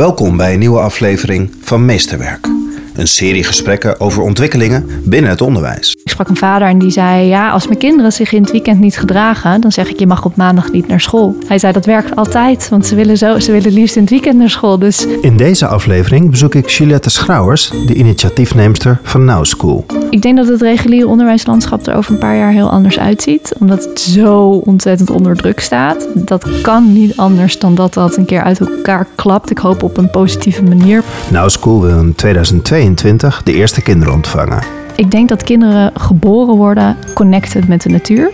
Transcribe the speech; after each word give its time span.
Welkom 0.00 0.36
bij 0.36 0.52
een 0.52 0.58
nieuwe 0.58 0.80
aflevering 0.80 1.50
van 1.60 1.84
Meesterwerk. 1.84 2.46
Een 2.94 3.08
serie 3.08 3.44
gesprekken 3.44 4.00
over 4.00 4.22
ontwikkelingen 4.22 5.02
binnen 5.04 5.30
het 5.30 5.40
onderwijs. 5.40 5.96
Sprak 6.20 6.34
een 6.34 6.48
vader 6.48 6.68
en 6.68 6.78
die 6.78 6.90
zei: 6.90 7.26
Ja, 7.26 7.50
als 7.50 7.66
mijn 7.66 7.78
kinderen 7.78 8.12
zich 8.12 8.32
in 8.32 8.42
het 8.42 8.50
weekend 8.50 8.80
niet 8.80 8.98
gedragen, 8.98 9.60
dan 9.60 9.72
zeg 9.72 9.88
ik: 9.88 9.98
Je 9.98 10.06
mag 10.06 10.24
op 10.24 10.36
maandag 10.36 10.72
niet 10.72 10.88
naar 10.88 11.00
school. 11.00 11.36
Hij 11.46 11.58
zei: 11.58 11.72
Dat 11.72 11.86
werkt 11.86 12.16
altijd, 12.16 12.68
want 12.68 12.86
ze 12.86 12.94
willen, 12.94 13.18
zo, 13.18 13.38
ze 13.38 13.52
willen 13.52 13.72
liefst 13.72 13.96
in 13.96 14.02
het 14.02 14.10
weekend 14.10 14.38
naar 14.38 14.50
school. 14.50 14.78
Dus 14.78 15.06
In 15.20 15.36
deze 15.36 15.66
aflevering 15.66 16.30
bezoek 16.30 16.54
ik 16.54 16.68
Juliette 16.68 17.10
Schrouwers, 17.10 17.72
de 17.86 17.94
initiatiefneemster 17.94 18.98
van 19.02 19.24
Now 19.24 19.44
School. 19.44 19.84
ik 20.10 20.22
denk 20.22 20.36
dat 20.36 20.48
het 20.48 20.62
reguliere 20.62 21.06
onderwijslandschap 21.06 21.86
er 21.86 21.94
over 21.94 22.12
een 22.12 22.18
paar 22.18 22.36
jaar 22.36 22.52
heel 22.52 22.70
anders 22.70 22.98
uitziet, 22.98 23.54
omdat 23.58 23.84
het 23.84 24.00
zo 24.00 24.48
ontzettend 24.64 25.10
onder 25.10 25.36
druk 25.36 25.60
staat. 25.60 26.08
Dat 26.14 26.60
kan 26.62 26.92
niet 26.92 27.16
anders 27.16 27.58
dan 27.58 27.74
dat 27.74 27.94
dat 27.94 28.16
een 28.16 28.24
keer 28.24 28.42
uit 28.42 28.60
elkaar 28.60 29.06
klapt. 29.14 29.50
Ik 29.50 29.58
hoop 29.58 29.82
op 29.82 29.96
een 29.96 30.10
positieve 30.10 30.62
manier. 30.62 31.02
Now 31.30 31.48
School 31.48 31.80
wil 31.80 31.98
in 31.98 32.14
2022 32.14 33.42
de 33.42 33.52
eerste 33.52 33.82
kinderen 33.82 34.14
ontvangen. 34.14 34.80
Ik 35.00 35.10
denk 35.10 35.28
dat 35.28 35.42
kinderen 35.42 35.92
geboren 35.94 36.56
worden 36.56 36.96
connected 37.14 37.68
met 37.68 37.82
de 37.82 37.88
natuur. 37.88 38.30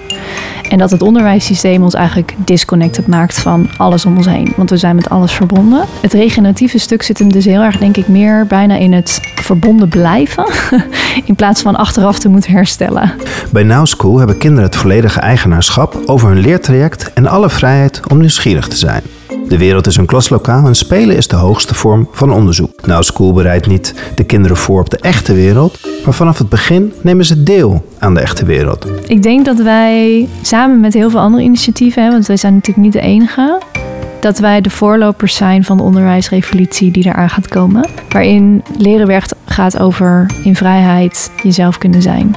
En 0.69 0.79
dat 0.79 0.91
het 0.91 1.03
onderwijssysteem 1.03 1.83
ons 1.83 1.95
eigenlijk 1.95 2.35
disconnected 2.37 3.07
maakt 3.07 3.39
van 3.39 3.69
alles 3.77 4.07
om 4.07 4.17
ons 4.17 4.27
heen. 4.27 4.53
Want 4.57 4.71
we 4.71 4.77
zijn 4.77 4.97
met 4.97 5.11
alles 5.11 5.33
verbonden. 5.33 5.85
Het 6.01 6.13
regeneratieve 6.13 6.79
stuk 6.79 7.03
zit 7.03 7.19
hem 7.19 7.33
dus 7.33 7.45
heel 7.45 7.63
erg, 7.63 7.79
denk 7.79 7.97
ik, 7.97 8.09
meer 8.09 8.47
bijna 8.47 8.77
in 8.77 8.93
het 8.93 9.21
verbonden 9.35 9.89
blijven. 9.89 10.47
In 11.25 11.35
plaats 11.35 11.63
van 11.63 11.77
achteraf 11.77 12.19
te 12.19 12.29
moeten 12.29 12.53
herstellen. 12.53 13.13
Bij 13.53 13.63
Now 13.63 13.87
School 13.87 14.19
hebben 14.19 14.39
kinderen 14.39 14.65
het 14.65 14.77
volledige 14.77 15.21
eigenaarschap 15.21 16.03
over 16.07 16.29
hun 16.29 16.41
leertraject 16.41 17.13
en 17.13 17.27
alle 17.27 17.51
vrijheid 17.51 18.01
om 18.09 18.19
nieuwsgierig 18.19 18.69
te 18.69 18.77
zijn. 18.77 19.03
De 19.49 19.59
wereld 19.59 19.87
is 19.87 19.97
een 19.97 20.07
klaslokaal 20.07 20.67
en 20.67 20.75
spelen 20.75 21.17
is 21.17 21.29
de 21.29 21.37
hoogste 21.37 21.75
vorm 21.75 22.09
van 22.13 22.33
onderzoek. 22.33 22.87
Now 22.87 23.03
School 23.03 23.33
bereidt 23.33 23.67
niet 23.67 23.95
de 24.15 24.25
kinderen 24.25 24.57
voor 24.57 24.81
op 24.81 24.91
de 24.91 24.99
echte 24.99 25.35
wereld, 25.35 25.79
maar 26.05 26.15
vanaf 26.15 26.39
het 26.39 26.49
begin 26.49 26.93
nemen 27.01 27.25
ze 27.25 27.43
deel 27.43 27.85
aan 27.99 28.15
de 28.15 28.21
echte 28.21 28.45
wereld. 28.45 28.87
Ik 29.07 29.23
denk 29.23 29.45
dat 29.45 29.59
wij 29.59 30.29
samen 30.43 30.81
met 30.81 30.95
heel 30.95 31.11
veel 31.11 31.21
andere 31.21 31.43
initiatieven, 31.43 32.05
hè, 32.05 32.11
want 32.11 32.27
wij 32.27 32.37
zijn 32.37 32.55
natuurlijk 32.55 32.85
niet 32.85 32.93
de 32.93 33.01
enige, 33.01 33.61
dat 34.21 34.39
wij 34.39 34.61
de 34.61 34.71
voorlopers 34.71 35.35
zijn 35.35 35.65
van 35.65 35.77
de 35.77 35.83
onderwijsrevolutie 35.83 36.91
die 36.91 37.07
eraan 37.07 37.31
gaat 37.31 37.49
komen. 37.49 37.89
Waarin 38.09 38.63
leren 38.79 39.07
werkt 39.07 39.35
gaat 39.45 39.79
over 39.79 40.31
in 40.45 40.57
vrijheid 40.57 41.31
jezelf 41.43 41.79
kunnen 41.79 42.03
zijn. 42.03 42.35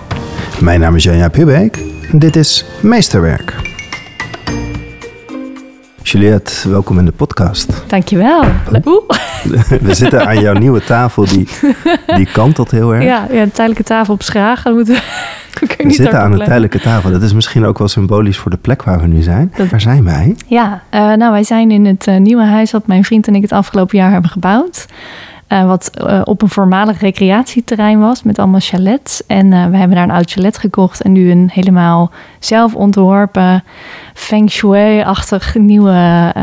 Mijn 0.60 0.80
naam 0.80 0.96
is 0.96 1.04
Janja 1.04 1.30
Pubeek 1.30 1.80
en 2.12 2.20
dit 2.20 2.36
is 2.36 2.66
Meesterwerk. 2.82 3.56
Juliette, 6.04 6.70
welkom 6.70 7.00
in 7.00 7.06
de 7.06 7.12
podcast. 7.12 7.84
Dankjewel. 7.88 8.44
Oeh. 8.86 9.04
We 9.82 9.94
zitten 9.94 10.28
aan 10.28 10.40
jouw 10.40 10.54
nieuwe 10.54 10.84
tafel, 10.84 11.26
die, 11.26 11.48
die 12.16 12.26
kantelt 12.32 12.72
heel 12.72 12.94
erg. 12.94 13.04
Ja, 13.04 13.28
ja, 13.32 13.42
een 13.42 13.52
tijdelijke 13.52 13.84
tafel 13.84 14.14
op 14.14 14.22
Schragen. 14.22 14.74
Moeten 14.74 14.94
we, 14.94 15.02
We 15.84 15.92
zitten 15.92 16.22
aan 16.22 16.32
een 16.32 16.38
tijdelijke 16.38 16.80
tafel. 16.80 17.12
Dat 17.12 17.22
is 17.22 17.34
misschien 17.34 17.66
ook 17.66 17.78
wel 17.78 17.88
symbolisch 17.88 18.38
voor 18.38 18.52
de 18.52 18.58
plek 18.58 18.84
waar 18.84 19.02
we 19.02 19.08
nu 19.08 19.22
zijn. 19.22 19.52
Dat- 19.58 19.70
Waar 19.70 19.82
zijn 19.82 20.04
wij? 20.04 20.36
Ja, 20.48 20.82
eh, 20.90 21.00
nou 21.14 21.32
wij 21.32 21.44
zijn 21.44 21.72
in 21.72 21.86
het 21.86 22.08
eh, 22.08 22.18
nieuwe 22.18 22.44
huis 22.44 22.72
wat 22.72 22.88
mijn 22.88 23.04
vriend 23.04 23.28
en 23.28 23.36
ik 23.36 23.42
het 23.42 23.52
afgelopen 23.52 23.98
jaar 23.98 24.12
hebben 24.12 24.30
gebouwd. 24.32 24.86
Eh, 25.50 25.66
wat 25.66 25.90
eh, 25.90 26.22
op 26.24 26.42
een 26.42 26.50
voormalig 26.50 27.00
recreatieterrein 27.00 28.00
was 28.00 28.24
met 28.24 28.40
allemaal 28.40 28.60
chalets. 28.60 29.26
En 29.28 29.54
eh, 29.54 29.66
we 29.66 29.78
hebben 29.78 29.96
daar 29.96 30.04
een 30.04 30.16
oud 30.16 30.32
chalet 30.32 30.58
gekocht 30.58 31.02
en 31.02 31.12
nu 31.12 31.32
een 31.32 31.50
helemaal 31.54 32.12
zelf 32.40 32.76
ontworpen, 32.76 33.64
feng 34.14 34.50
shui-achtig 34.50 35.56
nieuwe 35.56 35.92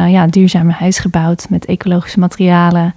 ja, 0.09 0.27
duurzame 0.27 0.73
huis 0.73 0.99
gebouwd 0.99 1.47
met 1.51 1.65
ecologische 1.65 2.19
materialen. 2.19 2.95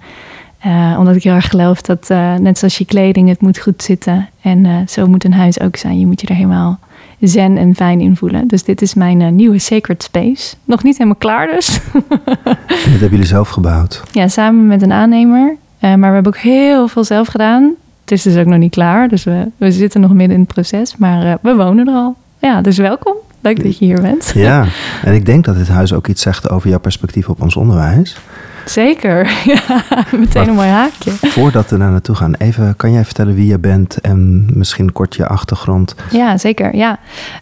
Omdat 0.98 1.16
ik 1.16 1.22
heel 1.22 1.34
erg 1.34 1.48
geloof 1.48 1.80
dat 1.82 2.08
net 2.40 2.58
zoals 2.58 2.78
je 2.78 2.84
kleding, 2.84 3.28
het 3.28 3.40
moet 3.40 3.58
goed 3.58 3.82
zitten. 3.82 4.28
En 4.40 4.88
zo 4.88 5.06
moet 5.06 5.24
een 5.24 5.32
huis 5.32 5.60
ook 5.60 5.76
zijn. 5.76 5.98
Je 5.98 6.06
moet 6.06 6.20
je 6.20 6.26
er 6.26 6.34
helemaal 6.34 6.78
zen 7.20 7.56
en 7.56 7.74
fijn 7.74 8.00
in 8.00 8.16
voelen. 8.16 8.48
Dus 8.48 8.64
dit 8.64 8.82
is 8.82 8.94
mijn 8.94 9.34
nieuwe 9.36 9.58
sacred 9.58 10.02
space. 10.02 10.54
Nog 10.64 10.82
niet 10.82 10.96
helemaal 10.96 11.18
klaar 11.18 11.46
dus. 11.46 11.80
En 11.92 12.04
dat 12.44 12.56
hebben 12.90 13.10
jullie 13.10 13.26
zelf 13.26 13.48
gebouwd. 13.48 14.02
ja, 14.12 14.28
samen 14.28 14.66
met 14.66 14.82
een 14.82 14.92
aannemer. 14.92 15.56
Eh, 15.80 15.94
maar 15.94 16.08
we 16.08 16.14
hebben 16.14 16.32
ook 16.32 16.38
heel 16.38 16.88
veel 16.88 17.04
zelf 17.04 17.28
gedaan. 17.28 17.74
Het 18.00 18.10
is 18.12 18.22
dus 18.22 18.36
ook 18.36 18.46
nog 18.46 18.58
niet 18.58 18.70
klaar. 18.70 19.08
Dus 19.08 19.24
we, 19.24 19.46
we 19.56 19.72
zitten 19.72 20.00
nog 20.00 20.12
midden 20.12 20.36
in 20.36 20.42
het 20.42 20.52
proces. 20.52 20.96
Maar 20.96 21.26
eh, 21.26 21.34
we 21.42 21.54
wonen 21.54 21.88
er 21.88 21.94
al. 21.94 22.16
Ja, 22.38 22.60
dus 22.60 22.78
welkom. 22.78 23.14
Leuk 23.40 23.62
dat 23.62 23.78
je 23.78 23.84
hier 23.84 24.00
bent. 24.00 24.32
Ja, 24.34 24.66
en 25.04 25.14
ik 25.14 25.26
denk 25.26 25.44
dat 25.44 25.56
dit 25.56 25.68
huis 25.68 25.92
ook 25.92 26.06
iets 26.06 26.22
zegt 26.22 26.50
over 26.50 26.68
jouw 26.68 26.78
perspectief 26.78 27.28
op 27.28 27.42
ons 27.42 27.56
onderwijs. 27.56 28.16
Zeker. 28.64 29.30
Ja, 29.44 29.84
meteen 30.16 30.48
een 30.48 30.54
mooi 30.54 30.68
haakje. 30.68 31.10
Voordat 31.10 31.70
we 31.70 31.78
daar 31.78 31.90
naartoe 31.90 32.14
gaan, 32.14 32.34
even 32.34 32.76
kan 32.76 32.92
jij 32.92 33.04
vertellen 33.04 33.34
wie 33.34 33.46
je 33.46 33.58
bent 33.58 34.00
en 34.00 34.46
misschien 34.52 34.92
kort 34.92 35.16
je 35.16 35.26
achtergrond. 35.26 35.94
Ja, 36.10 36.38
zeker. 36.38 36.76
Ja. 36.76 36.98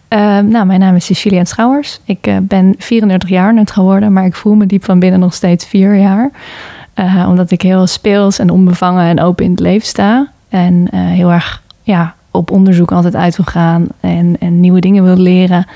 Eh, 0.07 0.19
nou, 0.39 0.65
mijn 0.65 0.79
naam 0.79 0.95
is 0.95 1.05
Cecilia 1.05 1.45
Schouwers. 1.45 1.99
Ik 2.03 2.27
eh, 2.27 2.37
ben 2.41 2.75
34 2.77 3.29
jaar 3.29 3.53
net 3.53 3.71
geworden, 3.71 4.13
maar 4.13 4.25
ik 4.25 4.35
voel 4.35 4.55
me 4.55 4.65
diep 4.65 4.83
van 4.83 4.99
binnen 4.99 5.19
nog 5.19 5.33
steeds 5.33 5.65
vier 5.65 5.95
jaar. 5.95 6.31
Eh, 6.99 7.25
omdat 7.29 7.51
ik 7.51 7.61
heel 7.61 7.87
speels 7.87 8.39
en 8.39 8.49
onbevangen 8.49 9.05
en 9.05 9.21
open 9.21 9.45
in 9.45 9.51
het 9.51 9.59
leven 9.59 9.87
sta. 9.87 10.27
En 10.49 10.87
eh, 10.91 10.99
heel 10.99 11.31
erg 11.31 11.63
ja, 11.81 12.15
op 12.31 12.51
onderzoek 12.51 12.91
altijd 12.91 13.15
uit 13.15 13.35
wil 13.35 13.45
gaan 13.45 13.87
en, 13.99 14.35
en 14.39 14.59
nieuwe 14.59 14.79
dingen 14.79 15.03
wil 15.03 15.17
leren. 15.17 15.67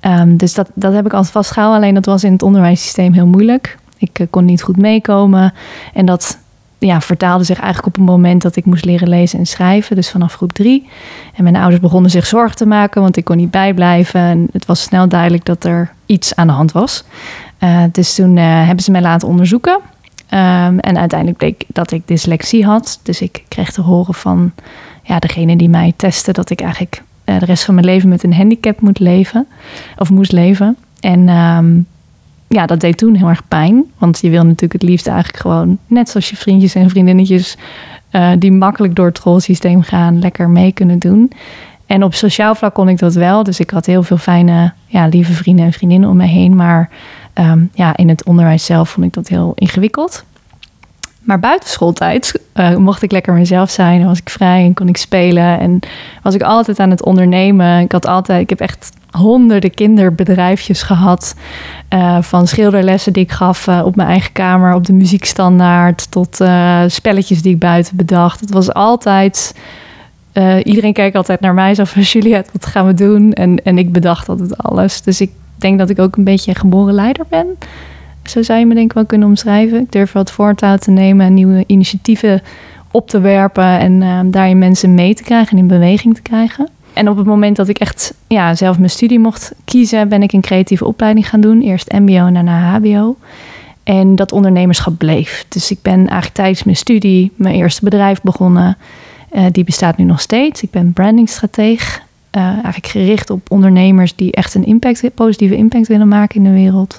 Ehm, 0.00 0.36
dus 0.36 0.54
dat, 0.54 0.70
dat 0.74 0.92
heb 0.92 1.06
ik 1.06 1.12
altijd 1.12 1.32
vastgehouden. 1.32 1.80
Alleen 1.80 1.94
dat 1.94 2.06
was 2.06 2.24
in 2.24 2.32
het 2.32 2.42
onderwijssysteem 2.42 3.12
heel 3.12 3.26
moeilijk. 3.26 3.78
Ik 3.98 4.18
eh, 4.18 4.26
kon 4.30 4.44
niet 4.44 4.62
goed 4.62 4.76
meekomen. 4.76 5.52
En 5.94 6.06
dat 6.06 6.38
ja, 6.78 7.00
vertaalde 7.00 7.44
zich 7.44 7.60
eigenlijk 7.60 7.96
op 7.96 7.96
een 7.96 8.12
moment 8.12 8.42
dat 8.42 8.56
ik 8.56 8.64
moest 8.64 8.84
leren 8.84 9.08
lezen 9.08 9.38
en 9.38 9.46
schrijven. 9.46 9.96
Dus 9.96 10.10
vanaf 10.10 10.34
groep 10.34 10.52
drie. 10.52 10.88
En 11.34 11.42
mijn 11.42 11.56
ouders 11.56 11.80
begonnen 11.80 12.10
zich 12.10 12.26
zorgen 12.26 12.56
te 12.56 12.66
maken, 12.66 13.02
want 13.02 13.16
ik 13.16 13.24
kon 13.24 13.36
niet 13.36 13.50
bijblijven. 13.50 14.20
En 14.20 14.48
het 14.52 14.66
was 14.66 14.82
snel 14.82 15.08
duidelijk 15.08 15.44
dat 15.44 15.64
er 15.64 15.92
iets 16.06 16.34
aan 16.34 16.46
de 16.46 16.52
hand 16.52 16.72
was. 16.72 17.04
Dus 17.92 18.14
toen 18.14 18.36
hebben 18.36 18.84
ze 18.84 18.90
mij 18.90 19.00
laten 19.00 19.28
onderzoeken. 19.28 19.80
Ehm, 20.32 20.78
en 20.78 20.98
uiteindelijk 20.98 21.38
bleek 21.38 21.64
dat 21.66 21.90
ik 21.90 22.02
dyslexie 22.04 22.64
had. 22.64 23.00
Dus 23.02 23.20
ik 23.20 23.44
kreeg 23.48 23.72
te 23.72 23.80
horen 23.80 24.14
van 24.14 24.52
ja, 25.02 25.18
degene 25.18 25.56
die 25.56 25.68
mij 25.68 25.92
testte 25.96 26.32
dat 26.32 26.50
ik 26.50 26.60
eigenlijk 26.60 27.02
eh, 27.24 27.38
de 27.38 27.44
rest 27.44 27.64
van 27.64 27.74
mijn 27.74 27.86
leven 27.86 28.08
met 28.08 28.22
een 28.22 28.34
handicap 28.34 28.80
moet 28.80 28.98
leven. 28.98 29.46
Of 29.98 30.10
moest 30.10 30.32
leven. 30.32 30.76
En 31.00 31.28
ehm, 31.28 31.80
ja, 32.48 32.66
dat 32.66 32.80
deed 32.80 32.98
toen 32.98 33.14
heel 33.14 33.28
erg 33.28 33.48
pijn. 33.48 33.84
Want 33.98 34.18
je 34.20 34.30
wil 34.30 34.42
natuurlijk 34.42 34.72
het 34.72 34.82
liefst 34.82 35.06
eigenlijk 35.06 35.38
gewoon, 35.38 35.78
net 35.86 36.08
zoals 36.08 36.30
je 36.30 36.36
vriendjes 36.36 36.74
en 36.74 36.90
vriendinnetjes, 36.90 37.56
eh, 38.10 38.30
die 38.38 38.52
makkelijk 38.52 38.94
door 38.94 39.06
het 39.06 39.16
schoolsysteem 39.16 39.82
gaan, 39.82 40.18
lekker 40.18 40.50
mee 40.50 40.72
kunnen 40.72 40.98
doen. 40.98 41.32
En 41.86 42.04
op 42.04 42.14
sociaal 42.14 42.54
vlak 42.54 42.74
kon 42.74 42.88
ik 42.88 42.98
dat 42.98 43.14
wel. 43.14 43.42
Dus 43.42 43.60
ik 43.60 43.70
had 43.70 43.86
heel 43.86 44.02
veel 44.02 44.16
fijne, 44.16 44.72
ja, 44.86 45.06
lieve 45.06 45.32
vrienden 45.32 45.64
en 45.64 45.72
vriendinnen 45.72 46.10
om 46.10 46.16
me 46.16 46.26
heen. 46.26 46.56
Maar 46.56 46.90
ehm, 47.32 47.64
ja, 47.72 47.96
in 47.96 48.08
het 48.08 48.24
onderwijs 48.24 48.64
zelf 48.64 48.90
vond 48.90 49.06
ik 49.06 49.12
dat 49.12 49.28
heel 49.28 49.52
ingewikkeld. 49.54 50.24
Maar 51.22 51.38
buiten 51.38 51.68
schooltijd 51.68 52.40
eh, 52.52 52.76
mocht 52.76 53.02
ik 53.02 53.12
lekker 53.12 53.32
mezelf 53.32 53.70
zijn. 53.70 54.00
En 54.00 54.06
was 54.06 54.18
ik 54.18 54.30
vrij 54.30 54.64
en 54.64 54.74
kon 54.74 54.88
ik 54.88 54.96
spelen. 54.96 55.58
En 55.58 55.80
was 56.22 56.34
ik 56.34 56.42
altijd 56.42 56.78
aan 56.78 56.90
het 56.90 57.04
ondernemen. 57.04 57.80
Ik 57.80 57.92
had 57.92 58.06
altijd, 58.06 58.42
ik 58.42 58.48
heb 58.48 58.60
echt 58.60 58.90
honderden 59.10 59.74
kinderbedrijfjes 59.74 60.82
gehad. 60.82 61.34
Eh, 61.88 62.22
van 62.22 62.46
schilderlessen 62.46 63.12
die 63.12 63.22
ik 63.22 63.30
gaf 63.30 63.66
eh, 63.66 63.82
op 63.84 63.96
mijn 63.96 64.08
eigen 64.08 64.32
kamer, 64.32 64.74
op 64.74 64.86
de 64.86 64.92
muziekstandaard. 64.92 66.10
Tot 66.10 66.40
spelletjes 66.86 67.42
die 67.42 67.52
ik 67.52 67.58
buiten 67.58 67.96
bedacht. 67.96 68.40
Het 68.40 68.50
was 68.50 68.72
altijd. 68.72 69.54
iedereen 70.62 70.92
keek 70.92 71.14
altijd 71.14 71.40
naar 71.40 71.54
mij 71.54 71.74
zo 71.74 71.84
van 71.84 72.02
Juliette, 72.12 72.50
wat 72.52 72.66
gaan 72.66 72.86
we 72.86 72.94
doen? 72.94 73.32
En, 73.32 73.64
en 73.64 73.78
ik 73.78 73.92
bedacht 73.92 74.28
altijd 74.28 74.58
alles. 74.58 75.02
Dus 75.02 75.20
ik 75.20 75.30
denk 75.62 75.78
dat 75.78 75.90
ik 75.90 75.98
ook 75.98 76.16
een 76.16 76.24
beetje 76.24 76.50
een 76.50 76.56
geboren 76.56 76.94
leider 76.94 77.24
ben. 77.28 77.46
Zo 78.24 78.42
zou 78.42 78.58
je 78.58 78.66
me 78.66 78.74
denk 78.74 78.88
ik 78.88 78.92
wel 78.92 79.06
kunnen 79.06 79.28
omschrijven. 79.28 79.80
Ik 79.80 79.92
durf 79.92 80.12
het 80.12 80.30
voortouw 80.30 80.76
te 80.76 80.90
nemen 80.90 81.26
en 81.26 81.34
nieuwe 81.34 81.64
initiatieven 81.66 82.42
op 82.90 83.08
te 83.08 83.20
werpen 83.20 83.78
en 83.78 84.02
eh, 84.02 84.20
daarin 84.24 84.58
mensen 84.58 84.94
mee 84.94 85.14
te 85.14 85.22
krijgen 85.22 85.52
en 85.52 85.58
in 85.58 85.66
beweging 85.66 86.14
te 86.14 86.22
krijgen. 86.22 86.68
En 86.92 87.08
op 87.08 87.16
het 87.16 87.26
moment 87.26 87.56
dat 87.56 87.68
ik 87.68 87.78
echt 87.78 88.14
ja, 88.26 88.54
zelf 88.54 88.78
mijn 88.78 88.90
studie 88.90 89.18
mocht 89.18 89.52
kiezen, 89.64 90.08
ben 90.08 90.22
ik 90.22 90.32
een 90.32 90.40
creatieve 90.40 90.84
opleiding 90.84 91.28
gaan 91.28 91.40
doen. 91.40 91.60
Eerst 91.60 91.92
MBO 91.92 92.26
en 92.26 92.34
daarna 92.34 92.78
HBO. 92.78 93.16
En 93.82 94.16
dat 94.16 94.32
ondernemerschap 94.32 94.98
bleef. 94.98 95.44
Dus 95.48 95.70
ik 95.70 95.78
ben 95.82 95.98
eigenlijk 95.98 96.34
tijdens 96.34 96.62
mijn 96.62 96.76
studie 96.76 97.32
mijn 97.34 97.54
eerste 97.54 97.84
bedrijf 97.84 98.20
begonnen. 98.20 98.76
Eh, 99.30 99.44
die 99.52 99.64
bestaat 99.64 99.96
nu 99.96 100.04
nog 100.04 100.20
steeds. 100.20 100.62
Ik 100.62 100.70
ben 100.70 100.92
brandingstrateeg. 100.92 102.02
Eh, 102.32 102.42
eigenlijk 102.42 102.86
gericht 102.86 103.30
op 103.30 103.50
ondernemers 103.50 104.16
die 104.16 104.32
echt 104.32 104.54
een 104.54 104.64
impact, 104.64 105.14
positieve 105.14 105.56
impact 105.56 105.88
willen 105.88 106.08
maken 106.08 106.36
in 106.36 106.44
de 106.44 106.58
wereld. 106.58 106.98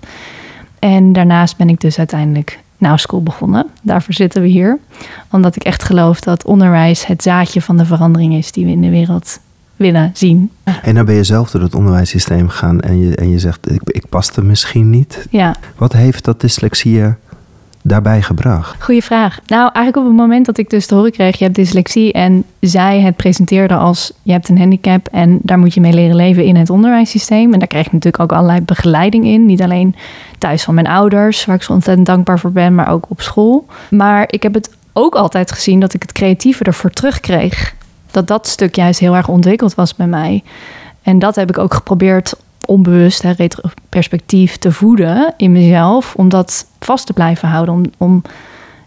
En 0.80 1.14
daarnaast 1.14 1.58
ben 1.58 1.70
ik 1.70 1.82
dus 1.82 1.98
uiteindelijk 1.98 2.60
Now 2.78 2.98
School 2.98 3.24
begonnen. 3.24 3.68
Daarvoor 3.82 4.14
zitten 4.14 4.42
we 4.42 4.48
hier. 4.48 4.78
Omdat 5.32 5.56
ik 5.56 5.64
echt 5.64 5.84
geloof 5.84 6.20
dat 6.20 6.46
onderwijs 6.46 7.06
het 7.06 7.24
zaadje 7.24 7.62
van 7.62 7.78
de 7.78 7.86
verandering 7.86 8.34
is 8.34 8.52
die 8.52 8.66
we 8.66 8.72
in 8.72 8.82
de 8.82 8.90
wereld 8.90 9.40
willen 9.76 10.12
zien. 10.14 10.52
En 10.84 10.96
dan 10.96 11.06
ben 11.06 11.16
je 11.16 11.24
zelf 11.24 11.52
door 11.52 11.62
het 11.62 11.76
onderwijssysteem 11.76 12.50
gegaan 12.50 12.80
en 12.82 13.00
je, 13.00 13.16
en 13.16 13.30
je 13.30 13.40
zegt, 13.40 13.72
ik, 13.72 13.82
ik 13.84 14.10
paste 14.10 14.44
misschien 14.44 14.90
niet. 14.90 15.28
Ja, 15.30 15.56
Wat 15.76 15.94
heeft 15.94 16.26
dat 16.26 16.42
dyslexie 16.42 17.04
daarbij 17.84 18.22
gebracht? 18.22 18.84
Goeie 18.84 19.04
vraag. 19.04 19.40
Nou, 19.46 19.62
eigenlijk 19.74 19.98
op 19.98 20.06
het 20.06 20.22
moment 20.22 20.46
dat 20.46 20.58
ik 20.58 20.70
dus 20.70 20.86
te 20.86 20.96
horen 20.96 21.12
kreeg, 21.12 21.38
je 21.38 21.44
hebt 21.44 21.56
dyslexie 21.56 22.12
en 22.12 22.44
zij 22.60 23.02
het 23.02 23.16
presenteerde 23.16 23.76
als 23.76 24.14
je 24.22 24.32
hebt 24.32 24.50
een 24.50 24.58
handicap 24.58 25.08
en 25.12 25.40
daar 25.42 25.60
moet 25.60 25.74
je 25.74 25.82
mee 25.82 25.94
leren 25.94 26.16
leven 26.16 26.44
in 26.44 26.56
het 26.56 26.70
onderwijssysteem. 26.70 27.54
En 27.54 27.60
daar 27.60 27.68
kreeg 27.68 27.86
ik 27.86 27.92
natuurlijk 27.92 28.24
ook 28.24 28.32
allerlei 28.32 28.62
begeleiding 28.62 29.26
in. 29.26 29.46
Niet 29.46 29.62
alleen 29.62 29.96
thuis 30.38 30.64
van 30.64 30.74
mijn 30.74 30.88
ouders, 30.88 31.46
waar 31.46 31.56
ik 31.56 31.64
zo 31.64 31.74
ontzettend 31.74 32.08
dankbaar 32.08 32.40
voor 32.40 32.52
ben, 32.52 32.76
maar 32.76 32.90
ook 32.90 33.06
op 33.10 33.22
school. 33.22 33.66
Maar 33.90 34.24
ik 34.28 34.44
heb 34.44 34.54
het 34.54 34.72
ook 34.94 35.16
altijd 35.16 35.52
gezien 35.52 35.80
dat 35.80 35.94
ik 35.94 36.02
het 36.02 36.12
creatieve 36.12 36.64
ervoor 36.64 36.90
terugkreeg. 36.90 37.76
Dat 38.12 38.28
dat 38.28 38.48
stuk 38.48 38.76
juist 38.76 39.00
heel 39.00 39.16
erg 39.16 39.28
ontwikkeld 39.28 39.76
was 39.76 39.96
bij 39.96 40.08
mij. 40.08 40.44
En 41.02 41.20
dat 41.20 41.36
heb 41.36 41.50
ik 41.50 41.58
ook 41.58 41.74
geprobeerd 41.74 42.36
onbewust, 42.68 43.22
hè, 43.22 43.34
perspectief 43.90 44.58
te 44.58 44.72
voeden 44.72 45.34
in 45.38 45.52
mezelf. 45.52 46.16
Om 46.16 46.30
dat 46.30 46.68
vast 46.80 47.06
te 47.06 47.14
blijven 47.14 47.48
houden. 47.48 47.74
Om, 47.74 47.84
om 47.98 48.22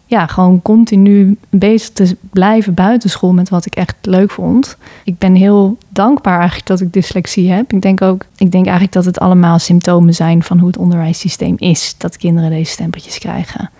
ja, 0.06 0.26
gewoon 0.26 0.62
continu 0.62 1.36
bezig 1.50 1.90
te 1.90 2.16
blijven 2.30 2.74
buitenschool 2.74 3.32
met 3.32 3.48
wat 3.48 3.66
ik 3.66 3.74
echt 3.74 3.96
leuk 4.00 4.30
vond. 4.30 4.76
Ik 5.04 5.18
ben 5.18 5.34
heel 5.34 5.78
dankbaar 5.88 6.38
eigenlijk 6.38 6.66
dat 6.66 6.80
ik 6.80 6.92
dyslexie 6.92 7.50
heb. 7.50 7.72
Ik 7.72 7.82
denk 7.82 8.02
ook, 8.02 8.24
ik 8.36 8.50
denk 8.50 8.64
eigenlijk 8.64 8.94
dat 8.94 9.04
het 9.04 9.18
allemaal 9.18 9.58
symptomen 9.58 10.14
zijn 10.14 10.42
van 10.42 10.58
hoe 10.58 10.66
het 10.66 10.76
onderwijssysteem 10.76 11.54
is. 11.58 11.94
Dat 11.98 12.16
kinderen 12.16 12.50
deze 12.50 12.72
stempeltjes 12.72 13.18
krijgen. 13.18 13.70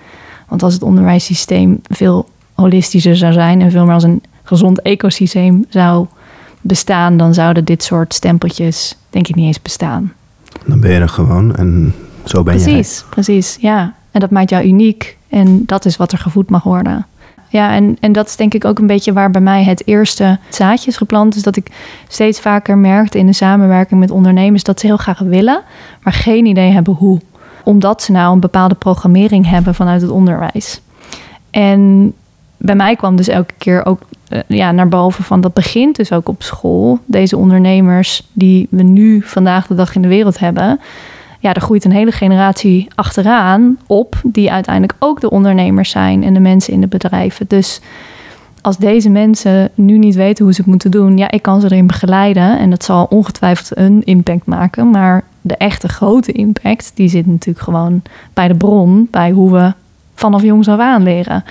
Want 0.49 0.63
als 0.63 0.73
het 0.73 0.83
onderwijssysteem 0.83 1.81
veel 1.89 2.29
holistischer 2.55 3.17
zou 3.17 3.33
zijn 3.33 3.61
en 3.61 3.71
veel 3.71 3.85
meer 3.85 3.95
als 3.95 4.03
een 4.03 4.23
gezond 4.43 4.83
ecosysteem 4.83 5.65
zou 5.69 6.07
bestaan, 6.67 7.17
dan 7.17 7.35
zouden 7.35 7.65
dit 7.65 7.83
soort 7.83 8.15
stempeltjes 8.15 8.97
denk 9.11 9.29
ik 9.29 9.35
niet 9.35 9.47
eens 9.47 9.63
bestaan. 9.63 10.13
Dan 10.67 10.81
ben 10.81 10.91
je 10.91 11.01
er 11.01 11.09
gewoon 11.09 11.57
en 11.57 11.95
zo 12.25 12.43
ben 12.43 12.59
je. 12.59 12.63
Precies, 12.63 13.05
precies, 13.11 13.57
ja. 13.61 13.95
En 14.11 14.21
dat 14.21 14.31
maakt 14.31 14.51
jou 14.51 14.65
uniek 14.65 15.17
en 15.29 15.63
dat 15.67 15.85
is 15.85 15.97
wat 15.97 16.13
er 16.13 16.19
gevoed 16.19 16.51
mag 16.51 16.63
worden. 16.63 17.07
Ja, 17.49 17.75
en, 17.75 17.97
en 18.01 18.13
dat 18.13 18.27
is 18.27 18.37
denk 18.37 18.55
ik 18.55 18.65
ook 18.65 18.79
een 18.79 18.87
beetje 18.87 19.13
waar 19.13 19.31
bij 19.31 19.41
mij 19.41 19.65
het 19.65 19.87
eerste 19.87 20.39
zaadje 20.49 20.91
is 20.91 20.97
geplant. 20.97 21.37
Is 21.37 21.43
dat 21.43 21.57
ik 21.57 21.71
steeds 22.09 22.41
vaker 22.41 22.79
merkte 22.79 23.19
in 23.19 23.27
de 23.27 23.33
samenwerking 23.33 24.01
met 24.01 24.11
ondernemers 24.11 24.63
dat 24.63 24.81
ze 24.81 24.87
heel 24.87 24.97
graag 24.97 25.19
willen, 25.19 25.63
maar 26.03 26.13
geen 26.13 26.47
idee 26.47 26.71
hebben 26.71 26.95
hoe. 26.95 27.21
Omdat 27.65 28.03
ze 28.03 28.13
nou 28.13 28.33
een 28.33 28.41
bepaalde 28.41 28.75
programmering 28.75 29.49
hebben 29.49 29.75
vanuit 29.75 30.01
het 30.01 30.11
onderwijs. 30.11 30.81
En 31.51 32.13
bij 32.67 32.75
mij 32.77 32.97
kwam 32.97 33.17
dus 33.17 33.29
elke 33.29 33.55
keer 33.59 33.87
ook 33.87 34.01
uh, 34.29 34.39
ja, 34.47 34.73
naar 34.73 34.89
boven 34.89 35.25
van 35.25 35.41
dat 35.41 35.53
begint 35.53 35.97
dus 35.97 36.13
ook 36.13 36.29
op 36.29 36.43
school. 36.43 36.99
Deze 37.07 37.37
ondernemers 37.37 38.23
die 38.33 38.67
we 38.71 38.83
nu 38.83 39.23
vandaag 39.23 39.67
de 39.67 39.75
dag 39.75 39.95
in 39.95 40.03
de 40.03 40.09
wereld 40.09 40.39
hebben. 40.39 40.81
Ja, 41.41 41.55
er 41.55 41.61
groeit 41.61 41.85
een 41.85 41.93
hele 41.93 42.13
generatie 42.13 42.89
achteraan 42.95 43.79
op, 43.87 44.21
die 44.23 44.53
uiteindelijk 44.53 44.95
ook 44.99 45.21
de 45.21 45.31
ondernemers 45.31 45.91
zijn 45.91 46.25
en 46.25 46.35
de 46.35 46.41
mensen 46.41 46.73
in 46.73 46.81
de 46.81 46.87
bedrijven. 46.87 47.47
Dus 47.49 47.81
als 48.61 48.77
deze 48.77 49.11
mensen 49.11 49.71
nu 49.75 49.99
niet 49.99 50.15
weten 50.15 50.45
hoe 50.45 50.55
ze 50.55 50.61
het 50.61 50.71
moeten 50.71 50.91
doen, 50.91 51.17
ja, 51.17 51.31
ik 51.31 51.43
kan 51.43 51.61
ze 51.61 51.67
erin 51.67 51.87
begeleiden. 51.87 52.59
En 52.59 52.71
dat 52.71 52.85
zal 52.85 53.05
ongetwijfeld 53.05 53.79
een 53.79 54.03
impact 54.05 54.47
maken. 54.47 54.91
Maar 54.91 55.25
de 55.41 55.57
echte 55.57 55.89
grote 55.89 56.33
impact, 56.33 56.93
die 56.95 57.09
zit 57.09 57.27
natuurlijk 57.27 57.65
gewoon 57.65 58.03
bij 58.35 58.49
de 58.49 58.55
bron, 58.55 59.09
bij 59.11 59.31
hoe 59.31 59.53
we 59.53 59.73
vanaf 60.15 60.43
jongs 60.43 60.69
af 60.69 60.79
aan 60.79 61.03
leren 61.03 61.45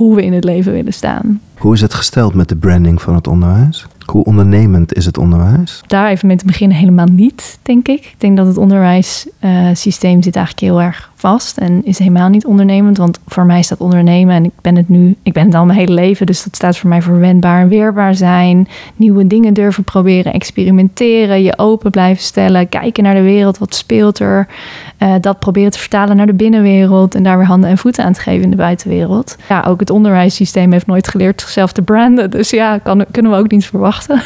hoe 0.00 0.14
we 0.14 0.24
in 0.24 0.32
het 0.32 0.44
leven 0.44 0.72
willen 0.72 0.92
staan. 0.92 1.40
Hoe 1.58 1.74
is 1.74 1.80
het 1.80 1.94
gesteld 1.94 2.34
met 2.34 2.48
de 2.48 2.56
branding 2.56 3.02
van 3.02 3.14
het 3.14 3.26
onderwijs? 3.26 3.86
Hoe 4.04 4.24
ondernemend 4.24 4.94
is 4.94 5.06
het 5.06 5.18
onderwijs? 5.18 5.82
Daar 5.86 6.10
even 6.10 6.26
mee 6.26 6.36
te 6.36 6.44
beginnen 6.44 6.76
helemaal 6.76 7.06
niet, 7.06 7.58
denk 7.62 7.88
ik. 7.88 8.04
Ik 8.04 8.14
denk 8.18 8.36
dat 8.36 8.46
het 8.46 8.56
onderwijssysteem 8.56 10.22
zit 10.22 10.36
eigenlijk 10.36 10.66
heel 10.66 10.82
erg 10.82 11.09
vast 11.20 11.58
en 11.58 11.84
is 11.84 11.98
helemaal 11.98 12.28
niet 12.28 12.46
ondernemend. 12.46 12.96
Want 12.96 13.18
voor 13.26 13.44
mij 13.44 13.62
staat 13.62 13.78
ondernemen 13.78 14.34
en 14.34 14.44
ik 14.44 14.50
ben 14.60 14.76
het 14.76 14.88
nu, 14.88 15.16
ik 15.22 15.32
ben 15.32 15.44
het 15.44 15.54
al 15.54 15.64
mijn 15.64 15.78
hele 15.78 15.92
leven, 15.92 16.26
dus 16.26 16.44
dat 16.44 16.54
staat 16.54 16.76
voor 16.76 16.88
mij 16.88 17.02
voor 17.02 17.18
wendbaar 17.18 17.60
en 17.60 17.68
weerbaar 17.68 18.14
zijn. 18.14 18.68
Nieuwe 18.96 19.26
dingen 19.26 19.54
durven 19.54 19.84
proberen, 19.84 20.32
experimenteren, 20.32 21.42
je 21.42 21.58
open 21.58 21.90
blijven 21.90 22.22
stellen, 22.22 22.68
kijken 22.68 23.02
naar 23.02 23.14
de 23.14 23.22
wereld, 23.22 23.58
wat 23.58 23.74
speelt 23.74 24.18
er. 24.18 24.48
Uh, 24.98 25.14
dat 25.20 25.38
proberen 25.38 25.70
te 25.70 25.78
vertalen 25.78 26.16
naar 26.16 26.26
de 26.26 26.34
binnenwereld 26.34 27.14
en 27.14 27.22
daar 27.22 27.38
weer 27.38 27.46
handen 27.46 27.70
en 27.70 27.78
voeten 27.78 28.04
aan 28.04 28.12
te 28.12 28.20
geven 28.20 28.42
in 28.42 28.50
de 28.50 28.56
buitenwereld. 28.56 29.36
Ja, 29.48 29.64
ook 29.66 29.80
het 29.80 29.90
onderwijssysteem 29.90 30.72
heeft 30.72 30.86
nooit 30.86 31.08
geleerd 31.08 31.40
zichzelf 31.40 31.72
te 31.72 31.82
branden. 31.82 32.30
Dus 32.30 32.50
ja, 32.50 32.78
kan, 32.78 33.04
kunnen 33.10 33.32
we 33.32 33.38
ook 33.38 33.50
niet 33.50 33.66
verwachten. 33.66 34.22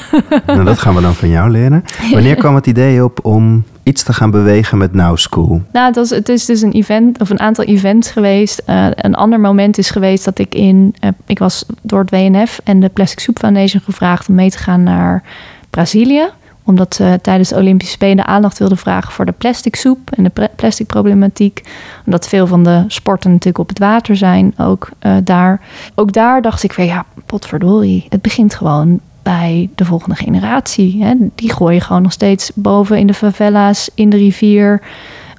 Nou, 0.46 0.64
dat 0.64 0.79
gaan 0.79 0.94
we 0.94 1.00
dan 1.00 1.14
van 1.14 1.29
jou 1.29 1.50
leren. 1.50 1.85
Wanneer 2.12 2.35
kwam 2.44 2.55
het 2.55 2.67
idee 2.67 3.05
op 3.05 3.19
om 3.23 3.64
iets 3.84 4.02
te 4.02 4.12
gaan 4.12 4.31
bewegen 4.31 4.78
met 4.78 4.94
Now 4.94 5.16
School? 5.16 5.62
Nou, 5.72 5.94
het, 5.94 6.10
het 6.10 6.28
is 6.28 6.44
dus 6.44 6.62
een 6.62 6.72
event 6.72 7.20
of 7.20 7.31
een 7.31 7.40
aantal 7.40 7.64
events 7.64 8.10
geweest. 8.10 8.62
Uh, 8.69 8.86
een 8.94 9.14
ander 9.14 9.40
moment 9.40 9.78
is 9.78 9.90
geweest 9.90 10.25
dat 10.25 10.38
ik 10.38 10.54
in, 10.54 10.94
uh, 11.00 11.10
ik 11.26 11.38
was 11.38 11.64
door 11.82 12.00
het 12.00 12.10
WNF 12.10 12.60
en 12.64 12.81
de 12.81 12.88
Plastic 12.88 13.19
Soup 13.19 13.38
Foundation 13.38 13.82
gevraagd 13.82 14.28
om 14.28 14.34
mee 14.34 14.50
te 14.50 14.58
gaan 14.58 14.82
naar 14.82 15.22
Brazilië 15.70 16.31
omdat 16.64 16.94
ze 16.94 17.19
tijdens 17.22 17.48
de 17.48 17.56
Olympische 17.56 17.94
Spelen 17.94 18.26
aandacht 18.26 18.58
wilden 18.58 18.78
vragen 18.78 19.12
voor 19.12 19.25
de 19.25 19.32
plastic 19.32 19.76
soep 19.76 20.10
en 20.10 20.25
de 20.25 20.50
plastic 20.56 20.86
problematiek. 20.86 21.62
Omdat 22.06 22.28
veel 22.28 22.46
van 22.46 22.64
de 22.64 22.84
sporten 22.86 23.31
natuurlijk 23.31 23.58
op 23.58 23.69
het 23.69 23.78
water 23.78 24.16
zijn, 24.16 24.54
ook 24.58 24.88
uh, 25.02 25.16
daar. 25.25 25.60
Ook 25.94 26.12
daar 26.12 26.42
dacht 26.42 26.62
ik 26.62 26.72
weer, 26.72 26.86
ja, 26.86 27.04
potverdorie, 27.26 28.06
het 28.08 28.22
begint 28.22 28.54
gewoon 28.54 29.00
bij 29.25 29.69
de 29.75 29.85
volgende 29.85 30.17
generatie. 30.17 31.05
Hè. 31.05 31.15
Die 31.35 31.53
gooien 31.53 31.81
gewoon 31.81 32.03
nog 32.03 32.12
steeds 32.12 32.50
boven 32.55 32.99
in 32.99 33.06
de 33.06 33.15
favela's, 33.15 33.91
in 33.94 34.11
de 34.11 34.17
rivier 34.17 34.81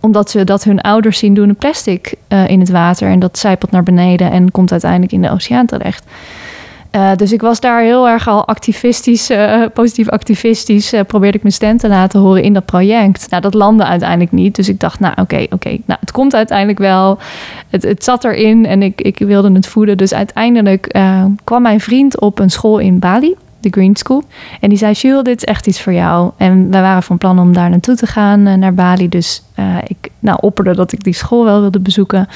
omdat 0.06 0.30
ze 0.30 0.44
dat 0.44 0.64
hun 0.64 0.82
ouders 0.82 1.18
zien 1.18 1.34
doen 1.34 1.50
een 1.50 1.56
plastic 1.56 2.14
uh, 2.30 2.48
in 2.48 2.60
het 2.60 2.70
water. 2.70 3.10
En 3.10 3.20
dat 3.20 3.38
zijpelt 3.38 3.72
naar 3.72 3.84
beneden 3.84 4.32
en 4.32 4.52
komt 4.52 4.72
uiteindelijk 4.72 5.12
in 5.12 5.22
de 5.22 5.32
oceaan 5.32 5.66
terecht. 5.66 6.06
Uh, 6.92 7.16
dus 7.16 7.32
ik 7.32 7.42
was 7.42 7.60
daar 7.60 7.82
heel 7.82 8.08
erg 8.08 8.28
al 8.28 8.48
activistisch, 8.48 9.32
uh, 9.32 9.64
positief 9.74 10.10
activistisch, 10.10 10.94
probeerde 11.08 11.38
ik 11.38 11.44
mijn 11.44 11.54
stem 11.54 11.78
te 11.78 11.88
laten 11.88 12.20
horen 12.20 12.44
in 12.44 12.54
dat 12.54 12.66
project. 12.66 13.30
Nou, 13.30 13.42
dat 13.42 13.54
landde 13.54 13.86
uiteindelijk 13.86 14.32
niet. 14.32 14.56
Dus 14.56 14.70
ik 14.70 14.80
dacht, 14.80 15.00
nou 15.00 15.14
oké, 15.22 15.46
oké, 15.50 15.70
nou 15.70 16.00
het 16.00 16.12
komt 16.12 16.36
uiteindelijk 16.36 16.80
wel. 16.80 17.18
Het, 17.70 17.84
het 17.84 18.04
zat 18.04 18.24
erin 18.24 18.66
en 18.66 18.82
ik, 18.82 19.02
ik 19.02 19.18
wilde 19.18 19.52
het 19.52 19.68
voeden. 19.68 19.98
Dus 19.98 20.14
uiteindelijk 20.14 21.00
kwam 21.44 21.62
mijn 21.62 21.80
vriend 21.80 22.20
op 22.20 22.40
een 22.40 22.50
school 22.50 22.78
in 22.78 23.00
Bali 23.00 23.36
de 23.72 23.80
Green 23.80 23.96
School. 23.96 24.24
En 24.60 24.70
die 24.70 24.78
zei, 24.78 24.94
Jules, 24.94 25.24
dit 25.24 25.38
is 25.38 25.44
echt 25.44 25.68
iets 25.68 25.82
voor 25.82 25.94
jou. 25.94 26.32
En 26.38 26.72
wij 26.72 26.82
waren 26.82 27.04
van 27.04 27.18
plan 27.18 27.40
om 27.40 27.54
daar 27.54 27.70
naartoe 27.70 27.96
te 27.96 28.08
gaan, 28.08 28.48
uh, 28.48 28.54
naar 28.54 28.74
Bali. 28.74 29.10
Dus 29.10 29.44
uh, 29.60 29.78
ik 29.88 30.10
nou, 30.20 30.38
opperde 30.42 30.76
dat 30.76 30.92
ik 30.92 31.04
die 31.04 31.14
school 31.14 31.44
wel 31.44 31.62
wilde 31.62 31.80
bezoeken. 31.80 32.28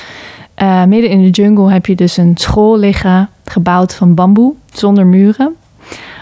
Uh, 0.62 0.84
midden 0.84 1.10
in 1.10 1.22
de 1.22 1.30
jungle 1.30 1.72
heb 1.72 1.86
je 1.86 1.96
dus 1.96 2.18
een 2.18 2.38
school 2.38 2.78
liggen, 2.78 3.30
gebouwd 3.46 3.96
van 3.96 4.14
bamboe, 4.14 4.54
zonder 4.72 5.06
muren. 5.06 5.56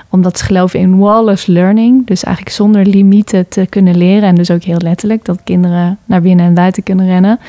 Omdat 0.10 0.38
ze 0.38 0.46
geloven 0.46 0.80
in 0.80 0.98
wall-less 0.98 1.46
learning. 1.46 2.08
Dus 2.08 2.24
eigenlijk 2.24 2.56
zonder 2.56 2.86
limieten 2.86 3.48
te 3.48 3.66
kunnen 3.70 3.98
leren. 3.98 4.30
En 4.30 4.36
dus 4.36 4.52
ook 4.52 4.64
heel 4.64 4.78
letterlijk 4.78 5.26
dat 5.26 5.40
kinderen 5.44 5.98
naar 6.06 6.22
binnen 6.22 6.46
en 6.46 6.54
buiten 6.54 6.84
kunnen 6.84 7.06
rennen. 7.06 7.40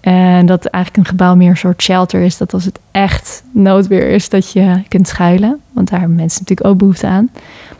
En 0.00 0.46
dat 0.46 0.66
eigenlijk 0.66 1.04
een 1.04 1.10
gebouw 1.10 1.34
meer 1.34 1.50
een 1.50 1.56
soort 1.56 1.82
shelter 1.82 2.20
is. 2.20 2.36
Dat 2.36 2.52
als 2.52 2.64
het 2.64 2.78
echt 2.90 3.42
noodweer 3.52 4.08
is, 4.10 4.28
dat 4.28 4.52
je 4.52 4.82
kunt 4.88 5.08
schuilen. 5.08 5.60
Want 5.72 5.90
daar 5.90 5.98
hebben 5.98 6.16
mensen 6.16 6.40
natuurlijk 6.40 6.68
ook 6.68 6.78
behoefte 6.78 7.06
aan. 7.06 7.30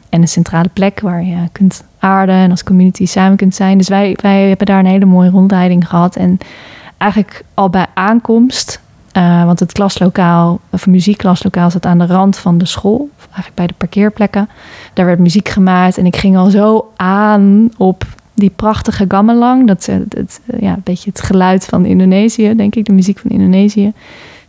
En 0.09 0.21
een 0.21 0.29
centrale 0.29 0.69
plek 0.73 1.00
waar 1.00 1.25
je 1.25 1.49
kunt 1.53 1.85
aarden 1.99 2.35
en 2.35 2.50
als 2.50 2.65
community 2.65 3.07
samen 3.07 3.37
kunt 3.37 3.55
zijn. 3.55 3.79
Dus 3.79 3.89
wij, 3.89 4.17
wij 4.21 4.49
hebben 4.49 4.67
daar 4.67 4.79
een 4.79 4.87
hele 4.87 5.05
mooie 5.05 5.31
rondleiding 5.31 5.89
gehad. 5.89 6.17
En 6.17 6.39
eigenlijk 6.99 7.45
al 7.55 7.71
bij 7.71 7.87
aankomst, 7.95 8.81
uh, 9.17 9.45
want 9.45 9.61
het 9.61 9.73
klaslokaal, 9.73 10.61
of 10.71 10.87
muziekklaslokaal 10.87 11.71
zat 11.71 11.87
aan 11.87 11.99
de 11.99 12.07
rand 12.07 12.39
van 12.39 12.59
de 12.59 12.67
school, 12.67 13.09
eigenlijk 13.19 13.55
bij 13.55 13.67
de 13.67 13.75
parkeerplekken. 13.77 14.49
Daar 14.93 15.07
werd 15.07 15.19
muziek 15.19 15.49
gemaakt 15.49 15.99
en 15.99 16.07
ik 16.07 16.17
ging 16.17 16.37
al 16.37 16.50
zo 16.50 16.93
aan 16.97 17.71
op 17.77 18.05
die 18.40 18.52
prachtige 18.56 19.04
gamelang. 19.09 19.66
Dat 19.66 19.78
is 19.78 19.87
het, 19.87 20.14
het, 20.14 20.40
ja, 20.61 20.73
een 20.73 20.80
beetje 20.85 21.11
het 21.11 21.23
geluid 21.23 21.64
van 21.64 21.85
Indonesië, 21.85 22.54
denk 22.56 22.75
ik, 22.75 22.85
de 22.85 22.92
muziek 22.92 23.18
van 23.18 23.30
Indonesië 23.30 23.92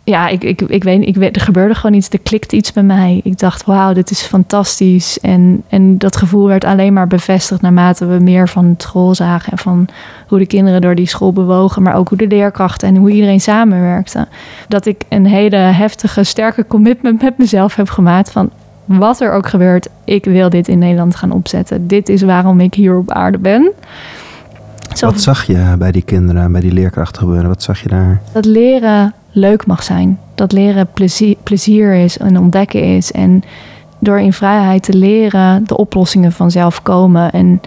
ja, 0.04 0.28
ik, 0.28 0.44
ik, 0.44 0.62
ik 0.62 0.84
weet 0.84 1.08
ik 1.08 1.16
weet, 1.16 1.36
er 1.36 1.42
gebeurde 1.42 1.76
gewoon 1.76 1.96
iets, 1.96 2.10
er 2.10 2.20
klikte 2.20 2.56
iets 2.56 2.72
bij 2.72 2.84
mij. 2.84 3.22
Ik 3.24 3.40
dacht, 3.40 3.66
wauw, 3.66 3.94
dit 3.94 4.12
is 4.12 4.22
fantastisch. 4.22 5.20
En, 5.20 5.64
en 5.70 5.98
dat 5.98 6.16
gevoel 6.16 6.48
werd 6.48 6.64
alleen 6.64 6.94
maar 6.94 7.08
bevestigd 7.08 7.62
naarmate 7.62 8.06
we 8.06 8.20
meer 8.20 8.50
van 8.50 8.76
school 8.78 9.16
zagen. 9.16 9.52
En 9.52 9.58
van 9.58 9.88
hoe 10.28 10.40
de 10.40 10.46
kinderen 10.46 10.82
door 10.82 10.96
die 10.96 11.08
school 11.08 11.34
bewogen, 11.34 11.82
maar 11.82 11.96
ook 11.96 12.10
hoe 12.10 12.18
de 12.18 12.28
leerkrachten 12.28 12.88
en 12.88 12.96
hoe 12.96 13.12
iedereen 13.12 13.42
samenwerkte. 13.42 14.28
Dat 14.68 14.86
ik 14.86 15.04
een 15.10 15.26
hele 15.26 15.56
heftige, 15.56 16.24
sterke 16.24 16.68
commitment 16.68 17.22
met 17.22 17.38
mezelf 17.38 17.76
heb 17.76 17.90
gemaakt 17.90 18.32
van 18.32 18.50
wat 18.86 19.22
er 19.22 19.32
ook 19.32 19.48
gebeurt, 19.48 19.90
ik 20.04 20.26
wil 20.26 20.50
dit 20.50 20.68
in 20.68 20.80
Nederland 20.80 21.16
gaan 21.16 21.32
opzetten. 21.32 21.88
Dit 21.88 22.10
is 22.10 22.22
waarom 22.22 22.60
ik 22.60 22.74
hier 22.74 22.98
op 22.98 23.12
aarde 23.12 23.38
ben. 23.38 23.72
Wat 25.00 25.22
zag 25.22 25.44
je 25.44 25.76
bij 25.78 25.92
die 25.92 26.02
kinderen, 26.02 26.52
bij 26.52 26.62
die 26.62 26.74
leerkrachten 26.74 27.22
gebeuren? 27.22 27.48
Wat 27.48 27.64
zag 27.64 27.82
je 27.82 27.90
daar? 27.90 28.22
Dat 28.34 28.46
leren 28.46 29.14
leuk 29.32 29.66
mag 29.66 29.84
zijn. 29.84 30.20
Dat 30.36 30.52
leren 30.52 30.88
plezier, 30.94 31.36
plezier 31.44 31.94
is 31.94 32.18
en 32.18 32.40
ontdekken 32.40 32.84
is. 32.96 33.12
En 33.12 33.44
door 34.00 34.20
in 34.20 34.34
vrijheid 34.34 34.84
te 34.84 34.94
leren 34.94 35.64
de 35.66 35.78
oplossingen 35.78 36.32
vanzelf 36.32 36.82
komen. 36.82 37.32
En 37.32 37.62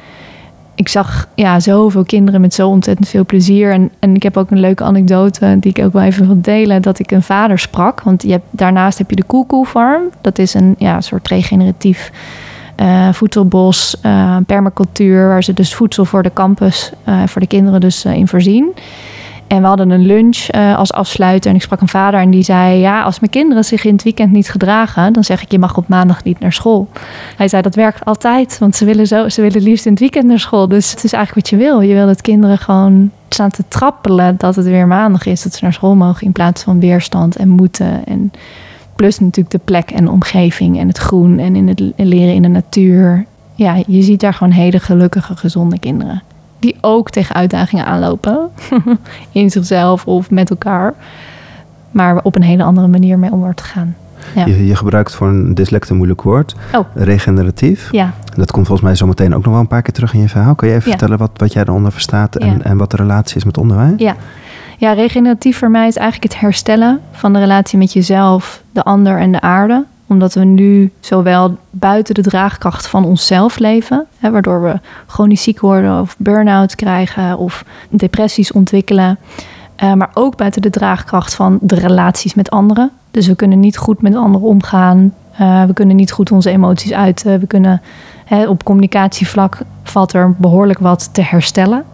ik 0.75 0.89
zag 0.89 1.29
ja, 1.35 1.61
zoveel 1.61 2.05
kinderen 2.05 2.41
met 2.41 2.55
zo 2.55 2.69
ontzettend 2.69 3.09
veel 3.09 3.25
plezier. 3.25 3.73
En, 3.73 3.91
en 3.99 4.15
ik 4.15 4.23
heb 4.23 4.37
ook 4.37 4.51
een 4.51 4.61
leuke 4.61 4.85
anekdote 4.85 5.57
die 5.61 5.73
ik 5.77 5.85
ook 5.85 5.93
wel 5.93 6.03
even 6.03 6.27
wil 6.27 6.41
delen. 6.41 6.83
Dat 6.83 6.99
ik 6.99 7.11
een 7.11 7.23
vader 7.23 7.59
sprak. 7.59 8.03
Want 8.03 8.23
je 8.23 8.31
hebt, 8.31 8.45
daarnaast 8.51 8.99
heb 8.99 9.11
je 9.11 9.17
de 9.17 9.25
Koekoe 9.25 9.67
Farm. 9.67 10.03
Dat 10.21 10.39
is 10.39 10.55
een 10.55 10.75
ja, 10.79 11.01
soort 11.01 11.29
regeneratief 11.29 12.11
uh, 12.81 13.13
voedselbos, 13.13 13.97
uh, 14.03 14.37
permacultuur. 14.47 15.29
Waar 15.29 15.45
ze 15.45 15.53
dus 15.53 15.75
voedsel 15.75 16.05
voor 16.05 16.23
de 16.23 16.33
campus, 16.33 16.93
uh, 17.09 17.23
voor 17.27 17.41
de 17.41 17.47
kinderen 17.47 17.81
dus 17.81 18.05
in 18.05 18.29
voorzien. 18.29 18.73
En 19.55 19.61
we 19.61 19.67
hadden 19.67 19.91
een 19.91 20.07
lunch 20.07 20.55
uh, 20.55 20.77
als 20.77 20.93
afsluiter. 20.93 21.51
En 21.51 21.57
ik 21.57 21.63
sprak 21.63 21.81
een 21.81 21.89
vader 21.89 22.21
en 22.21 22.31
die 22.31 22.43
zei: 22.43 22.79
Ja, 22.79 23.03
als 23.03 23.21
mijn 23.21 23.33
kinderen 23.33 23.65
zich 23.65 23.85
in 23.85 23.93
het 23.93 24.03
weekend 24.03 24.33
niet 24.33 24.51
gedragen, 24.51 25.13
dan 25.13 25.25
zeg 25.25 25.43
ik: 25.43 25.51
Je 25.51 25.59
mag 25.59 25.77
op 25.77 25.89
maandag 25.89 26.25
niet 26.25 26.41
naar 26.41 26.53
school. 26.53 26.89
Hij 27.37 27.49
zei: 27.49 27.63
Dat 27.63 27.75
werkt 27.75 28.05
altijd, 28.05 28.59
want 28.59 28.77
ze 28.77 28.85
willen, 28.85 29.07
zo, 29.07 29.29
ze 29.29 29.43
willen 29.43 29.63
liefst 29.63 29.85
in 29.85 29.91
het 29.91 30.01
weekend 30.01 30.25
naar 30.25 30.39
school. 30.39 30.69
Dus 30.69 30.91
het 30.91 31.05
is 31.05 31.13
eigenlijk 31.13 31.47
wat 31.47 31.59
je 31.59 31.67
wil. 31.67 31.81
Je 31.81 31.95
wil 31.95 32.07
dat 32.07 32.21
kinderen 32.21 32.59
gewoon 32.59 33.11
staan 33.29 33.51
te 33.51 33.65
trappelen 33.69 34.35
dat 34.39 34.57
het 34.57 34.67
weer 34.67 34.87
maandag 34.87 35.27
is, 35.27 35.43
dat 35.43 35.55
ze 35.55 35.65
naar 35.65 35.73
school 35.73 35.95
mogen 35.95 36.27
in 36.27 36.33
plaats 36.33 36.63
van 36.63 36.81
weerstand 36.81 37.37
en 37.37 37.49
moeten. 37.49 38.07
En 38.07 38.33
plus 38.97 39.19
natuurlijk 39.19 39.51
de 39.51 39.61
plek 39.65 39.91
en 39.91 40.05
de 40.05 40.11
omgeving 40.11 40.79
en 40.79 40.89
het 40.89 40.99
groen 40.99 41.39
en 41.39 41.57
in 41.57 41.69
het 41.69 41.83
leren 41.97 42.35
in 42.35 42.43
de 42.43 42.49
natuur. 42.49 43.27
Ja, 43.55 43.83
je 43.87 44.03
ziet 44.03 44.21
daar 44.21 44.35
gewoon 44.35 44.53
hele 44.53 44.81
gelukkige, 44.81 45.37
gezonde 45.37 45.79
kinderen 45.79 46.23
die 46.65 46.77
ook 46.81 47.11
tegen 47.11 47.35
uitdagingen 47.35 47.87
aanlopen. 47.87 48.51
in 49.33 49.51
zichzelf 49.51 50.07
of 50.07 50.31
met 50.31 50.51
elkaar. 50.51 50.95
Maar 51.91 52.21
op 52.23 52.37
een 52.37 52.43
hele 52.43 52.63
andere 52.63 52.87
manier 52.87 53.19
mee 53.19 53.33
om 53.33 53.39
wordt 53.39 53.57
te 53.57 53.65
gaan. 53.65 53.97
Ja. 54.35 54.47
Je, 54.47 54.67
je, 54.67 54.77
gebruikt 54.77 55.15
voor 55.15 55.29
een 55.29 55.55
dyslect 55.55 55.89
een 55.89 55.97
moeilijk 55.97 56.23
woord. 56.23 56.55
Oh. 56.73 56.87
Regeneratief. 56.95 57.89
Ja. 57.93 58.13
Dat 58.37 58.53
komt 58.53 58.67
volgens 58.67 58.87
mij 58.87 58.97
zometeen 58.97 59.35
ook 59.35 59.45
nog 59.45 59.53
wel 59.53 59.61
een 59.61 59.69
paar 59.69 59.83
keer 59.83 59.93
terug 59.93 60.15
in 60.15 60.21
je 60.21 60.29
verhaal. 60.29 60.55
Kan 60.55 60.69
je 60.69 60.75
even 60.75 60.91
vertellen 60.91 61.19
wat, 61.19 61.31
wat 61.37 61.53
jij 61.53 61.63
eronder 61.63 61.93
verstaat 61.93 62.37
en, 62.37 62.63
en 62.63 62.77
wat 62.77 62.91
de 62.91 62.97
relatie 62.97 63.37
is 63.37 63.45
met 63.45 63.59
onderwijs? 63.59 63.93
Ja. 63.97 64.17
ja, 64.79 64.93
regeneratief 64.93 65.59
voor 65.59 65.71
mij 65.71 65.87
is 65.87 65.97
eigenlijk 65.97 66.33
het 66.33 66.43
herstellen 66.43 67.01
van 67.13 67.33
de 67.33 67.39
relatie 67.39 67.79
met 67.79 67.93
jezelf, 67.93 68.63
de 68.73 68.83
ander 68.83 69.19
en 69.19 69.33
de 69.33 69.41
aarde 69.41 69.85
omdat 70.07 70.35
we 70.35 70.45
nu 70.45 70.93
zowel 71.01 71.57
buiten 71.71 72.15
de 72.15 72.23
draagkracht 72.23 72.87
van 72.87 73.05
onszelf 73.05 73.59
leven, 73.59 74.07
hè, 74.19 74.31
waardoor 74.31 74.63
we 74.63 74.81
chronisch 75.07 75.43
ziek 75.43 75.61
worden 75.61 76.01
of 76.01 76.17
burn-out 76.19 76.75
krijgen 76.75 77.39
of 77.39 77.65
depressies 77.89 78.53
ontwikkelen. 78.53 79.19
Uh, 79.83 79.93
maar 79.93 80.11
ook 80.15 80.37
buiten 80.37 80.63
de 80.63 80.71
draagkracht 80.71 81.35
van 81.35 81.59
de 81.61 81.75
relaties 81.75 82.35
met 82.35 82.51
anderen. 82.51 82.91
Dus 83.11 83.27
we 83.27 83.35
kunnen 83.35 83.61
niet 83.61 83.77
goed 83.77 84.03
met 84.03 84.15
anderen 84.15 84.49
omgaan. 84.49 85.15
Uh, 85.41 85.65
we 85.65 85.73
kunnen 85.73 85.97
niet 85.97 86.13
goed 86.13 86.33
onze 86.33 86.51
emoties 86.51 86.93
uiten. 86.93 87.41
We 87.41 87.47
kunnen 87.47 87.83
hè, 88.25 88.49
op 88.49 88.65
communicatievlak 88.65 89.59
valt 89.83 90.13
er 90.13 90.35
behoorlijk 90.37 90.79
wat 90.79 91.15
te 91.15 91.23
herstellen. 91.23 91.85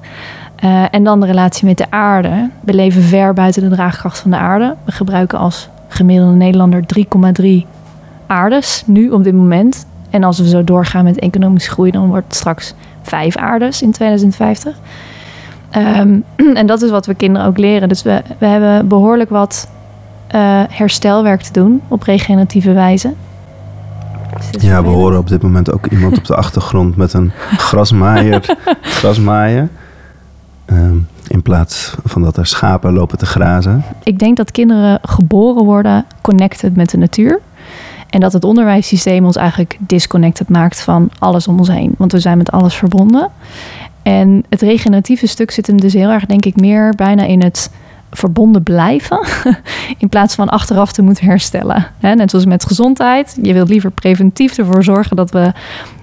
Uh, 0.65 0.85
en 0.91 1.05
dan 1.05 1.21
de 1.21 1.27
relatie 1.27 1.67
met 1.67 1.79
de 1.79 1.91
aarde. 1.91 2.51
We 2.61 2.75
leven 2.75 3.03
ver 3.03 3.33
buiten 3.35 3.63
de 3.63 3.75
draagkracht 3.75 4.19
van 4.19 4.31
de 4.31 4.37
aarde. 4.37 4.77
We 4.85 4.93
gebruiken 4.93 5.39
als 5.39 5.69
gemiddelde 5.89 6.35
Nederlander 6.35 6.85
3,3 6.99 7.67
aardes 8.31 8.83
nu 8.87 9.11
op 9.11 9.25
dit 9.25 9.35
moment. 9.35 9.87
En 10.11 10.25
als 10.25 10.39
we 10.39 10.49
zo 10.49 10.65
doorgaan 10.65 11.05
met 11.05 11.19
economische 11.19 11.71
groei, 11.71 11.91
dan 11.91 12.09
wordt 12.09 12.27
het 12.27 12.37
straks 12.37 12.75
vijf 13.03 13.37
aardes 13.37 13.83
in 13.83 13.93
2050. 13.93 14.77
Um, 15.77 16.25
en 16.55 16.67
dat 16.67 16.83
is 16.83 16.91
wat 16.91 17.07
we 17.07 17.15
kinderen 17.15 17.49
ook 17.49 17.59
leren. 17.59 17.89
Dus 17.89 18.03
we, 18.03 18.23
we 18.39 18.47
hebben 18.47 18.89
behoorlijk 18.89 19.31
wat 19.31 19.69
uh, 20.35 20.63
herstelwerk 20.69 21.43
te 21.43 21.53
doen 21.53 21.81
op 21.89 22.03
regeneratieve 22.03 22.73
wijze. 22.73 23.13
Ja, 24.51 24.83
we 24.83 24.89
horen 24.89 25.19
op 25.19 25.29
dit 25.29 25.43
moment 25.43 25.73
ook 25.73 25.87
iemand 25.87 26.19
op 26.19 26.25
de 26.25 26.37
achtergrond 26.37 26.97
met 26.97 27.13
een 27.13 27.33
grasmaaier 27.69 28.57
grasmaaien. 28.83 29.71
Um, 30.67 31.09
in 31.27 31.43
plaats 31.43 31.95
van 32.05 32.23
dat 32.23 32.37
er 32.37 32.47
schapen 32.47 32.93
lopen 32.93 33.19
te 33.19 33.27
grazen. 33.27 33.85
Ik 34.03 34.19
denk 34.19 34.37
dat 34.37 34.51
kinderen 34.51 34.99
geboren 35.03 35.65
worden 35.65 36.05
connected 36.21 36.77
met 36.77 36.91
de 36.91 36.99
natuur. 36.99 37.41
En 38.11 38.21
dat 38.21 38.33
het 38.33 38.45
onderwijssysteem 38.45 39.25
ons 39.25 39.37
eigenlijk 39.37 39.77
disconnected 39.79 40.49
maakt 40.49 40.81
van 40.81 41.11
alles 41.19 41.49
om 41.49 41.59
ons 41.59 41.69
heen. 41.69 41.95
Want 41.99 42.13
we 42.13 42.21
zijn 42.21 42.39
met 42.39 42.51
alles 42.51 42.75
verbonden. 42.75 43.29
En 44.03 44.45
het 44.49 44.63
regeneratieve 44.63 45.27
stuk 45.27 45.51
zit 45.51 45.67
hem 45.67 45.81
dus 45.81 45.93
heel 45.93 46.11
erg, 46.11 46.27
denk 46.27 46.45
ik, 46.45 46.57
meer 46.57 46.93
bijna 46.97 47.23
in 47.25 47.43
het 47.43 47.71
verbonden 48.11 48.63
blijven. 48.63 49.27
In 49.99 50.09
plaats 50.09 50.35
van 50.35 50.49
achteraf 50.49 50.93
te 50.93 51.03
moeten 51.03 51.25
herstellen. 51.25 51.87
Net 52.01 52.31
zoals 52.31 52.45
met 52.45 52.67
gezondheid. 52.67 53.39
Je 53.43 53.53
wilt 53.53 53.69
liever 53.69 53.91
preventief 53.91 54.59
ervoor 54.59 54.85
zorgen 54.85 55.17
dat 55.17 55.31
we 55.31 55.53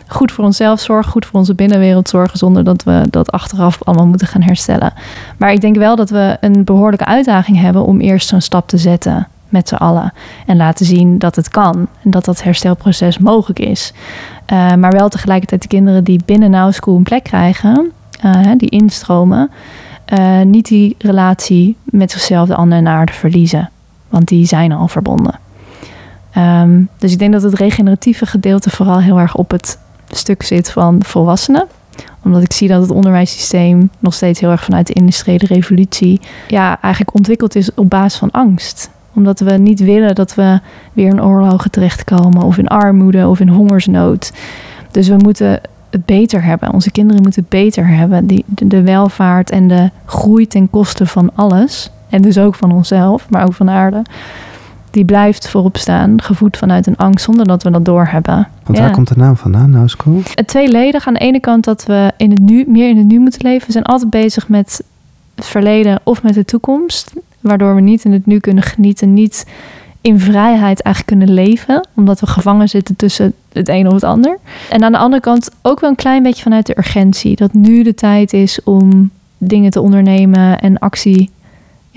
goed 0.08 0.32
voor 0.32 0.44
onszelf 0.46 0.80
zorgen, 0.80 1.12
goed 1.12 1.26
voor 1.26 1.40
onze 1.40 1.56
binnenwereld 1.56 2.10
zorgen, 2.10 2.38
zonder 2.38 2.64
dat 2.64 2.84
we 2.84 3.04
dat 3.10 3.32
achteraf 3.32 3.84
allemaal 3.84 4.06
moeten 4.06 4.28
gaan 4.28 4.42
herstellen. 4.42 4.94
Maar 5.38 5.52
ik 5.52 5.62
denk 5.62 5.76
wel 5.76 5.96
dat 5.96 6.10
we 6.10 6.38
een 6.42 6.64
behoorlijke 6.64 7.06
uitdaging 7.06 7.60
hebben 7.60 7.86
om 7.86 8.00
eerst 8.00 8.28
zo'n 8.28 8.42
stap 8.42 8.68
te 8.68 8.78
zetten 8.78 9.28
met 9.50 9.68
z'n 9.68 9.76
allen. 9.76 10.14
En 10.46 10.58
laten 10.58 10.86
zien 10.86 11.18
dat 11.18 11.36
het 11.36 11.50
kan 11.50 11.88
en 12.04 12.12
dat 12.12 12.26
dat 12.26 12.44
herstelproces 12.44 13.18
mogelijk 13.18 13.60
is. 13.60 13.94
Uh, 14.54 14.74
maar 14.74 14.92
wel 14.92 15.10
tegelijkertijd 15.10 15.62
de 15.62 15.68
kinderen 15.68 16.04
die 16.04 16.22
binnen 16.26 16.50
Now 16.50 16.74
School 16.74 16.96
een 16.96 17.04
plek 17.04 17.24
krijgen, 17.24 17.92
uh, 18.26 18.52
die 18.58 18.70
instromen, 18.70 19.52
uh, 20.14 20.42
niet 20.42 20.68
die 20.68 20.96
relatie 20.98 21.76
met 21.84 22.12
zichzelf, 22.12 22.48
de 22.48 22.56
ander 22.56 22.78
en 22.78 22.84
de 22.84 22.90
aarde 22.90 23.14
verliezen. 23.14 23.70
Want 24.10 24.28
die 24.28 24.46
zijn 24.46 24.72
al 24.72 24.88
verbonden. 24.88 25.40
Um, 26.38 26.90
dus 26.98 27.12
ik 27.12 27.20
denk 27.20 27.34
dat 27.34 27.42
het 27.42 27.54
regeneratieve 27.54 28.26
gedeelte 28.26 28.70
vooral 28.70 29.00
heel 29.00 29.20
erg 29.20 29.36
op 29.36 29.52
het 29.52 29.80
stuk 30.08 30.44
zit 30.44 30.72
van 30.72 31.04
volwassenen 31.04 31.68
omdat 32.24 32.44
ik 32.44 32.54
zie 32.54 32.68
dat 32.68 32.82
het 32.82 32.92
onderwijssysteem 32.92 33.90
nog 34.00 34.14
steeds 34.14 34.40
heel 34.40 34.50
erg 34.50 34.64
vanuit 34.64 34.88
de 34.88 34.94
industriële 34.94 35.46
revolutie 35.46 36.22
ja, 36.48 36.82
eigenlijk 36.82 37.16
ontwikkeld 37.16 37.56
is 37.56 37.74
op 37.74 37.90
basis 37.90 38.20
van 38.20 38.32
angst 38.32 38.90
omdat 39.18 39.40
we 39.40 39.52
niet 39.52 39.80
willen 39.80 40.16
dat 40.16 40.36
we 40.36 40.60
weer 40.94 41.08
in 41.08 41.24
oorlogen 41.24 41.72
terechtkomen 41.72 42.42
of 42.42 42.58
in 42.58 42.68
armoede 42.68 43.28
of 43.28 43.40
in 43.40 43.48
hongersnood. 43.48 44.32
Dus 44.92 45.08
we 45.08 45.16
moeten 45.18 45.62
het 45.90 46.06
beter 46.06 46.44
hebben. 46.44 46.74
Onze 46.74 46.92
kinderen 46.92 47.22
moeten 47.22 47.42
het 47.42 47.50
beter 47.50 47.88
hebben. 47.88 48.28
Die, 48.28 48.44
de, 48.48 48.82
welvaart 48.82 49.50
en 49.50 49.68
de 49.68 49.90
groei 50.06 50.48
ten 50.48 50.70
koste 50.70 51.06
van 51.06 51.30
alles. 51.36 51.92
En 52.10 52.22
dus 52.22 52.38
ook 52.38 52.56
van 52.56 52.72
onszelf, 52.72 53.30
maar 53.30 53.46
ook 53.46 53.54
van 53.54 53.66
de 53.66 53.72
aarde. 53.72 54.02
Die 54.92 55.06
blijft 55.06 55.50
voorop 55.50 55.78
staan, 55.78 56.22
gevoed 56.22 56.58
vanuit 56.58 56.88
een 56.88 56.98
angst, 56.98 57.26
zonder 57.26 57.48
dat 57.48 57.64
we 57.64 57.72
dat 57.72 57.86
doorhebben. 57.86 58.48
Want 58.64 58.80
waar 58.80 58.92
komt 58.92 59.08
de 59.08 59.16
naam 59.18 59.36
vandaan, 59.36 59.70
nou 59.70 59.88
school? 59.88 60.22
Het 60.34 60.48
tweeledig. 60.48 61.08
Aan 61.08 61.14
de 61.14 61.20
ene 61.20 61.40
kant 61.40 61.64
dat 61.64 61.86
we 61.86 62.12
in 62.18 62.32
het 62.32 62.40
nu, 62.40 62.66
meer 62.68 62.90
in 62.90 62.98
het 62.98 63.08
nu 63.08 63.20
moeten 63.20 63.42
leven. 63.42 63.66
We 63.66 63.72
zijn 63.72 63.84
altijd 63.84 64.10
bezig 64.10 64.50
met 64.50 64.84
het 65.36 65.46
verleden 65.46 66.00
of 66.04 66.24
met 66.24 66.34
de 66.34 66.46
toekomst. 66.46 67.14
Waardoor 67.48 67.76
we 67.76 67.82
niet 67.82 68.04
in 68.04 68.12
het 68.12 68.26
nu 68.26 68.40
kunnen 68.40 68.64
genieten, 68.64 69.14
niet 69.14 69.46
in 70.02 70.20
vrijheid 70.20 70.82
eigenlijk 70.82 71.18
kunnen 71.18 71.36
leven, 71.36 71.88
omdat 71.96 72.20
we 72.20 72.28
gevangen 72.28 72.70
zitten 72.70 72.96
tussen 72.96 73.34
het 73.54 73.70
een 73.70 73.88
of 73.88 73.94
het 73.94 74.04
ander. 74.04 74.38
En 74.70 74.84
aan 74.84 74.92
de 74.92 74.98
andere 74.98 75.22
kant 75.22 75.50
ook 75.62 75.80
wel 75.80 75.90
een 75.90 75.96
klein 75.96 76.24
beetje 76.24 76.44
vanuit 76.44 76.66
de 76.66 76.78
urgentie, 76.78 77.36
dat 77.36 77.54
nu 77.54 77.84
de 77.84 77.94
tijd 77.94 78.34
is 78.34 78.64
om 78.64 79.10
dingen 79.38 79.72
te 79.72 79.82
ondernemen 79.82 80.60
en 80.60 80.80
actie, 80.80 81.30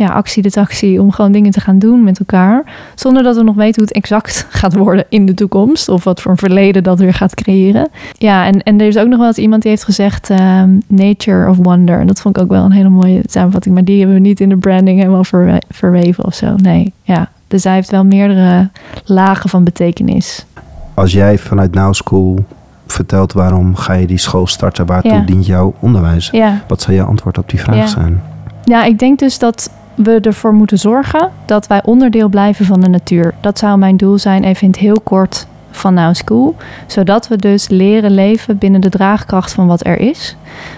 ja, 0.01 0.09
actie 0.09 0.43
de 0.43 0.51
taxi, 0.51 0.99
om 0.99 1.13
gewoon 1.13 1.33
dingen 1.33 1.51
te 1.51 1.61
gaan 1.61 1.79
doen 1.79 2.05
met 2.05 2.19
elkaar, 2.19 2.65
zonder 2.95 3.23
dat 3.23 3.37
we 3.37 3.43
nog 3.43 3.55
weten 3.55 3.75
hoe 3.75 3.85
het 3.85 3.93
exact 3.93 4.47
gaat 4.61 4.75
worden 4.75 5.05
in 5.09 5.27
de 5.27 5.35
toekomst 5.35 5.89
of 5.89 6.05
wat 6.05 6.21
voor 6.21 6.31
een 6.31 6.37
verleden 6.37 6.83
dat 6.83 6.99
weer 6.99 7.15
gaat 7.15 7.35
creëren. 7.35 7.89
Ja, 8.13 8.47
en, 8.47 8.63
en 8.63 8.81
er 8.81 8.87
is 8.87 8.97
ook 8.97 9.09
nog 9.09 9.19
wel 9.19 9.27
eens 9.27 9.39
iemand 9.39 9.63
die 9.63 9.71
heeft 9.71 9.85
gezegd 9.85 10.31
ehm, 10.31 10.71
nature 10.87 11.51
of 11.51 11.57
wonder. 11.57 12.01
En 12.01 12.07
dat 12.07 12.21
vond 12.21 12.37
ik 12.37 12.43
ook 12.43 12.49
wel 12.49 12.65
een 12.65 12.73
hele 12.73 12.89
mooie 12.89 13.21
samenvatting, 13.25 13.75
maar 13.75 13.85
die 13.85 13.99
hebben 13.99 14.17
we 14.17 14.23
niet 14.23 14.41
in 14.41 14.49
de 14.49 14.57
branding 14.57 14.99
helemaal 14.99 15.55
verweven 15.69 16.25
of 16.25 16.35
zo. 16.35 16.55
Nee, 16.57 16.93
ja. 17.03 17.29
Dus 17.49 17.65
hij 17.65 17.75
heeft 17.75 17.91
wel 17.91 18.05
meerdere 18.05 18.69
lagen 19.05 19.51
van 19.51 19.65
betekenis. 19.65 20.47
Als 20.95 21.13
jij 21.13 21.39
vanuit 21.39 21.75
Now 21.75 21.95
School 21.95 22.45
vertelt 22.87 23.33
waarom 23.33 23.77
ga 23.77 23.93
je 23.93 24.07
die 24.07 24.19
school 24.19 24.47
starten, 24.47 24.87
waartoe 24.87 25.25
dient 25.25 25.47
jouw 25.47 25.75
onderwijs? 25.81 26.29
Ja. 26.33 26.63
Wat 26.69 26.81
zou 26.81 26.97
je 26.97 27.03
antwoord 27.03 27.39
op 27.39 27.51
die 27.51 27.61
vraag 27.61 27.77
ja. 27.77 27.87
zijn? 27.87 28.23
Ja, 28.65 28.85
ik 28.85 28.99
denk 28.99 29.19
dus 29.19 29.39
dat 29.39 29.71
we 30.03 30.21
ervoor 30.21 30.55
moeten 30.55 30.79
zorgen 30.79 31.31
dat 31.45 31.67
wij 31.67 31.83
onderdeel 31.85 32.29
blijven 32.29 32.65
van 32.65 32.81
de 32.81 32.89
natuur. 32.89 33.35
Dat 33.41 33.59
zou 33.59 33.79
mijn 33.79 33.97
doel 33.97 34.19
zijn, 34.19 34.45
even 34.45 34.63
in 34.63 34.71
het 34.71 34.79
heel 34.79 35.01
kort 35.01 35.47
van 35.71 35.95
Now 35.95 36.15
School. 36.15 36.57
Zodat 36.87 37.29
we 37.29 37.37
dus 37.37 37.69
leren 37.69 38.11
leven 38.11 38.59
binnen 38.59 38.81
de 38.81 38.89
draagkracht 38.89 39.53
van 39.53 39.67
wat 39.67 39.87
er 39.87 39.99
is. 39.99 40.37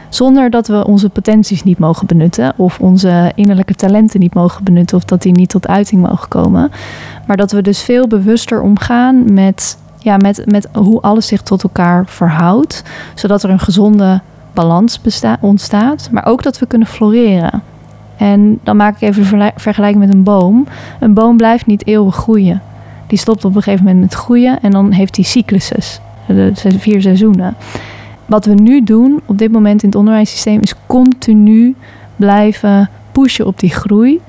Zonder 0.08 0.50
dat 0.50 0.66
we 0.66 0.86
onze 0.86 1.08
potenties 1.08 1.62
niet 1.62 1.78
mogen 1.78 2.06
benutten. 2.06 2.52
Of 2.56 2.78
onze 2.80 3.32
innerlijke 3.34 3.74
talenten 3.74 4.20
niet 4.20 4.34
mogen 4.34 4.64
benutten. 4.64 4.96
Of 4.96 5.04
dat 5.04 5.22
die 5.22 5.32
niet 5.32 5.48
tot 5.48 5.68
uiting 5.68 6.02
mogen 6.02 6.28
komen. 6.28 6.70
Maar 7.26 7.36
dat 7.36 7.52
we 7.52 7.62
dus 7.62 7.82
veel 7.82 8.06
bewuster 8.06 8.60
omgaan 8.60 9.32
met, 9.32 9.78
ja, 9.98 10.16
met, 10.16 10.42
met 10.46 10.68
hoe 10.72 11.00
alles 11.00 11.26
zich 11.26 11.42
tot 11.42 11.62
elkaar 11.62 12.06
verhoudt. 12.06 12.82
Zodat 13.14 13.42
er 13.42 13.50
een 13.50 13.58
gezonde 13.58 14.20
balans 14.52 15.00
ontstaat. 15.40 16.08
Maar 16.10 16.26
ook 16.26 16.42
dat 16.42 16.58
we 16.58 16.66
kunnen 16.66 16.88
floreren. 16.88 17.62
En 18.22 18.58
dan 18.62 18.76
maak 18.76 18.94
ik 18.94 19.00
even 19.00 19.40
een 19.40 19.52
vergelijking 19.56 20.04
met 20.04 20.14
een 20.14 20.22
boom. 20.22 20.66
Een 21.00 21.14
boom 21.14 21.36
blijft 21.36 21.66
niet 21.66 21.86
eeuwig 21.86 22.14
groeien. 22.14 22.62
Die 23.06 23.18
stopt 23.18 23.44
op 23.44 23.54
een 23.56 23.62
gegeven 23.62 23.84
moment 23.84 24.02
met 24.02 24.14
groeien 24.14 24.58
en 24.60 24.70
dan 24.70 24.92
heeft 24.92 25.16
hij 25.16 25.24
cycluses. 25.24 26.00
De 26.26 26.78
vier 26.78 27.02
seizoenen. 27.02 27.54
wat 28.26 28.44
we 28.44 28.54
nu 28.54 28.84
doen 28.84 29.20
op 29.26 29.38
dit 29.38 29.52
moment 29.52 29.82
in 29.82 29.88
het 29.88 29.98
onderwijssysteem 29.98 30.60
is 30.60 30.74
continu 30.86 31.74
blijven 32.16 32.90
pushen 33.12 33.46
op 33.46 33.60
die 33.60 33.70
groei. 33.70 34.20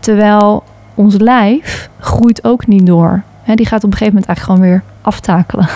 Terwijl 0.00 0.62
ons 0.94 1.16
lijf 1.18 1.90
groeit 1.98 2.44
ook 2.44 2.66
niet 2.66 2.86
door. 2.86 3.22
die 3.54 3.66
gaat 3.66 3.84
op 3.84 3.90
een 3.92 3.96
gegeven 3.98 4.14
moment 4.14 4.26
eigenlijk 4.26 4.40
gewoon 4.40 4.60
weer 4.60 4.82
aftakelen. 5.00 5.68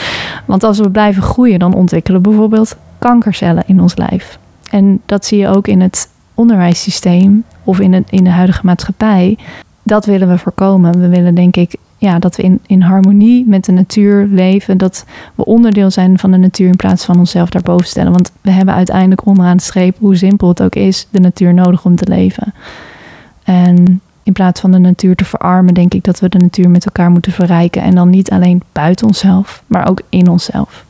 Want 0.44 0.62
als 0.62 0.78
we 0.78 0.90
blijven 0.90 1.22
groeien, 1.22 1.58
dan 1.58 1.74
ontwikkelen 1.74 2.22
bijvoorbeeld 2.22 2.76
kankercellen 2.98 3.62
in 3.66 3.80
ons 3.80 3.96
lijf. 3.96 4.38
En 4.70 5.00
dat 5.06 5.24
zie 5.24 5.38
je 5.38 5.48
ook 5.48 5.66
in 5.66 5.80
het 5.80 6.08
onderwijssysteem 6.36 7.44
of 7.64 7.80
in, 7.80 7.92
het, 7.92 8.10
in 8.10 8.24
de 8.24 8.30
huidige 8.30 8.66
maatschappij. 8.66 9.38
Dat 9.82 10.06
willen 10.06 10.28
we 10.28 10.38
voorkomen. 10.38 11.00
We 11.00 11.08
willen 11.08 11.34
denk 11.34 11.56
ik 11.56 11.74
ja, 11.98 12.18
dat 12.18 12.36
we 12.36 12.42
in, 12.42 12.60
in 12.66 12.80
harmonie 12.80 13.44
met 13.46 13.64
de 13.64 13.72
natuur 13.72 14.28
leven. 14.30 14.78
Dat 14.78 15.04
we 15.34 15.44
onderdeel 15.44 15.90
zijn 15.90 16.18
van 16.18 16.30
de 16.30 16.36
natuur 16.36 16.68
in 16.68 16.76
plaats 16.76 17.04
van 17.04 17.18
onszelf 17.18 17.50
daarboven 17.50 17.86
stellen. 17.86 18.12
Want 18.12 18.32
we 18.40 18.50
hebben 18.50 18.74
uiteindelijk 18.74 19.26
onderaan 19.26 19.56
de 19.56 19.62
streep, 19.62 19.96
hoe 19.98 20.16
simpel 20.16 20.48
het 20.48 20.62
ook 20.62 20.74
is, 20.74 21.06
de 21.10 21.20
natuur 21.20 21.54
nodig 21.54 21.84
om 21.84 21.96
te 21.96 22.08
leven. 22.08 22.54
En 23.44 24.00
in 24.22 24.32
plaats 24.32 24.60
van 24.60 24.70
de 24.70 24.78
natuur 24.78 25.16
te 25.16 25.24
verarmen, 25.24 25.74
denk 25.74 25.94
ik 25.94 26.04
dat 26.04 26.20
we 26.20 26.28
de 26.28 26.38
natuur 26.38 26.70
met 26.70 26.86
elkaar 26.86 27.10
moeten 27.10 27.32
verrijken. 27.32 27.82
En 27.82 27.94
dan 27.94 28.10
niet 28.10 28.30
alleen 28.30 28.62
buiten 28.72 29.06
onszelf, 29.06 29.62
maar 29.66 29.88
ook 29.88 30.02
in 30.08 30.28
onszelf. 30.28 30.85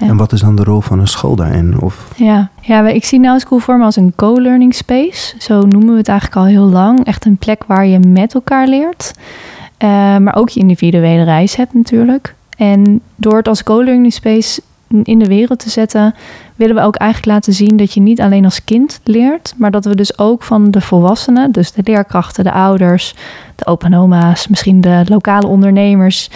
En 0.00 0.16
wat 0.16 0.32
is 0.32 0.40
dan 0.40 0.56
de 0.56 0.64
rol 0.64 0.80
van 0.80 0.98
een 0.98 1.06
school 1.06 1.36
daarin? 1.36 1.80
Of? 1.80 2.12
Ja, 2.16 2.50
ja, 2.60 2.88
ik 2.88 3.04
zie 3.04 3.20
Now 3.20 3.40
School 3.40 3.58
vormen 3.58 3.86
als 3.86 3.96
een 3.96 4.12
co-learning 4.16 4.74
space. 4.74 5.34
Zo 5.38 5.60
noemen 5.60 5.90
we 5.92 5.98
het 5.98 6.08
eigenlijk 6.08 6.40
al 6.40 6.46
heel 6.46 6.68
lang. 6.68 7.04
Echt 7.04 7.24
een 7.24 7.36
plek 7.36 7.64
waar 7.66 7.86
je 7.86 7.98
met 7.98 8.34
elkaar 8.34 8.66
leert. 8.66 9.12
Uh, 9.78 9.88
maar 10.16 10.34
ook 10.36 10.48
je 10.48 10.60
individuele 10.60 11.22
reis 11.22 11.56
hebt 11.56 11.74
natuurlijk. 11.74 12.34
En 12.56 13.00
door 13.14 13.36
het 13.36 13.48
als 13.48 13.62
co-learning 13.62 14.12
space 14.12 14.60
in 15.02 15.18
de 15.18 15.26
wereld 15.26 15.58
te 15.58 15.70
zetten, 15.70 16.14
willen 16.56 16.74
we 16.74 16.82
ook 16.82 16.96
eigenlijk 16.96 17.32
laten 17.32 17.52
zien 17.52 17.76
dat 17.76 17.94
je 17.94 18.00
niet 18.00 18.20
alleen 18.20 18.44
als 18.44 18.64
kind 18.64 19.00
leert, 19.04 19.54
maar 19.56 19.70
dat 19.70 19.84
we 19.84 19.94
dus 19.94 20.18
ook 20.18 20.42
van 20.42 20.70
de 20.70 20.80
volwassenen, 20.80 21.52
dus 21.52 21.72
de 21.72 21.82
leerkrachten, 21.84 22.44
de 22.44 22.52
ouders, 22.52 23.14
de 23.56 23.66
openoma's, 23.66 24.48
misschien 24.48 24.80
de 24.80 25.04
lokale 25.08 25.46
ondernemers, 25.46 26.30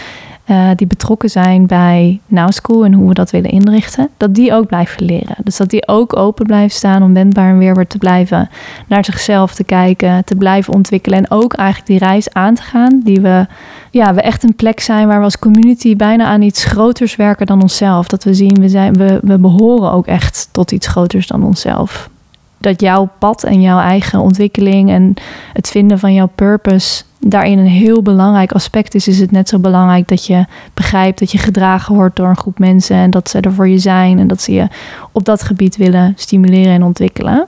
uh, 0.50 0.69
die 0.76 0.87
betrokken 0.87 1.31
zijn 1.31 1.67
bij 1.67 2.21
Now 2.26 2.50
School 2.50 2.85
en 2.85 2.93
hoe 2.93 3.09
we 3.09 3.14
dat 3.14 3.31
willen 3.31 3.50
inrichten, 3.50 4.09
dat 4.17 4.35
die 4.35 4.52
ook 4.52 4.67
blijven 4.67 5.05
leren. 5.05 5.37
Dus 5.45 5.57
dat 5.57 5.71
die 5.71 5.88
ook 5.88 6.17
open 6.17 6.47
blijven 6.47 6.76
staan 6.76 7.02
om 7.02 7.14
wendbaar 7.14 7.50
en 7.50 7.59
weerbaar 7.59 7.87
te 7.87 7.99
blijven, 7.99 8.49
naar 8.87 9.05
zichzelf 9.05 9.55
te 9.55 9.64
kijken, 9.64 10.25
te 10.25 10.35
blijven 10.35 10.73
ontwikkelen 10.73 11.19
en 11.19 11.31
ook 11.31 11.55
eigenlijk 11.55 11.88
die 11.88 12.09
reis 12.09 12.33
aan 12.33 12.55
te 12.55 12.62
gaan, 12.62 13.00
die 13.05 13.21
we, 13.21 13.47
ja, 13.90 14.14
we 14.14 14.21
echt 14.21 14.43
een 14.43 14.57
plek 14.57 14.81
zijn 14.81 15.07
waar 15.07 15.19
we 15.19 15.25
als 15.25 15.38
community 15.38 15.97
bijna 15.97 16.25
aan 16.25 16.43
iets 16.43 16.64
groters 16.64 17.17
werken 17.17 17.47
dan 17.47 17.62
onszelf. 17.62 18.07
Dat 18.07 18.25
we 18.25 18.35
zien, 18.35 18.61
we, 18.61 18.69
zijn, 18.69 18.93
we, 18.93 19.19
we 19.23 19.38
behoren 19.38 19.93
ook 19.93 20.07
echt 20.07 20.49
tot 20.52 20.73
iets 20.73 20.87
groters 20.87 21.26
dan 21.26 21.45
onszelf. 21.45 22.11
Dat 22.59 22.81
jouw 22.81 23.09
pad 23.19 23.45
en 23.45 23.61
jouw 23.61 23.78
eigen 23.78 24.21
ontwikkeling 24.21 24.90
en 24.90 25.14
het 25.52 25.69
vinden 25.69 25.99
van 25.99 26.14
jouw 26.14 26.31
purpose 26.35 27.02
daarin 27.18 27.58
een 27.58 27.66
heel 27.66 28.02
belangrijk 28.02 28.52
aspect 28.52 28.94
is, 28.94 29.08
is 29.08 29.18
het 29.18 29.30
net 29.30 29.48
zo 29.48 29.58
belangrijk 29.58 30.08
dat 30.08 30.26
je 30.26 30.46
begrijpt 30.75 31.18
dat 31.18 31.32
je 31.32 31.38
gedragen 31.38 31.94
wordt 31.94 32.16
door 32.16 32.28
een 32.28 32.37
groep 32.37 32.58
mensen 32.58 32.96
en 32.96 33.10
dat 33.10 33.30
ze 33.30 33.40
er 33.40 33.52
voor 33.52 33.68
je 33.68 33.78
zijn 33.78 34.18
en 34.18 34.26
dat 34.26 34.42
ze 34.42 34.52
je 34.52 34.68
op 35.12 35.25
dat 35.25 35.42
gebied 35.42 35.76
willen 35.76 36.12
stimuleren 36.16 36.72
en 36.72 36.82
ontwikkelen. 36.82 37.46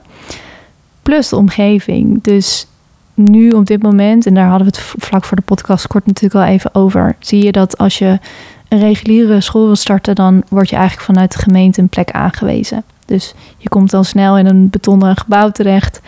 Plus 1.02 1.28
de 1.28 1.36
omgeving. 1.36 2.22
Dus 2.22 2.66
nu 3.14 3.50
op 3.50 3.66
dit 3.66 3.82
moment, 3.82 4.26
en 4.26 4.34
daar 4.34 4.48
hadden 4.48 4.66
we 4.66 4.76
het 4.76 5.04
vlak 5.04 5.24
voor 5.24 5.36
de 5.36 5.42
podcast 5.42 5.86
kort 5.86 6.06
natuurlijk 6.06 6.44
al 6.44 6.52
even 6.52 6.74
over, 6.74 7.16
zie 7.18 7.44
je 7.44 7.52
dat 7.52 7.78
als 7.78 7.98
je 7.98 8.18
een 8.68 8.78
reguliere 8.78 9.40
school 9.40 9.66
wil 9.66 9.76
starten, 9.76 10.14
dan 10.14 10.42
word 10.48 10.68
je 10.68 10.76
eigenlijk 10.76 11.06
vanuit 11.06 11.32
de 11.32 11.38
gemeente 11.38 11.80
een 11.80 11.88
plek 11.88 12.10
aangewezen. 12.10 12.84
Dus 13.06 13.34
je 13.58 13.68
komt 13.68 13.90
dan 13.90 14.04
snel 14.04 14.38
in 14.38 14.46
een 14.46 14.70
betonnen 14.70 15.16
gebouw 15.16 15.50
terecht. 15.50 16.00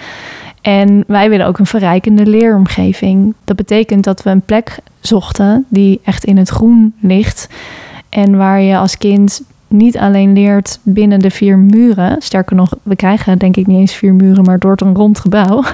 En 0.62 1.04
wij 1.06 1.28
willen 1.28 1.46
ook 1.46 1.58
een 1.58 1.66
verrijkende 1.66 2.26
leeromgeving. 2.26 3.34
Dat 3.44 3.56
betekent 3.56 4.04
dat 4.04 4.22
we 4.22 4.30
een 4.30 4.40
plek 4.40 4.78
zochten 5.00 5.64
die 5.68 6.00
echt 6.04 6.24
in 6.24 6.36
het 6.36 6.48
groen 6.48 6.94
ligt. 7.00 7.48
En 8.08 8.36
waar 8.36 8.60
je 8.60 8.76
als 8.76 8.98
kind 8.98 9.42
niet 9.72 9.98
alleen 9.98 10.32
leert 10.32 10.78
binnen 10.82 11.20
de 11.20 11.30
vier 11.30 11.58
muren. 11.58 12.22
Sterker 12.22 12.56
nog, 12.56 12.74
we 12.82 12.96
krijgen 12.96 13.38
denk 13.38 13.56
ik 13.56 13.66
niet 13.66 13.78
eens 13.78 13.94
vier 13.94 14.14
muren, 14.14 14.44
maar 14.44 14.58
door 14.58 14.76
een 14.76 14.94
rond 14.94 15.18
gebouw. 15.18 15.64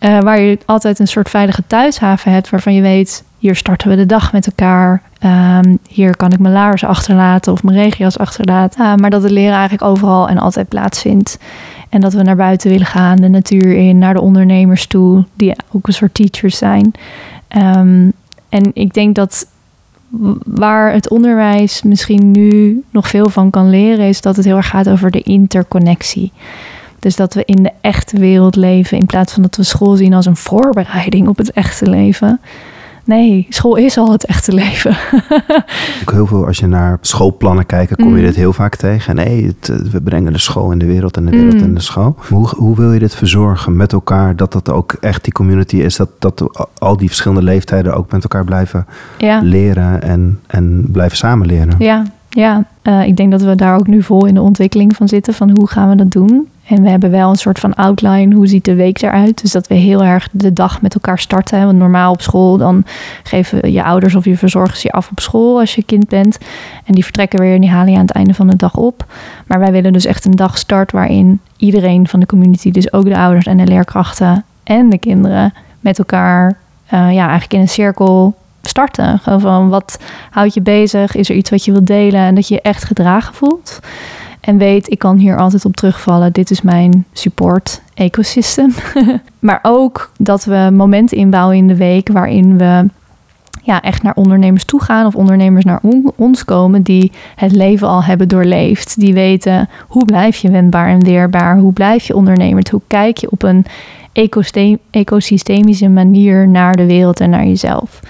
uh, 0.00 0.18
waar 0.26 0.40
je 0.40 0.58
altijd 0.66 0.98
een 0.98 1.08
soort 1.08 1.30
veilige 1.30 1.62
thuishaven 1.66 2.32
hebt 2.32 2.50
waarvan 2.50 2.74
je 2.74 2.82
weet, 2.82 3.24
hier 3.38 3.56
starten 3.56 3.88
we 3.88 3.96
de 3.96 4.06
dag 4.06 4.32
met 4.32 4.46
elkaar. 4.46 5.02
Um, 5.24 5.78
hier 5.88 6.16
kan 6.16 6.32
ik 6.32 6.38
mijn 6.38 6.54
laars 6.54 6.84
achterlaten 6.84 7.52
of 7.52 7.62
mijn 7.62 7.76
regia's 7.76 8.18
achterlaten. 8.18 8.84
Uh, 8.84 8.94
maar 8.94 9.10
dat 9.10 9.22
het 9.22 9.30
leren 9.30 9.52
eigenlijk 9.52 9.82
overal 9.82 10.28
en 10.28 10.38
altijd 10.38 10.68
plaatsvindt. 10.68 11.38
En 11.90 12.00
dat 12.00 12.12
we 12.12 12.22
naar 12.22 12.36
buiten 12.36 12.70
willen 12.70 12.86
gaan, 12.86 13.16
de 13.16 13.28
natuur 13.28 13.76
in, 13.76 13.98
naar 13.98 14.14
de 14.14 14.20
ondernemers 14.20 14.86
toe, 14.86 15.24
die 15.34 15.54
ook 15.72 15.86
een 15.86 15.92
soort 15.92 16.14
teachers 16.14 16.58
zijn. 16.58 16.92
Um, 17.56 18.12
en 18.48 18.70
ik 18.74 18.94
denk 18.94 19.14
dat 19.14 19.46
waar 20.44 20.92
het 20.92 21.10
onderwijs 21.10 21.82
misschien 21.82 22.30
nu 22.30 22.82
nog 22.90 23.08
veel 23.08 23.28
van 23.28 23.50
kan 23.50 23.70
leren, 23.70 24.08
is 24.08 24.20
dat 24.20 24.36
het 24.36 24.44
heel 24.44 24.56
erg 24.56 24.68
gaat 24.68 24.88
over 24.88 25.10
de 25.10 25.20
interconnectie. 25.20 26.32
Dus 26.98 27.16
dat 27.16 27.34
we 27.34 27.42
in 27.44 27.62
de 27.62 27.72
echte 27.80 28.18
wereld 28.18 28.56
leven 28.56 28.98
in 28.98 29.06
plaats 29.06 29.32
van 29.32 29.42
dat 29.42 29.56
we 29.56 29.62
school 29.62 29.96
zien 29.96 30.14
als 30.14 30.26
een 30.26 30.36
voorbereiding 30.36 31.28
op 31.28 31.36
het 31.36 31.52
echte 31.52 31.90
leven. 31.90 32.40
Nee, 33.10 33.46
school 33.48 33.76
is 33.76 33.98
al 33.98 34.12
het 34.12 34.24
echte 34.24 34.52
leven. 34.52 34.96
Ook 36.02 36.12
heel 36.12 36.26
veel, 36.26 36.46
als 36.46 36.58
je 36.58 36.66
naar 36.66 36.98
schoolplannen 37.00 37.66
kijkt, 37.66 37.96
kom 37.96 38.14
je 38.14 38.20
mm. 38.20 38.26
dit 38.26 38.36
heel 38.36 38.52
vaak 38.52 38.76
tegen. 38.76 39.14
Nee, 39.14 39.46
het, 39.46 39.68
eh, 39.68 39.76
we 39.76 40.00
brengen 40.00 40.32
de 40.32 40.38
school 40.38 40.70
in 40.72 40.78
de 40.78 40.86
wereld 40.86 41.16
en 41.16 41.24
de 41.24 41.30
wereld 41.30 41.54
mm. 41.54 41.62
in 41.62 41.74
de 41.74 41.80
school. 41.80 42.14
Hoe, 42.28 42.48
hoe 42.48 42.76
wil 42.76 42.92
je 42.92 42.98
dit 42.98 43.14
verzorgen 43.14 43.76
met 43.76 43.92
elkaar? 43.92 44.36
Dat 44.36 44.52
dat 44.52 44.70
ook 44.70 44.92
echt 44.92 45.24
die 45.24 45.32
community 45.32 45.76
is. 45.76 45.96
Dat, 45.96 46.08
dat 46.18 46.68
al 46.78 46.96
die 46.96 47.08
verschillende 47.08 47.42
leeftijden 47.42 47.94
ook 47.94 48.12
met 48.12 48.22
elkaar 48.22 48.44
blijven 48.44 48.86
leren 49.42 50.02
en, 50.02 50.40
en 50.46 50.84
blijven 50.92 51.16
samenleren. 51.16 51.74
Ja, 51.78 52.04
ja. 52.28 52.64
Uh, 52.82 53.06
ik 53.06 53.16
denk 53.16 53.30
dat 53.30 53.42
we 53.42 53.54
daar 53.54 53.76
ook 53.76 53.86
nu 53.86 54.02
vol 54.02 54.26
in 54.26 54.34
de 54.34 54.40
ontwikkeling 54.40 54.96
van 54.96 55.08
zitten. 55.08 55.34
Van 55.34 55.50
hoe 55.50 55.68
gaan 55.68 55.88
we 55.88 55.96
dat 55.96 56.10
doen? 56.10 56.48
En 56.70 56.82
we 56.82 56.88
hebben 56.88 57.10
wel 57.10 57.30
een 57.30 57.36
soort 57.36 57.58
van 57.58 57.74
outline, 57.74 58.34
hoe 58.34 58.46
ziet 58.46 58.64
de 58.64 58.74
week 58.74 59.02
eruit? 59.02 59.40
Dus 59.40 59.52
dat 59.52 59.66
we 59.66 59.74
heel 59.74 60.04
erg 60.04 60.28
de 60.32 60.52
dag 60.52 60.82
met 60.82 60.94
elkaar 60.94 61.18
starten. 61.18 61.64
Want 61.64 61.78
normaal 61.78 62.12
op 62.12 62.22
school, 62.22 62.56
dan 62.56 62.84
geven 63.22 63.72
je 63.72 63.84
ouders 63.84 64.14
of 64.14 64.24
je 64.24 64.36
verzorgers 64.36 64.82
je 64.82 64.92
af 64.92 65.10
op 65.10 65.20
school 65.20 65.58
als 65.58 65.74
je 65.74 65.82
kind 65.82 66.08
bent. 66.08 66.38
En 66.84 66.94
die 66.94 67.04
vertrekken 67.04 67.40
weer 67.40 67.54
en 67.54 67.60
die 67.60 67.70
halen 67.70 67.92
je 67.92 67.98
aan 67.98 68.06
het 68.06 68.14
einde 68.14 68.34
van 68.34 68.46
de 68.46 68.56
dag 68.56 68.76
op. 68.76 69.04
Maar 69.46 69.58
wij 69.58 69.72
willen 69.72 69.92
dus 69.92 70.04
echt 70.04 70.24
een 70.24 70.36
dag 70.36 70.58
start 70.58 70.92
waarin 70.92 71.40
iedereen 71.56 72.08
van 72.08 72.20
de 72.20 72.26
community, 72.26 72.70
dus 72.70 72.92
ook 72.92 73.04
de 73.04 73.18
ouders 73.18 73.46
en 73.46 73.56
de 73.56 73.66
leerkrachten 73.66 74.44
en 74.62 74.90
de 74.90 74.98
kinderen, 74.98 75.54
met 75.80 75.98
elkaar 75.98 76.56
uh, 76.84 76.90
ja, 76.90 77.22
eigenlijk 77.28 77.52
in 77.52 77.60
een 77.60 77.68
cirkel 77.68 78.34
starten. 78.62 79.18
Gewoon 79.18 79.40
van 79.40 79.68
wat 79.68 79.98
houdt 80.30 80.54
je 80.54 80.62
bezig? 80.62 81.16
Is 81.16 81.28
er 81.28 81.36
iets 81.36 81.50
wat 81.50 81.64
je 81.64 81.72
wilt 81.72 81.86
delen? 81.86 82.20
En 82.20 82.34
dat 82.34 82.48
je 82.48 82.54
je 82.54 82.60
echt 82.60 82.84
gedragen 82.84 83.34
voelt. 83.34 83.80
En 84.50 84.58
weet, 84.58 84.90
ik 84.90 84.98
kan 84.98 85.16
hier 85.16 85.36
altijd 85.36 85.64
op 85.64 85.76
terugvallen. 85.76 86.32
Dit 86.32 86.50
is 86.50 86.62
mijn 86.62 87.04
support 87.12 87.82
ecosystem. 87.94 88.74
maar 89.38 89.58
ook 89.62 90.10
dat 90.18 90.44
we 90.44 90.70
momenten 90.72 91.16
inbouwen 91.16 91.56
in 91.56 91.66
de 91.66 91.76
week 91.76 92.08
waarin 92.08 92.58
we 92.58 92.86
ja, 93.62 93.82
echt 93.82 94.02
naar 94.02 94.14
ondernemers 94.14 94.64
toe 94.64 94.82
gaan 94.82 95.06
of 95.06 95.14
ondernemers 95.14 95.64
naar 95.64 95.80
ons 96.16 96.44
komen 96.44 96.82
die 96.82 97.12
het 97.36 97.52
leven 97.52 97.88
al 97.88 98.04
hebben 98.04 98.28
doorleefd. 98.28 99.00
Die 99.00 99.14
weten 99.14 99.68
hoe 99.88 100.04
blijf 100.04 100.36
je 100.36 100.50
wendbaar 100.50 100.88
en 100.88 101.04
weerbaar, 101.04 101.58
hoe 101.58 101.72
blijf 101.72 102.06
je 102.06 102.16
ondernemer, 102.16 102.66
hoe 102.70 102.82
kijk 102.86 103.16
je 103.16 103.30
op 103.30 103.42
een 103.42 103.64
ecosystemische 104.90 105.88
manier 105.88 106.48
naar 106.48 106.76
de 106.76 106.86
wereld 106.86 107.20
en 107.20 107.30
naar 107.30 107.46
jezelf. 107.46 108.00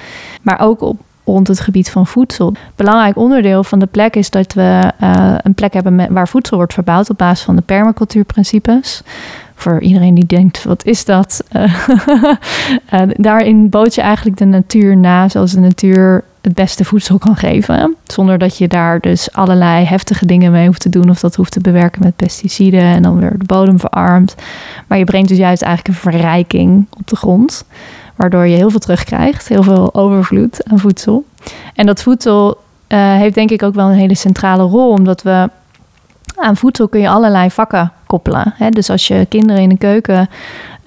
Maar 0.43 0.61
ook 0.61 0.81
op 0.81 0.99
rond 1.25 1.49
het 1.49 1.61
gebied 1.61 1.91
van 1.91 2.07
voedsel. 2.07 2.55
Belangrijk 2.77 3.17
onderdeel 3.17 3.65
van 3.65 3.79
de 3.79 3.87
plek 3.87 4.17
is 4.17 4.31
dat 4.31 4.53
we 4.53 4.93
uh, 5.03 5.35
een 5.43 5.55
plek 5.55 5.73
hebben 5.73 6.13
waar 6.13 6.29
voedsel 6.29 6.57
wordt 6.57 6.75
verbouwd 6.75 7.11
op 7.11 7.19
basis 7.19 7.45
van 7.45 7.57
de 7.57 7.63
permacultuurprincipes. 7.63 9.03
Voor 9.55 9.81
iedereen 9.81 10.15
die 10.15 10.27
denkt, 10.27 10.65
wat 10.65 10.85
is 10.85 11.05
dat? 11.05 11.45
Uh, 11.53 11.75
uh, 12.95 13.03
daarin 13.13 13.69
bood 13.69 13.95
je 13.95 14.01
eigenlijk 14.01 14.37
de 14.37 14.45
natuur 14.45 14.97
na, 14.97 15.29
zoals 15.29 15.53
de 15.53 15.61
natuur 15.61 16.25
het 16.41 16.55
beste 16.55 16.85
voedsel 16.85 17.19
kan 17.19 17.37
geven. 17.37 17.97
Zonder 18.07 18.39
dat 18.39 18.59
je 18.59 18.69
daar 18.69 19.01
dus 19.01 19.33
allerlei 19.33 19.85
heftige 19.85 20.27
dingen 20.27 20.53
mee 20.53 20.67
hoeft 20.67 20.81
te 20.81 20.89
doen. 20.89 21.11
Of 21.11 21.21
dat 21.21 21.35
hoeft 21.35 21.53
te 21.53 21.61
bewerken 21.61 22.03
met 22.03 22.17
pesticiden 22.17 22.83
en 22.83 23.03
dan 23.03 23.19
weer 23.19 23.39
de 23.39 23.45
bodem 23.45 23.79
verarmt. 23.79 24.35
Maar 24.87 24.99
je 24.99 25.05
brengt 25.05 25.29
dus 25.29 25.39
juist 25.39 25.63
eigenlijk 25.63 25.97
een 25.97 26.11
verrijking 26.11 26.87
op 26.99 27.07
de 27.07 27.17
grond. 27.17 27.65
Waardoor 28.21 28.47
je 28.47 28.57
heel 28.57 28.71
veel 28.71 28.79
terugkrijgt, 28.79 29.49
heel 29.49 29.63
veel 29.63 29.95
overvloed 29.95 30.69
aan 30.69 30.79
voedsel. 30.79 31.25
En 31.75 31.87
dat 31.87 32.03
voedsel 32.03 32.59
uh, 32.89 33.15
heeft 33.15 33.35
denk 33.35 33.51
ik 33.51 33.63
ook 33.63 33.75
wel 33.75 33.89
een 33.89 33.99
hele 33.99 34.15
centrale 34.15 34.63
rol, 34.63 34.91
omdat 34.91 35.23
we 35.23 35.51
aan 36.37 36.57
voedsel 36.57 36.89
kun 36.89 37.01
je 37.01 37.09
allerlei 37.09 37.51
vakken 37.51 37.93
koppelen. 38.07 38.55
Hè? 38.57 38.71
Dus 38.71 38.91
als 38.91 39.09
je 39.09 39.27
kinderen 39.29 39.63
in 39.63 39.69
de 39.69 39.77
keuken 39.77 40.29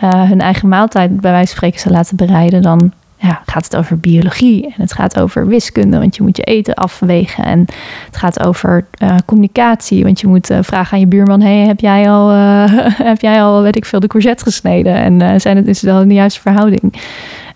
uh, 0.03 0.21
hun 0.21 0.41
eigen 0.41 0.67
maaltijd 0.67 1.21
bij 1.21 1.31
wijze 1.31 1.47
van 1.47 1.55
spreken 1.55 1.79
zou 1.79 1.93
laten 1.95 2.15
bereiden, 2.15 2.61
dan 2.61 2.91
ja, 3.23 3.41
gaat 3.45 3.63
het 3.63 3.75
over 3.75 3.97
biologie 3.97 4.65
en 4.65 4.81
het 4.81 4.93
gaat 4.93 5.19
over 5.19 5.47
wiskunde, 5.47 5.99
want 5.99 6.15
je 6.15 6.23
moet 6.23 6.37
je 6.37 6.43
eten 6.43 6.73
afwegen. 6.73 7.43
En 7.43 7.59
het 8.05 8.17
gaat 8.17 8.43
over 8.43 8.85
uh, 9.03 9.15
communicatie, 9.25 10.03
want 10.03 10.19
je 10.19 10.27
moet 10.27 10.51
uh, 10.51 10.57
vragen 10.61 10.93
aan 10.93 10.99
je 10.99 11.07
buurman: 11.07 11.41
hey, 11.41 11.57
heb 11.57 11.79
jij 11.79 12.09
al, 12.09 12.31
uh, 12.31 12.63
heb 13.11 13.21
jij 13.21 13.43
al, 13.43 13.61
weet 13.61 13.75
ik 13.75 13.85
veel, 13.85 13.99
de 13.99 14.07
courgette 14.07 14.43
gesneden? 14.43 14.95
En 14.95 15.41
zijn 15.41 15.57
het 15.57 15.67
is 15.67 15.81
het 15.81 15.91
wel 15.91 16.01
in 16.01 16.07
de 16.07 16.13
juiste 16.13 16.41
verhouding? 16.41 16.93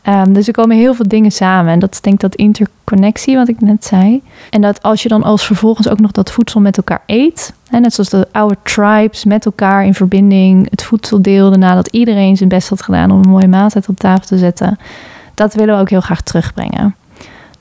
Um, 0.10 0.34
dus 0.34 0.48
er 0.48 0.54
komen 0.54 0.78
heel 0.78 0.94
veel 0.94 1.08
dingen 1.08 1.32
samen. 1.32 1.72
En 1.72 1.80
dat 1.80 2.00
denk 2.02 2.16
ik 2.16 2.22
dat 2.22 2.36
interconnectie, 2.36 3.36
wat 3.36 3.48
ik 3.48 3.62
net 3.62 3.86
zei. 3.86 4.22
En 4.50 4.62
dat 4.62 4.82
als 4.82 5.04
je 5.04 5.10
dan 5.10 5.24
als 5.24 5.46
vervolgens 5.46 5.90
ook 5.90 6.00
nog 6.00 6.12
dat 6.12 6.32
voedsel 6.32 6.62
met 6.62 6.78
elkaar 6.78 7.02
eet. 7.06 7.54
Hè, 7.70 7.80
net 7.80 7.94
zoals 7.94 8.10
de 8.10 8.28
oude 8.32 8.58
tribes 8.64 9.26
met 9.26 9.46
elkaar 9.46 9.86
in 9.86 9.94
verbinding 9.94 10.70
het 10.70 10.84
voedsel 10.84 11.22
deelden 11.22 11.60
nadat 11.60 11.88
iedereen 11.88 12.38
zijn 12.38 12.50
best 12.50 12.70
had 12.70 12.82
gedaan 12.82 13.12
om 13.12 13.22
een 13.22 13.30
mooie 13.30 13.48
maaltijd 13.48 13.90
op 13.90 13.98
tafel 13.98 14.26
te 14.26 14.38
zetten 14.38 14.78
dat 15.38 15.54
willen 15.54 15.76
we 15.76 15.82
ook 15.82 15.90
heel 15.90 16.02
graag 16.02 16.22
terugbrengen. 16.22 16.96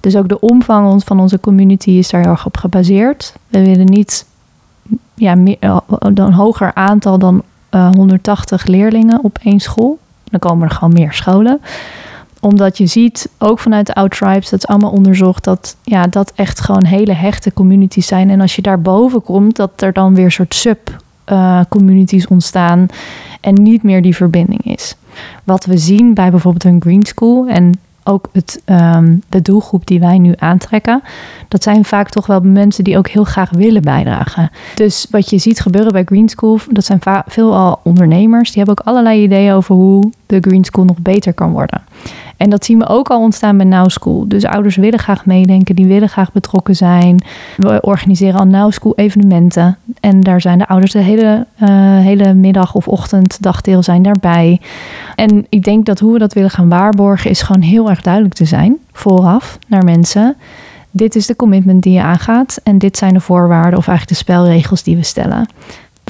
Dus 0.01 0.17
ook 0.17 0.29
de 0.29 0.41
omvang 0.41 1.05
van 1.05 1.21
onze 1.21 1.41
community 1.41 1.91
is 1.91 2.11
daar 2.11 2.21
heel 2.21 2.31
erg 2.31 2.47
op 2.47 2.57
gebaseerd. 2.57 3.35
We 3.49 3.65
willen 3.65 3.87
niet 3.87 4.27
ja, 5.15 5.35
meer, 5.35 5.57
eh, 5.61 5.79
een 5.99 6.33
hoger 6.33 6.75
aantal 6.75 7.19
dan 7.19 7.43
180 7.71 8.63
eh, 8.63 8.69
leerlingen 8.69 9.25
op 9.25 9.39
één 9.43 9.61
school. 9.61 9.99
Dan 10.25 10.41
komen 10.41 10.69
er 10.69 10.75
gewoon 10.75 10.93
meer 10.93 11.13
scholen 11.13 11.61
omdat 12.41 12.79
je 12.79 12.87
ziet, 12.87 13.31
ook 13.39 13.59
vanuit 13.59 13.87
de 13.87 13.95
Out-Tribes, 13.95 14.51
dat 14.51 14.59
is 14.59 14.67
allemaal 14.67 14.91
onderzocht, 14.91 15.45
dat 15.45 15.77
ja, 15.83 16.07
dat 16.07 16.33
echt 16.35 16.61
gewoon 16.61 16.85
hele 16.85 17.13
hechte 17.13 17.53
communities 17.53 18.07
zijn. 18.07 18.31
En 18.31 18.41
als 18.41 18.57
je 18.57 18.63
daarboven 18.63 19.23
komt, 19.23 19.57
dat 19.57 19.71
er 19.83 19.93
dan 19.93 20.15
weer 20.15 20.31
soort 20.31 20.55
sub-communities 20.55 22.25
eh, 22.25 22.31
ontstaan 22.31 22.87
en 23.41 23.55
niet 23.55 23.83
meer 23.83 24.03
die 24.03 24.17
verbinding 24.17 24.65
is. 24.65 24.97
Wat 25.45 25.65
we 25.65 25.79
zien 25.79 26.15
bij 26.15 26.31
bijvoorbeeld 26.31 26.65
een 26.65 26.83
Green 26.83 27.07
School 27.07 27.47
en 27.47 27.79
ook 28.09 28.29
het, 28.33 28.63
um, 28.67 29.23
de 29.29 29.43
doelgroep 29.43 29.87
die 29.87 30.01
wij 30.01 30.19
nu 30.19 30.35
aantrekken, 30.39 31.03
dat 31.49 31.63
zijn 31.63 31.85
vaak 31.85 32.09
toch 32.09 32.27
wel 32.27 32.41
mensen 32.41 32.85
die 32.85 32.99
ook 32.99 33.09
heel 33.09 33.25
graag 33.25 33.51
willen 33.51 33.83
bijdragen. 33.83 34.51
Dus 34.75 35.07
wat 35.11 35.31
je 35.31 35.39
ziet 35.39 35.61
gebeuren 35.61 35.93
bij 35.93 36.05
Green 36.05 36.29
School, 36.29 36.59
dat 36.71 36.85
zijn 36.85 37.01
veelal 37.27 37.81
ondernemers, 37.83 38.53
die 38.53 38.63
hebben 38.63 38.79
ook 38.79 38.87
allerlei 38.87 39.23
ideeën 39.23 39.53
over 39.53 39.75
hoe 39.75 40.11
de 40.27 40.39
Green 40.41 40.65
School 40.65 40.85
nog 40.85 40.99
beter 40.99 41.33
kan 41.33 41.53
worden. 41.53 41.83
En 42.37 42.51
dat 42.51 42.65
zien 42.65 42.79
we 42.79 42.89
ook 42.89 43.09
al 43.09 43.21
ontstaan 43.21 43.57
bij 43.57 43.67
Now 43.67 43.89
School. 43.89 44.29
Dus 44.29 44.45
ouders 44.45 44.77
willen 44.77 44.99
graag 44.99 45.27
meedenken, 45.27 45.75
die 45.75 45.87
willen 45.87 46.09
graag 46.09 46.33
betrokken 46.33 46.77
zijn. 46.77 47.25
We 47.57 47.81
organiseren 47.81 48.41
al 48.41 48.47
Now 48.47 48.73
School 48.73 48.93
evenementen. 48.97 49.79
En 50.01 50.21
daar 50.21 50.41
zijn 50.41 50.59
de 50.59 50.69
ouders 50.69 50.93
de 50.93 50.99
hele, 50.99 51.47
uh, 51.63 51.69
hele 51.99 52.35
middag 52.35 52.75
of 52.75 52.89
ochtend, 52.89 53.43
dagdeel 53.43 53.83
zijn 53.83 54.03
daarbij. 54.03 54.61
En 55.15 55.47
ik 55.49 55.65
denk 55.65 55.87
dat 55.87 55.99
hoe 55.99 56.13
we 56.13 56.19
dat 56.19 56.33
willen 56.33 56.51
gaan 56.51 56.69
waarborgen, 56.69 57.31
is 57.31 57.43
gewoon 57.43 57.63
heel 57.63 57.91
erg 57.91 58.03
duidelijk 58.03 58.35
te 58.35 58.45
zijn 58.45 58.77
vooraf 58.93 59.59
naar 59.67 59.85
mensen. 59.85 60.37
Dit 60.91 61.17
is 61.17 61.27
de 61.27 61.37
commitment 61.37 61.83
die 61.83 61.93
je 61.93 62.03
aangaat 62.03 62.61
en 62.63 62.79
dit 62.79 62.97
zijn 62.97 63.15
de 63.15 63.21
voorwaarden 63.21 63.79
of 63.79 63.89
eigenlijk 63.89 64.19
de 64.19 64.25
spelregels 64.25 64.83
die 64.83 64.97
we 64.97 65.03
stellen 65.03 65.47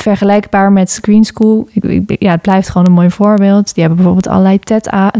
vergelijkbaar 0.06 0.72
met 0.72 0.90
Screen 0.90 1.24
School. 1.24 1.68
Ik, 1.72 2.16
ja, 2.18 2.30
het 2.30 2.42
blijft 2.42 2.68
gewoon 2.68 2.86
een 2.86 2.92
mooi 2.92 3.10
voorbeeld. 3.10 3.74
Die 3.74 3.84
hebben 3.84 3.96
bijvoorbeeld 3.96 4.28
allerlei 4.28 4.58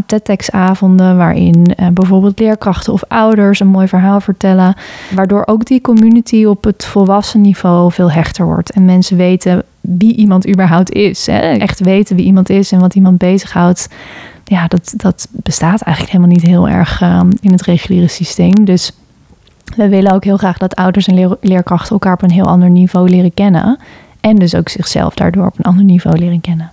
TED-avonden... 0.05 1.17
waarin 1.17 1.73
eh, 1.75 1.87
bijvoorbeeld 1.87 2.39
leerkrachten 2.39 2.93
of 2.93 3.03
ouders 3.07 3.59
een 3.59 3.67
mooi 3.67 3.87
verhaal 3.87 4.21
vertellen... 4.21 4.75
waardoor 5.15 5.43
ook 5.45 5.65
die 5.65 5.81
community 5.81 6.45
op 6.45 6.63
het 6.63 6.85
volwassen 6.85 7.41
niveau 7.41 7.91
veel 7.91 8.11
hechter 8.11 8.45
wordt. 8.45 8.71
En 8.71 8.85
mensen 8.85 9.17
weten 9.17 9.63
wie 9.81 10.15
iemand 10.15 10.49
überhaupt 10.49 10.91
is. 10.91 11.25
Hè? 11.25 11.39
Echt 11.39 11.79
weten 11.79 12.15
wie 12.15 12.25
iemand 12.25 12.49
is 12.49 12.71
en 12.71 12.79
wat 12.79 12.95
iemand 12.95 13.17
bezighoudt. 13.17 13.89
Ja, 14.43 14.67
dat, 14.67 14.93
dat 14.97 15.27
bestaat 15.31 15.81
eigenlijk 15.81 16.15
helemaal 16.15 16.35
niet 16.35 16.45
heel 16.45 16.69
erg 16.69 17.01
um, 17.01 17.37
in 17.41 17.51
het 17.51 17.61
reguliere 17.61 18.07
systeem. 18.07 18.65
Dus 18.65 18.91
we 19.75 19.89
willen 19.89 20.13
ook 20.13 20.23
heel 20.23 20.37
graag 20.37 20.57
dat 20.57 20.75
ouders 20.75 21.07
en 21.07 21.37
leerkrachten 21.41 21.91
elkaar 21.91 22.13
op 22.13 22.21
een 22.21 22.31
heel 22.31 22.47
ander 22.47 22.69
niveau 22.69 23.09
leren 23.09 23.33
kennen... 23.33 23.79
En 24.27 24.35
dus 24.35 24.55
ook 24.55 24.69
zichzelf 24.69 25.13
daardoor 25.13 25.45
op 25.45 25.57
een 25.57 25.63
ander 25.63 25.83
niveau 25.83 26.17
leren 26.17 26.41
kennen. 26.41 26.71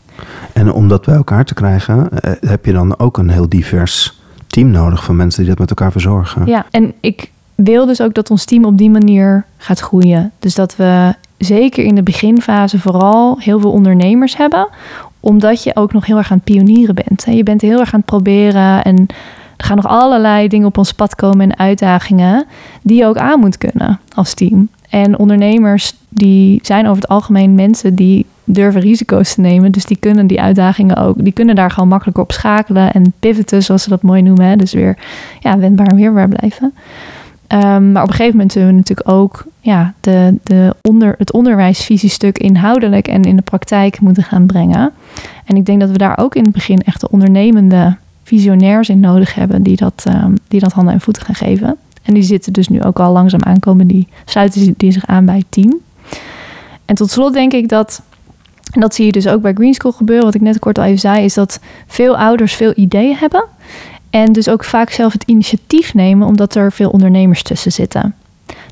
En 0.53 0.73
om 0.73 0.89
dat 0.89 1.05
bij 1.05 1.15
elkaar 1.15 1.45
te 1.45 1.55
krijgen, 1.55 2.11
eh, 2.11 2.33
heb 2.41 2.65
je 2.65 2.73
dan 2.73 2.99
ook 2.99 3.19
een 3.19 3.31
heel 3.31 3.49
divers 3.49 4.21
team 4.47 4.71
nodig 4.71 5.05
van 5.05 5.17
mensen 5.17 5.41
die 5.41 5.49
dat 5.49 5.59
met 5.59 5.69
elkaar 5.69 5.93
verzorgen. 5.93 6.47
Ja, 6.47 6.67
en 6.71 6.93
ik 7.01 7.31
wil 7.55 7.87
dus 7.87 8.01
ook 8.01 8.15
dat 8.15 8.31
ons 8.31 8.45
team 8.45 8.65
op 8.65 8.79
die 8.79 8.91
manier 8.91 9.45
gaat 9.57 9.81
groeien. 9.81 10.33
Dus 10.39 10.55
dat 10.55 10.77
we 10.77 11.15
zeker 11.39 11.85
in 11.85 11.95
de 11.95 12.03
beginfase 12.03 12.79
vooral 12.79 13.39
heel 13.39 13.61
veel 13.61 13.73
ondernemers 13.73 14.37
hebben, 14.37 14.69
omdat 15.21 15.63
je 15.63 15.77
ook 15.77 15.93
nog 15.93 16.07
heel 16.07 16.17
erg 16.17 16.31
aan 16.31 16.37
het 16.37 16.55
pionieren 16.55 16.95
bent. 16.95 17.25
Je 17.31 17.43
bent 17.43 17.61
heel 17.61 17.81
erg 17.81 17.93
aan 17.93 18.01
het 18.01 18.09
proberen 18.09 18.85
en 18.85 19.07
er 19.57 19.65
gaan 19.65 19.77
nog 19.77 19.87
allerlei 19.87 20.49
dingen 20.49 20.67
op 20.67 20.79
ons 20.79 20.93
pad 20.93 21.15
komen 21.15 21.51
en 21.51 21.59
uitdagingen 21.59 22.45
die 22.83 22.99
je 22.99 23.07
ook 23.07 23.17
aan 23.17 23.41
moet 23.41 23.59
kunnen 23.59 24.01
als 24.15 24.35
team. 24.35 24.69
En 24.89 25.19
ondernemers 25.19 25.95
die 26.09 26.59
zijn 26.63 26.87
over 26.87 27.03
het 27.03 27.11
algemeen 27.11 27.55
mensen 27.55 27.95
die 27.95 28.27
durven 28.45 28.81
risico's 28.81 29.35
te 29.35 29.41
nemen. 29.41 29.73
Dus 29.73 29.85
die 29.85 29.97
kunnen 29.97 30.27
die 30.27 30.41
uitdagingen 30.41 30.97
ook, 30.97 31.25
die 31.25 31.33
kunnen 31.33 31.55
daar 31.55 31.71
gewoon 31.71 31.89
makkelijker 31.89 32.23
op 32.23 32.33
schakelen 32.33 32.93
en 32.93 33.13
pivoten, 33.21 33.63
zoals 33.63 33.83
ze 33.83 33.89
dat 33.89 34.03
mooi 34.03 34.23
noemen. 34.23 34.47
Hè? 34.47 34.57
Dus 34.57 34.73
weer 34.73 34.97
ja, 35.41 35.59
wendbaar 35.59 35.87
en 35.87 35.97
weerbaar 35.97 36.29
blijven. 36.29 36.75
Ehm, 37.47 37.93
maar 37.93 38.03
op 38.03 38.09
een 38.09 38.15
gegeven 38.15 38.37
moment 38.37 38.53
zullen 38.53 38.69
we 38.69 38.75
natuurlijk 38.75 39.09
ook 39.09 39.45
ja, 39.61 39.93
de, 40.01 40.35
de 40.43 40.75
onder, 40.83 41.15
het 41.19 41.33
onderwijsvisiestuk 41.33 42.39
inhoudelijk 42.39 43.09
en 43.09 43.25
in 43.25 43.37
de 43.37 43.43
praktijk 43.43 44.01
moeten 44.01 44.23
gaan 44.23 44.47
brengen. 44.47 44.93
En 45.45 45.57
ik 45.57 45.65
denk 45.67 45.81
dat 45.81 45.91
we 45.91 45.99
daar 45.99 46.19
ook 46.19 46.35
in 46.35 46.45
het 46.45 46.53
begin 46.53 46.81
echt 46.81 47.01
de 47.01 47.11
ondernemende 47.11 47.97
visionairs 48.25 48.89
in 48.89 49.01
nodig 49.01 49.35
hebben 49.35 49.63
die 49.63 49.77
dat, 49.77 50.05
um, 50.09 50.39
die 50.49 50.61
dat 50.61 50.73
handen 50.73 50.95
en 50.95 51.01
voeten 51.01 51.25
gaan 51.25 51.35
geven. 51.35 51.77
En 52.03 52.15
die 52.15 52.23
zitten 52.23 52.53
dus 52.53 52.69
nu 52.69 52.83
ook 52.83 53.01
al 53.01 53.13
langzaam 53.13 53.43
aankomen, 53.43 53.87
die 53.87 54.09
sluiten 54.25 54.75
die 54.77 54.93
zich 54.93 55.07
aan 55.07 55.25
bij 55.25 55.37
het 55.37 55.47
team. 55.49 55.75
En 56.85 56.95
tot 56.95 57.11
slot 57.11 57.33
denk 57.33 57.53
ik 57.53 57.69
dat, 57.69 58.03
en 58.73 58.81
dat 58.81 58.95
zie 58.95 59.07
je 59.07 59.13
dus 59.13 59.29
ook 59.29 59.43
bij 59.43 59.53
Green 59.53 59.75
School 59.75 59.93
gebeuren, 59.93 60.25
wat 60.25 60.35
ik 60.35 60.41
net 60.41 60.59
kort 60.59 60.79
al 60.79 60.85
even 60.85 60.99
zei, 60.99 61.25
is 61.25 61.35
dat 61.35 61.61
veel 61.87 62.17
ouders 62.17 62.55
veel 62.55 62.73
ideeën 62.75 63.17
hebben. 63.17 63.45
En 64.11 64.33
dus 64.33 64.49
ook 64.49 64.65
vaak 64.65 64.91
zelf 64.91 65.13
het 65.13 65.23
initiatief 65.23 65.95
nemen, 65.95 66.27
omdat 66.27 66.55
er 66.55 66.73
veel 66.73 66.91
ondernemers 66.91 67.43
tussen 67.43 67.73
zitten. 67.73 68.15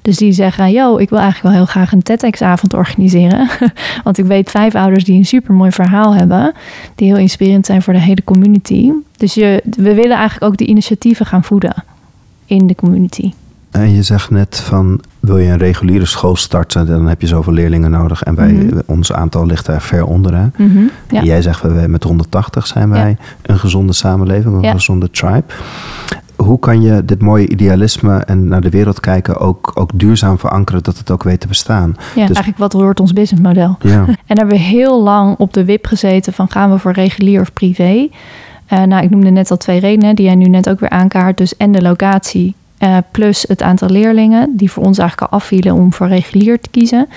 Dus 0.03 0.17
die 0.17 0.33
zeggen, 0.33 0.73
yo, 0.73 0.97
ik 0.97 1.11
wil 1.11 1.19
eigenlijk 1.19 1.55
wel 1.55 1.65
heel 1.65 1.73
graag 1.73 1.93
een 1.93 2.03
TEDx-avond 2.03 2.75
organiseren. 2.75 3.49
Want 4.05 4.19
ik 4.19 4.25
weet 4.25 4.51
vijf 4.51 4.75
ouders 4.75 5.05
die 5.05 5.19
een 5.19 5.27
super 5.27 5.55
mooi 5.55 5.71
verhaal 5.71 6.15
hebben. 6.15 6.53
Die 6.95 7.07
heel 7.07 7.17
inspirerend 7.17 7.67
zijn 7.67 7.83
voor 7.83 7.93
de 7.93 8.01
hele 8.01 8.25
community. 8.25 8.91
Dus 9.17 9.35
je, 9.35 9.63
we 9.65 9.95
willen 9.95 10.17
eigenlijk 10.17 10.45
ook 10.45 10.57
die 10.57 10.67
initiatieven 10.67 11.27
gaan 11.27 11.45
voeden 11.45 11.85
in 12.47 12.67
de 12.67 12.75
community. 12.75 13.33
En 13.71 13.95
je 13.95 14.03
zegt 14.03 14.31
net 14.31 14.57
van, 14.57 15.01
wil 15.21 15.39
je 15.39 15.51
een 15.51 15.59
reguliere 15.59 16.05
school 16.05 16.37
starten, 16.37 16.87
dan 16.87 17.07
heb 17.07 17.21
je 17.21 17.27
zoveel 17.27 17.53
leerlingen 17.53 17.91
nodig. 17.91 18.23
En 18.23 18.35
wij, 18.35 18.53
mhm. 18.53 18.81
ons 18.87 19.13
aantal 19.13 19.47
ligt 19.47 19.67
daar 19.67 19.83
ver 19.83 20.05
onder. 20.05 20.35
Hè? 20.35 20.47
Mhm, 20.57 20.83
ja. 21.11 21.23
Jij 21.23 21.43
zegt, 21.43 21.63
we, 21.63 21.85
met 21.89 22.05
180 22.05 22.67
zijn 22.67 22.91
wij 22.91 23.17
een 23.43 23.59
gezonde 23.59 23.93
samenleving, 23.93 24.63
een 24.63 24.71
gezonde 24.71 25.11
tribe. 25.11 25.45
Hoe 26.45 26.59
kan 26.59 26.83
je 26.83 27.05
dit 27.05 27.23
mooie 27.23 27.49
idealisme 27.49 28.17
en 28.19 28.49
naar 28.49 28.61
de 28.61 28.71
wereld 28.71 29.01
kijken 29.01 29.37
ook, 29.37 29.71
ook 29.75 29.91
duurzaam 29.95 30.39
verankeren, 30.39 30.83
dat 30.83 30.99
het 30.99 31.11
ook 31.11 31.23
weet 31.23 31.41
te 31.41 31.49
bestaan? 31.49 31.97
Ja, 31.97 32.27
dus, 32.27 32.37
eigenlijk 32.37 32.59
wat 32.59 32.73
hoort 32.73 33.01
ons 33.01 33.13
businessmodel. 33.13 33.77
Ja. 33.81 34.05
en 34.27 34.39
hebben 34.39 34.57
we 34.57 34.63
heel 34.63 35.03
lang 35.03 35.39
op 35.39 35.53
de 35.53 35.65
wip 35.65 35.87
gezeten 35.87 36.33
van 36.33 36.51
gaan 36.51 36.71
we 36.71 36.79
voor 36.79 36.93
regulier 36.93 37.41
of 37.41 37.53
privé. 37.53 38.09
Uh, 38.73 38.83
nou, 38.83 39.05
ik 39.05 39.11
noemde 39.11 39.31
net 39.31 39.51
al 39.51 39.57
twee 39.57 39.81
redenen 39.81 40.15
die 40.15 40.25
jij 40.25 40.35
nu 40.35 40.45
net 40.45 40.69
ook 40.69 40.81
weer 40.81 40.91
aankaart. 40.91 41.39
Dus 41.39 41.57
en 41.57 41.73
de 41.73 41.83
locatie 41.83 42.55
uh, 42.83 42.97
plus 43.11 43.45
het 43.49 43.63
aantal 43.63 43.89
leerlingen, 43.89 44.57
die 44.57 44.71
voor 44.71 44.85
ons 44.85 44.99
eigenlijk 44.99 45.33
al 45.33 45.39
afvielen 45.39 45.75
om 45.75 45.93
voor 45.93 46.09
regulier 46.09 46.61
te 46.61 46.71
kiezen. 46.71 47.09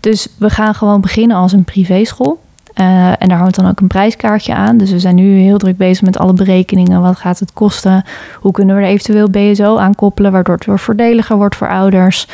Dus 0.00 0.28
we 0.38 0.50
gaan 0.50 0.74
gewoon 0.74 1.00
beginnen 1.00 1.36
als 1.36 1.52
een 1.52 1.64
privéschool. 1.64 2.42
Uh, 2.80 3.22
en 3.22 3.28
daar 3.28 3.38
hangt 3.38 3.54
dan 3.54 3.68
ook 3.68 3.80
een 3.80 3.86
prijskaartje 3.86 4.54
aan. 4.54 4.76
Dus 4.76 4.90
we 4.90 4.98
zijn 4.98 5.14
nu 5.14 5.36
heel 5.38 5.58
druk 5.58 5.76
bezig 5.76 6.02
met 6.02 6.18
alle 6.18 6.32
berekeningen. 6.32 7.00
Wat 7.00 7.16
gaat 7.16 7.38
het 7.38 7.52
kosten? 7.52 8.04
Hoe 8.40 8.52
kunnen 8.52 8.76
we 8.76 8.82
er 8.82 8.88
eventueel 8.88 9.28
BSO 9.30 9.76
aan 9.76 9.94
koppelen, 9.94 10.32
waardoor 10.32 10.54
het 10.54 10.66
weer 10.66 10.78
voordeliger 10.78 11.36
wordt 11.36 11.56
voor 11.56 11.68
ouders? 11.68 12.26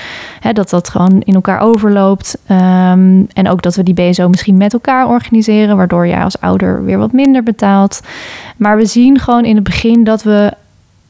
dat 0.52 0.70
dat 0.70 0.88
gewoon 0.88 1.20
in 1.20 1.34
elkaar 1.34 1.60
overloopt. 1.60 2.38
Um, 2.50 3.26
en 3.32 3.48
ook 3.48 3.62
dat 3.62 3.74
we 3.74 3.82
die 3.82 3.94
BSO 3.94 4.28
misschien 4.28 4.56
met 4.56 4.72
elkaar 4.72 5.08
organiseren, 5.08 5.76
waardoor 5.76 6.06
jij 6.06 6.22
als 6.22 6.40
ouder 6.40 6.84
weer 6.84 6.98
wat 6.98 7.12
minder 7.12 7.42
betaalt. 7.42 8.00
Maar 8.56 8.76
we 8.76 8.86
zien 8.86 9.18
gewoon 9.18 9.44
in 9.44 9.54
het 9.54 9.64
begin 9.64 10.04
dat 10.04 10.22
we 10.22 10.52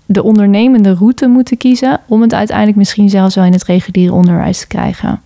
de 0.06 0.22
ondernemende 0.22 0.94
route 0.94 1.26
moeten 1.26 1.56
kiezen 1.56 2.00
om 2.06 2.22
het 2.22 2.34
uiteindelijk 2.34 2.76
misschien 2.76 3.08
zelfs 3.08 3.34
wel 3.34 3.44
in 3.44 3.52
het 3.52 3.64
reguliere 3.64 4.12
onderwijs 4.12 4.60
te 4.60 4.66
krijgen. 4.66 5.20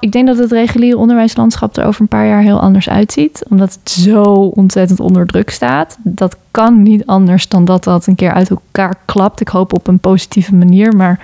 Ik 0.00 0.12
denk 0.12 0.26
dat 0.26 0.38
het 0.38 0.52
reguliere 0.52 0.96
onderwijslandschap 0.98 1.76
er 1.76 1.84
over 1.84 2.00
een 2.00 2.08
paar 2.08 2.26
jaar 2.26 2.40
heel 2.40 2.60
anders 2.60 2.88
uitziet, 2.88 3.44
omdat 3.48 3.78
het 3.80 3.90
zo 3.90 4.22
ontzettend 4.32 5.00
onder 5.00 5.26
druk 5.26 5.50
staat. 5.50 5.98
Dat 6.02 6.36
kan 6.50 6.82
niet 6.82 7.06
anders 7.06 7.48
dan 7.48 7.64
dat 7.64 7.84
dat 7.84 8.06
een 8.06 8.14
keer 8.14 8.32
uit 8.32 8.50
elkaar 8.50 8.94
klapt. 9.04 9.40
Ik 9.40 9.48
hoop 9.48 9.72
op 9.72 9.86
een 9.86 9.98
positieve 9.98 10.54
manier, 10.54 10.96
maar 10.96 11.20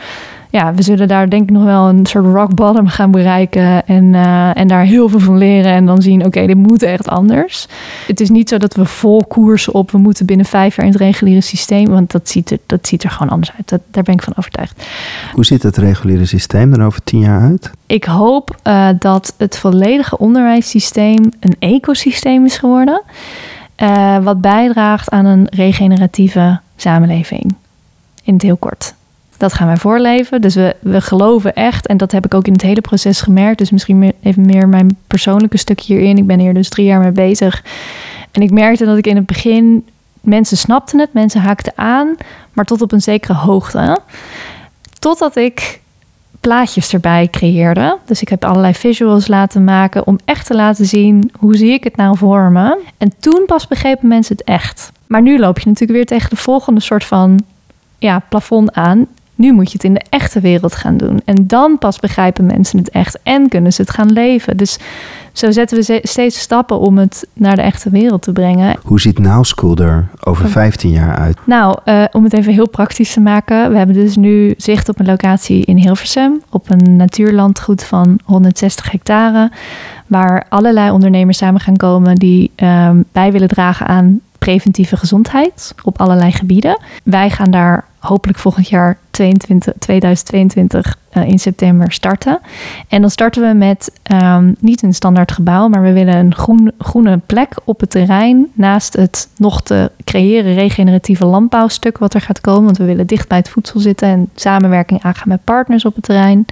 ja, 0.53 0.75
we 0.75 0.83
zullen 0.83 1.09
daar 1.09 1.31
denk 1.31 1.43
ik 1.43 1.51
nog 1.51 1.65
wel 1.65 1.89
een 1.89 2.07
soort 2.07 2.25
rock 2.25 2.55
bottom 2.55 2.87
gaan 2.87 3.11
bereiken. 3.11 3.87
En, 3.87 4.15
eh, 4.15 4.57
en 4.57 4.69
daar 4.69 4.85
heel 4.85 5.09
veel 5.09 5.21
van 5.21 5.39
leren. 5.39 5.73
En 5.73 5.87
dan 5.87 6.03
zien, 6.03 6.25
oké, 6.25 6.47
dit 6.47 6.57
moet 6.57 6.83
echt 6.83 7.09
anders. 7.09 7.67
Het 8.07 8.21
is 8.21 8.31
niet 8.31 8.49
zo 8.49 8.59
dat 8.59 8.75
we 8.75 8.85
vol 8.85 9.25
koersen 9.25 9.75
op, 9.75 9.91
we 9.91 9.99
moeten 9.99 10.27
binnen 10.27 10.47
vijf 10.47 10.77
jaar 10.77 10.87
in 10.87 10.93
het 10.93 11.01
reguliere 11.01 11.41
systeem. 11.41 11.89
Want 11.89 12.11
dat 12.11 12.29
ziet 12.29 12.51
er, 12.51 12.59
dat 12.67 12.87
ziet 12.87 13.05
er 13.05 13.11
gewoon 13.11 13.33
anders 13.33 13.53
uit. 13.57 13.69
Dat, 13.69 13.81
daar 13.91 14.03
ben 14.03 14.15
ik 14.15 14.23
van 14.23 14.33
overtuigd. 14.37 14.87
Hoe 15.33 15.45
ziet 15.45 15.63
het 15.63 15.77
reguliere 15.77 16.25
systeem 16.27 16.73
er 16.73 16.85
over 16.85 17.05
tien 17.05 17.21
jaar 17.21 17.41
uit? 17.41 17.71
Ik 17.87 18.05
hoop 18.05 18.57
uh, 18.67 18.89
dat 18.99 19.35
het 19.37 19.59
volledige 19.59 20.19
onderwijssysteem 20.19 21.31
een 21.41 21.57
ecosysteem 21.59 22.45
is 22.45 22.57
geworden. 22.57 23.03
Uh, 23.83 24.19
wat 24.19 24.41
bijdraagt 24.41 25.11
aan 25.11 25.25
een 25.25 25.47
regeneratieve 25.51 26.61
samenleving. 26.77 27.55
In 28.23 28.35
het 28.35 28.43
heel 28.43 28.57
kort. 28.57 28.95
Dat 29.43 29.53
gaan 29.53 29.67
wij 29.67 29.77
voorleven. 29.77 30.41
Dus 30.41 30.55
we, 30.55 30.77
we 30.81 31.01
geloven 31.01 31.55
echt, 31.55 31.87
en 31.87 31.97
dat 31.97 32.13
heb 32.13 32.25
ik 32.25 32.35
ook 32.35 32.47
in 32.47 32.53
het 32.53 32.63
hele 32.63 32.81
proces 32.81 33.21
gemerkt. 33.21 33.59
Dus 33.59 33.71
misschien 33.71 34.13
even 34.23 34.47
meer 34.47 34.69
mijn 34.69 34.97
persoonlijke 35.07 35.57
stuk 35.57 35.81
hierin. 35.81 36.17
Ik 36.17 36.27
ben 36.27 36.39
hier 36.39 36.55
dus 36.55 36.69
drie 36.69 36.87
jaar 36.87 37.01
mee 37.01 37.11
bezig. 37.11 37.65
En 38.31 38.43
ik 38.43 38.51
merkte 38.51 38.85
dat 38.85 38.97
ik 38.97 39.07
in 39.07 39.17
het 39.17 39.27
begin, 39.27 39.87
mensen 40.21 40.57
snapten 40.57 40.99
het, 40.99 41.13
mensen 41.13 41.41
haakten 41.41 41.73
aan, 41.77 42.17
maar 42.53 42.65
tot 42.65 42.83
op 42.83 42.93
een 42.93 43.01
zekere 43.01 43.35
hoogte. 43.35 44.01
Totdat 44.99 45.37
ik 45.37 45.81
plaatjes 46.41 46.93
erbij 46.93 47.29
creëerde. 47.31 47.99
Dus 48.05 48.23
ik 48.23 48.29
heb 48.29 48.45
allerlei 48.45 48.75
visuals 48.75 49.27
laten 49.27 49.65
maken 49.65 50.07
om 50.07 50.19
echt 50.25 50.47
te 50.47 50.55
laten 50.55 50.87
zien 50.87 51.33
hoe 51.39 51.57
zie 51.57 51.73
ik 51.73 51.85
het 51.85 51.97
nou 51.97 52.17
voor 52.17 52.51
me. 52.51 52.83
En 52.99 53.13
toen 53.19 53.43
pas 53.47 53.67
begrepen 53.67 54.09
mensen 54.09 54.37
het 54.37 54.47
echt. 54.47 54.93
Maar 55.07 55.23
nu 55.23 55.39
loop 55.39 55.59
je 55.59 55.69
natuurlijk 55.69 55.99
weer 55.99 56.19
tegen 56.19 56.31
de 56.31 56.37
volgende 56.37 56.81
soort 56.81 57.05
van 57.05 57.45
ja, 57.99 58.23
plafond 58.29 58.73
aan. 58.73 59.07
Nu 59.43 59.53
moet 59.53 59.67
je 59.67 59.73
het 59.73 59.85
in 59.85 59.95
de 59.95 60.05
echte 60.09 60.41
wereld 60.41 60.75
gaan 60.75 60.97
doen. 60.97 61.21
En 61.25 61.47
dan 61.47 61.79
pas 61.79 61.99
begrijpen 61.99 62.47
mensen 62.47 62.79
het 62.79 62.91
echt 62.91 63.19
en 63.23 63.49
kunnen 63.49 63.73
ze 63.73 63.81
het 63.81 63.91
gaan 63.91 64.13
leven. 64.13 64.57
Dus 64.57 64.79
zo 65.33 65.51
zetten 65.51 65.79
we 65.79 66.01
steeds 66.03 66.41
stappen 66.41 66.79
om 66.79 66.99
het 66.99 67.27
naar 67.33 67.57
de 67.57 67.63
echte 67.63 67.91
wereld 67.91 68.23
te 68.23 68.33
brengen. 68.33 68.79
Hoe 68.83 69.01
ziet 69.01 69.19
Now 69.19 69.45
School 69.45 69.77
er 69.77 70.09
over 70.25 70.49
15 70.49 70.91
jaar 70.91 71.17
uit? 71.17 71.39
Nou, 71.45 71.79
uh, 71.85 72.05
om 72.13 72.25
het 72.25 72.33
even 72.33 72.53
heel 72.53 72.69
praktisch 72.69 73.13
te 73.13 73.21
maken. 73.21 73.71
We 73.71 73.77
hebben 73.77 73.95
dus 73.95 74.17
nu 74.17 74.55
zicht 74.57 74.89
op 74.89 74.99
een 74.99 75.07
locatie 75.07 75.65
in 75.65 75.77
Hilversum. 75.77 76.43
Op 76.51 76.71
een 76.71 76.97
natuurlandgoed 76.97 77.85
van 77.85 78.19
160 78.25 78.91
hectare. 78.91 79.51
Waar 80.07 80.47
allerlei 80.49 80.91
ondernemers 80.91 81.39
samen 81.39 81.61
gaan 81.61 81.77
komen 81.77 82.15
die 82.15 82.51
um, 82.57 83.05
bij 83.13 83.33
willen 83.33 83.49
dragen 83.49 83.87
aan 83.87 84.21
preventieve 84.39 84.97
gezondheid 84.97 85.75
op 85.83 86.01
allerlei 86.01 86.33
gebieden. 86.33 86.79
Wij 87.03 87.31
gaan 87.31 87.51
daar 87.51 87.85
hopelijk 88.03 88.39
volgend 88.39 88.69
jaar 88.69 88.99
22, 89.11 89.73
2022 89.79 90.97
uh, 91.13 91.29
in 91.29 91.39
september 91.39 91.93
starten. 91.93 92.41
En 92.89 93.01
dan 93.01 93.11
starten 93.11 93.43
we 93.43 93.55
met 93.55 93.93
um, 94.13 94.57
niet 94.59 94.83
een 94.83 94.95
standaard 94.95 95.33
gebouw, 95.33 95.69
maar 95.69 95.83
we 95.83 95.93
willen 95.93 96.17
een 96.17 96.35
groen, 96.35 96.73
groene 96.79 97.21
plek 97.27 97.55
op 97.65 97.81
het 97.81 97.91
terrein 97.91 98.47
naast 98.53 98.97
het 98.97 99.29
nog 99.37 99.63
te 99.63 99.91
creëren 100.05 100.55
regeneratieve 100.55 101.25
landbouwstuk 101.25 101.99
wat 101.99 102.15
er 102.15 102.21
gaat 102.21 102.41
komen. 102.41 102.65
Want 102.65 102.79
we 102.79 102.85
willen 102.85 103.07
dicht 103.07 103.29
bij 103.29 103.39
het 103.39 103.49
voedsel 103.49 103.81
zitten 103.81 104.09
en 104.09 104.29
samenwerking 104.35 105.03
aangaan 105.03 105.29
met 105.29 105.45
partners 105.45 105.85
op 105.85 105.95
het 105.95 106.05
terrein. 106.05 106.47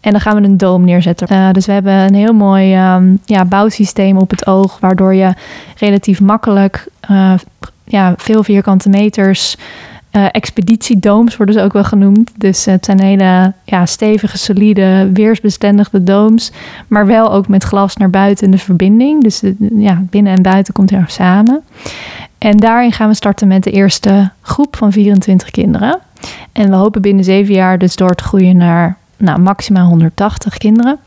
En 0.00 0.12
dan 0.12 0.20
gaan 0.20 0.40
we 0.40 0.48
een 0.48 0.56
doom 0.56 0.84
neerzetten. 0.84 1.32
Uh, 1.32 1.50
dus 1.50 1.66
we 1.66 1.72
hebben 1.72 1.92
een 1.92 2.14
heel 2.14 2.32
mooi 2.32 2.94
um, 2.94 3.18
ja, 3.24 3.44
bouwsysteem 3.44 4.16
op 4.16 4.30
het 4.30 4.46
oog, 4.46 4.78
waardoor 4.80 5.14
je 5.14 5.34
relatief 5.76 6.20
makkelijk 6.20 6.88
uh, 7.10 7.34
ja, 7.84 8.14
veel 8.16 8.42
vierkante 8.42 8.88
meters 8.88 9.56
uh, 10.16 10.26
expeditiedooms 10.30 11.36
worden 11.36 11.54
ze 11.54 11.60
ook 11.60 11.72
wel 11.72 11.84
genoemd. 11.84 12.32
Dus 12.36 12.64
het 12.64 12.84
zijn 12.84 13.00
hele 13.00 13.52
ja, 13.64 13.86
stevige, 13.86 14.38
solide, 14.38 15.10
weersbestendige 15.12 16.02
dooms. 16.02 16.52
Maar 16.88 17.06
wel 17.06 17.32
ook 17.32 17.48
met 17.48 17.64
glas 17.64 17.96
naar 17.96 18.10
buiten 18.10 18.44
in 18.44 18.50
de 18.50 18.58
verbinding. 18.58 19.22
Dus 19.22 19.42
ja, 19.74 20.02
binnen 20.10 20.36
en 20.36 20.42
buiten 20.42 20.74
komt 20.74 20.90
er 20.90 21.04
samen. 21.06 21.62
En 22.38 22.58
daarin 22.58 22.92
gaan 22.92 23.08
we 23.08 23.14
starten 23.14 23.48
met 23.48 23.62
de 23.62 23.70
eerste 23.70 24.30
groep 24.40 24.76
van 24.76 24.92
24 24.92 25.50
kinderen. 25.50 25.98
En 26.52 26.70
we 26.70 26.76
hopen 26.76 27.02
binnen 27.02 27.24
zeven 27.24 27.54
jaar 27.54 27.78
dus 27.78 27.96
door 27.96 28.14
te 28.14 28.24
groeien 28.24 28.56
naar 28.56 28.96
nou, 29.16 29.38
maximaal 29.38 29.88
180 29.88 30.56
kinderen. 30.56 30.98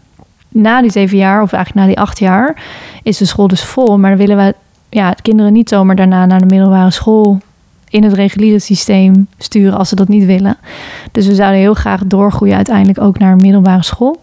Na 0.49 0.81
die 0.81 0.91
zeven 0.91 1.17
jaar, 1.17 1.41
of 1.41 1.53
eigenlijk 1.53 1.85
na 1.85 1.93
die 1.93 2.01
acht 2.01 2.19
jaar, 2.19 2.63
is 3.03 3.17
de 3.17 3.25
school 3.25 3.47
dus 3.47 3.63
vol. 3.63 3.99
Maar 3.99 4.09
dan 4.09 4.19
willen 4.19 4.37
we 4.37 4.55
ja, 4.89 5.15
kinderen 5.21 5.53
niet 5.53 5.69
zomaar 5.69 5.95
daarna 5.95 6.25
naar 6.25 6.39
de 6.39 6.45
middelbare 6.45 6.91
school 6.91 7.41
in 7.89 8.03
het 8.03 8.13
reguliere 8.13 8.59
systeem 8.59 9.27
sturen 9.37 9.77
als 9.77 9.89
ze 9.89 9.95
dat 9.95 10.07
niet 10.07 10.25
willen. 10.25 10.57
Dus 11.11 11.27
we 11.27 11.35
zouden 11.35 11.59
heel 11.59 11.73
graag 11.73 12.01
doorgroeien 12.05 12.55
uiteindelijk 12.55 13.01
ook 13.01 13.19
naar 13.19 13.31
een 13.31 13.41
middelbare 13.41 13.83
school. 13.83 14.21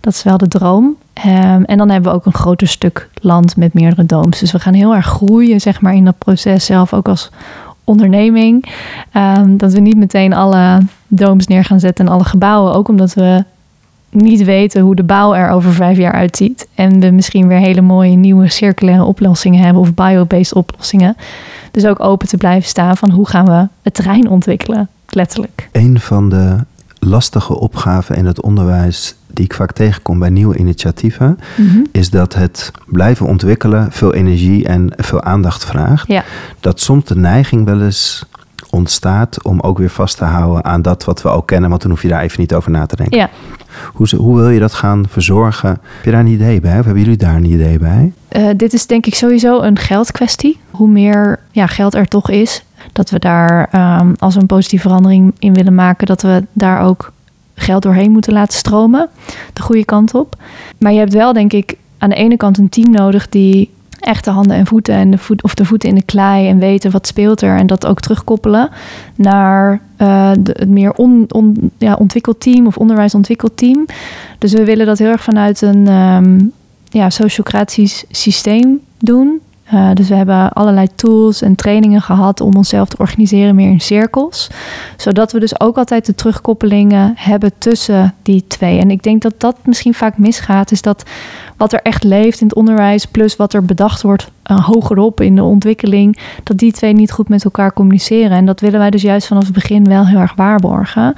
Dat 0.00 0.12
is 0.12 0.22
wel 0.22 0.36
de 0.36 0.48
droom. 0.48 0.96
Um, 1.26 1.64
en 1.64 1.78
dan 1.78 1.90
hebben 1.90 2.10
we 2.10 2.16
ook 2.16 2.26
een 2.26 2.32
groter 2.32 2.68
stuk 2.68 3.08
land 3.14 3.56
met 3.56 3.74
meerdere 3.74 4.06
dooms. 4.06 4.38
Dus 4.38 4.52
we 4.52 4.58
gaan 4.58 4.74
heel 4.74 4.94
erg 4.94 5.06
groeien, 5.06 5.60
zeg 5.60 5.80
maar, 5.80 5.94
in 5.94 6.04
dat 6.04 6.18
proces 6.18 6.64
zelf, 6.64 6.92
ook 6.92 7.08
als 7.08 7.30
onderneming. 7.84 8.64
Um, 9.16 9.56
dat 9.56 9.72
we 9.72 9.80
niet 9.80 9.96
meteen 9.96 10.32
alle 10.32 10.80
dooms 11.06 11.46
neer 11.46 11.64
gaan 11.64 11.80
zetten 11.80 12.06
en 12.06 12.12
alle 12.12 12.24
gebouwen. 12.24 12.74
Ook 12.74 12.88
omdat 12.88 13.14
we 13.14 13.44
niet 14.10 14.44
weten 14.44 14.80
hoe 14.80 14.94
de 14.94 15.02
bouw 15.02 15.34
er 15.34 15.50
over 15.50 15.72
vijf 15.72 15.96
jaar 15.96 16.12
uitziet. 16.12 16.68
En 16.74 17.00
we 17.00 17.10
misschien 17.10 17.46
weer 17.46 17.58
hele 17.58 17.80
mooie 17.80 18.16
nieuwe 18.16 18.48
circulaire 18.48 19.04
oplossingen 19.04 19.64
hebben 19.64 19.82
of 19.82 19.94
biobased 19.94 20.54
oplossingen. 20.54 21.16
Dus 21.70 21.86
ook 21.86 22.00
open 22.00 22.28
te 22.28 22.36
blijven 22.36 22.68
staan 22.68 22.96
van 22.96 23.10
hoe 23.10 23.28
gaan 23.28 23.46
we 23.46 23.68
het 23.82 23.94
terrein 23.94 24.28
ontwikkelen, 24.28 24.88
letterlijk. 25.08 25.68
Een 25.72 26.00
van 26.00 26.28
de 26.28 26.56
lastige 26.98 27.58
opgaven 27.58 28.16
in 28.16 28.26
het 28.26 28.40
onderwijs 28.40 29.14
die 29.26 29.44
ik 29.44 29.54
vaak 29.54 29.72
tegenkom 29.72 30.18
bij 30.18 30.30
nieuwe 30.30 30.56
initiatieven, 30.56 31.38
mm 31.56 31.68
-hmm. 31.68 31.86
is 31.92 32.10
dat 32.10 32.34
het 32.34 32.70
blijven 32.86 33.26
ontwikkelen 33.26 33.92
veel 33.92 34.14
energie 34.14 34.66
en 34.66 34.92
veel 34.96 35.22
aandacht 35.22 35.64
vraagt. 35.64 36.08
Ja. 36.08 36.24
Dat 36.60 36.80
soms 36.80 37.04
de 37.04 37.16
neiging 37.16 37.64
wel 37.64 37.82
eens 37.82 38.24
ontstaat 38.70 39.42
om 39.42 39.60
ook 39.60 39.78
weer 39.78 39.90
vast 39.90 40.16
te 40.16 40.24
houden 40.24 40.64
aan 40.64 40.82
dat 40.82 41.04
wat 41.04 41.22
we 41.22 41.28
al 41.28 41.42
kennen, 41.42 41.70
want 41.70 41.82
dan 41.82 41.90
hoef 41.90 42.02
je 42.02 42.08
daar 42.08 42.22
even 42.22 42.40
niet 42.40 42.54
over 42.54 42.70
na 42.70 42.86
te 42.86 42.96
denken. 42.96 43.18
Ja. 43.18 43.30
Hoe, 43.92 44.16
hoe 44.16 44.36
wil 44.36 44.48
je 44.50 44.60
dat 44.60 44.74
gaan 44.74 45.04
verzorgen? 45.08 45.68
Heb 45.68 46.04
je 46.04 46.10
daar 46.10 46.20
een 46.20 46.26
idee 46.26 46.60
bij? 46.60 46.78
Of 46.78 46.84
hebben 46.84 47.02
jullie 47.02 47.18
daar 47.18 47.36
een 47.36 47.52
idee 47.52 47.78
bij? 47.78 48.12
Uh, 48.36 48.48
dit 48.56 48.72
is 48.72 48.86
denk 48.86 49.06
ik 49.06 49.14
sowieso 49.14 49.60
een 49.60 49.78
geldkwestie. 49.78 50.58
Hoe 50.70 50.88
meer 50.88 51.38
ja, 51.50 51.66
geld 51.66 51.94
er 51.94 52.08
toch 52.08 52.30
is, 52.30 52.64
dat 52.92 53.10
we 53.10 53.18
daar 53.18 53.68
um, 54.00 54.14
als 54.18 54.34
we 54.34 54.40
een 54.40 54.46
positieve 54.46 54.88
verandering 54.88 55.34
in 55.38 55.54
willen 55.54 55.74
maken, 55.74 56.06
dat 56.06 56.22
we 56.22 56.44
daar 56.52 56.80
ook 56.80 57.12
geld 57.54 57.82
doorheen 57.82 58.10
moeten 58.10 58.32
laten 58.32 58.58
stromen. 58.58 59.08
De 59.52 59.62
goede 59.62 59.84
kant 59.84 60.14
op. 60.14 60.36
Maar 60.78 60.92
je 60.92 60.98
hebt 60.98 61.12
wel, 61.12 61.32
denk 61.32 61.52
ik, 61.52 61.76
aan 61.98 62.08
de 62.10 62.16
ene 62.16 62.36
kant 62.36 62.58
een 62.58 62.68
team 62.68 62.90
nodig 62.90 63.28
die 63.28 63.70
echt 64.00 64.24
de 64.24 64.30
handen 64.30 64.56
en 64.56 64.66
voeten 64.66 64.94
en 64.94 65.10
de 65.10 65.18
voet, 65.18 65.42
of 65.42 65.54
de 65.54 65.64
voeten 65.64 65.88
in 65.88 65.94
de 65.94 66.02
klei 66.02 66.48
en 66.48 66.58
weten 66.58 66.90
wat 66.90 67.06
speelt 67.06 67.40
er 67.40 67.56
en 67.56 67.66
dat 67.66 67.86
ook 67.86 68.00
terugkoppelen 68.00 68.70
naar 69.14 69.80
de, 69.96 70.54
het 70.58 70.68
meer 70.68 70.92
on, 70.92 71.70
ja, 71.78 71.94
ontwikkeld 71.94 72.40
team 72.40 72.66
of 72.66 72.76
onderwijsontwikkeld 72.76 73.56
team. 73.56 73.86
Dus 74.38 74.52
we 74.52 74.64
willen 74.64 74.86
dat 74.86 74.98
heel 74.98 75.10
erg 75.10 75.22
vanuit 75.22 75.62
een 75.62 75.86
um, 75.88 76.52
ja, 76.88 77.10
sociocratisch 77.10 78.04
systeem 78.10 78.80
doen. 78.98 79.40
Uh, 79.74 79.90
dus 79.94 80.08
we 80.08 80.14
hebben 80.14 80.52
allerlei 80.52 80.86
tools 80.94 81.42
en 81.42 81.54
trainingen 81.54 82.02
gehad 82.02 82.40
om 82.40 82.56
onszelf 82.56 82.88
te 82.88 82.96
organiseren 82.98 83.54
meer 83.54 83.70
in 83.70 83.80
cirkels. 83.80 84.50
Zodat 84.96 85.32
we 85.32 85.40
dus 85.40 85.60
ook 85.60 85.76
altijd 85.76 86.06
de 86.06 86.14
terugkoppelingen 86.14 87.12
hebben 87.16 87.52
tussen 87.58 88.14
die 88.22 88.44
twee. 88.46 88.78
En 88.78 88.90
ik 88.90 89.02
denk 89.02 89.22
dat 89.22 89.34
dat 89.38 89.56
misschien 89.64 89.94
vaak 89.94 90.18
misgaat, 90.18 90.70
is 90.70 90.82
dat 90.82 91.04
wat 91.56 91.72
er 91.72 91.80
echt 91.82 92.04
leeft 92.04 92.40
in 92.40 92.46
het 92.46 92.56
onderwijs, 92.56 93.06
plus 93.06 93.36
wat 93.36 93.52
er 93.52 93.64
bedacht 93.64 94.02
wordt 94.02 94.30
uh, 94.50 94.66
hogerop 94.66 95.20
in 95.20 95.34
de 95.34 95.42
ontwikkeling, 95.42 96.18
dat 96.42 96.58
die 96.58 96.72
twee 96.72 96.92
niet 96.92 97.12
goed 97.12 97.28
met 97.28 97.44
elkaar 97.44 97.72
communiceren. 97.72 98.36
En 98.36 98.46
dat 98.46 98.60
willen 98.60 98.78
wij 98.78 98.90
dus 98.90 99.02
juist 99.02 99.26
vanaf 99.26 99.44
het 99.44 99.52
begin 99.52 99.88
wel 99.88 100.06
heel 100.06 100.18
erg 100.18 100.34
waarborgen. 100.34 101.14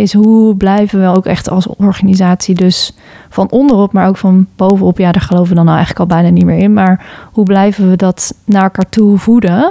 Is 0.00 0.12
hoe 0.12 0.56
blijven 0.56 1.00
we 1.00 1.16
ook 1.16 1.26
echt 1.26 1.50
als 1.50 1.66
organisatie, 1.66 2.54
dus 2.54 2.96
van 3.28 3.50
onderop, 3.50 3.92
maar 3.92 4.08
ook 4.08 4.16
van 4.16 4.46
bovenop. 4.56 4.98
Ja, 4.98 5.12
daar 5.12 5.22
geloven 5.22 5.48
we 5.48 5.54
dan 5.54 5.64
nou 5.64 5.76
eigenlijk 5.76 6.10
al 6.10 6.16
bijna 6.16 6.34
niet 6.34 6.44
meer 6.44 6.58
in. 6.58 6.72
Maar 6.72 7.06
hoe 7.32 7.44
blijven 7.44 7.90
we 7.90 7.96
dat 7.96 8.34
naar 8.44 8.62
elkaar 8.62 8.88
toe 8.88 9.18
voeden? 9.18 9.64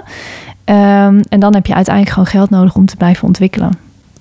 Um, 0.66 1.22
en 1.30 1.40
dan 1.40 1.54
heb 1.54 1.66
je 1.66 1.74
uiteindelijk 1.74 2.14
gewoon 2.14 2.30
geld 2.30 2.50
nodig 2.50 2.76
om 2.76 2.86
te 2.86 2.96
blijven 2.96 3.28
ontwikkelen 3.28 3.72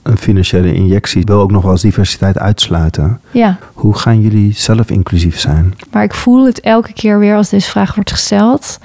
een 0.09 0.19
financiële 0.19 0.75
injectie 0.75 1.23
wil 1.25 1.41
ook 1.41 1.51
nog 1.51 1.63
wel 1.63 1.73
eens 1.73 1.83
diversiteit 1.83 2.39
uitsluiten. 2.39 3.21
Ja. 3.31 3.59
Hoe 3.73 3.95
gaan 3.95 4.21
jullie 4.21 4.53
zelf 4.53 4.91
inclusief 4.91 5.39
zijn? 5.39 5.75
Maar 5.91 6.03
ik 6.03 6.15
voel 6.15 6.47
het 6.47 6.61
elke 6.61 6.93
keer 6.93 7.19
weer 7.19 7.37
als 7.37 7.49
deze 7.49 7.71
vraag 7.71 7.95
wordt 7.95 8.11
gesteld. 8.11 8.79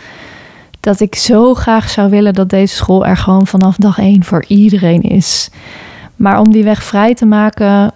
Dat 0.80 1.00
ik 1.00 1.16
zo 1.16 1.54
graag 1.54 1.90
zou 1.90 2.10
willen 2.10 2.34
dat 2.34 2.50
deze 2.50 2.76
school 2.76 3.06
er 3.06 3.18
gewoon 3.18 3.48
vanaf 3.48 3.76
dag 3.76 4.00
één 4.00 4.24
voor 4.24 4.46
iedereen 4.48 5.02
is. 5.02 5.50
Maar 6.16 6.40
om 6.40 6.52
die 6.52 6.64
weg 6.64 6.84
vrij 6.84 7.14
te 7.14 7.26
maken, 7.26 7.92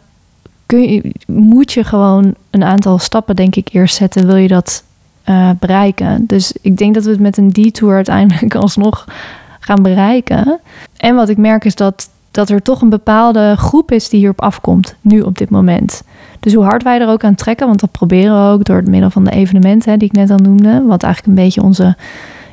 kun 0.66 0.82
je, 0.82 1.12
moet 1.28 1.72
je 1.72 1.84
gewoon 1.84 2.36
een 2.50 2.64
aantal 2.64 3.00
stappen, 3.00 3.36
denk 3.36 3.56
ik, 3.56 3.70
eerst 3.72 3.96
zetten. 3.96 4.26
Wil 4.26 4.36
je 4.36 4.48
dat 4.48 4.84
uh, 5.26 5.50
bereiken? 5.60 6.24
Dus 6.28 6.54
ik 6.62 6.78
denk 6.78 6.94
dat 6.94 7.04
we 7.04 7.10
het 7.10 7.20
met 7.20 7.38
een 7.38 7.50
detour 7.50 7.96
uiteindelijk 7.96 8.56
alsnog 8.66 9.06
gaan 9.60 9.82
bereiken. 9.82 10.60
En 10.98 11.16
wat 11.16 11.30
ik 11.30 11.38
merk 11.38 11.66
is 11.66 11.76
dat 11.76 12.10
dat 12.32 12.50
er 12.50 12.62
toch 12.62 12.82
een 12.82 12.90
bepaalde 12.90 13.56
groep 13.58 13.92
is 13.92 14.10
die 14.10 14.20
hierop 14.20 14.42
afkomt, 14.42 14.96
nu 15.02 15.22
op 15.22 15.38
dit 15.38 15.50
moment. 15.50 16.04
Dus 16.40 16.54
hoe 16.54 16.64
hard 16.64 16.84
wij 16.84 17.00
er 17.00 17.08
ook 17.08 17.24
aan 17.24 17.36
trekken, 17.36 17.68
want 17.68 17.80
dat 17.80 17.92
proberen 17.92 18.34
we 18.34 18.54
ook 18.54 18.64
door 18.64 18.76
het 18.76 18.88
middel 18.88 19.10
van 19.10 19.24
de 19.24 19.32
evenementen 19.32 19.92
hè, 19.92 19.98
die 19.98 20.08
ik 20.08 20.14
net 20.14 20.30
al 20.30 20.38
noemde, 20.38 20.84
wat 20.86 21.04
eigenlijk 21.04 21.38
een 21.38 21.44
beetje 21.44 21.62
onze 21.62 21.96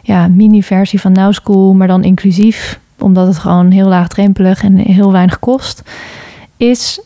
ja, 0.02 0.28
mini-versie 0.28 1.00
van 1.00 1.12
Now 1.12 1.32
School, 1.32 1.74
maar 1.74 1.86
dan 1.86 2.04
inclusief, 2.04 2.80
omdat 3.04 3.26
het 3.26 3.38
gewoon 3.38 3.70
heel 3.70 3.88
laagdrempelig 3.88 4.62
en 4.62 4.76
heel 4.76 5.12
weinig 5.12 5.38
kost, 5.38 5.82
is 6.56 7.00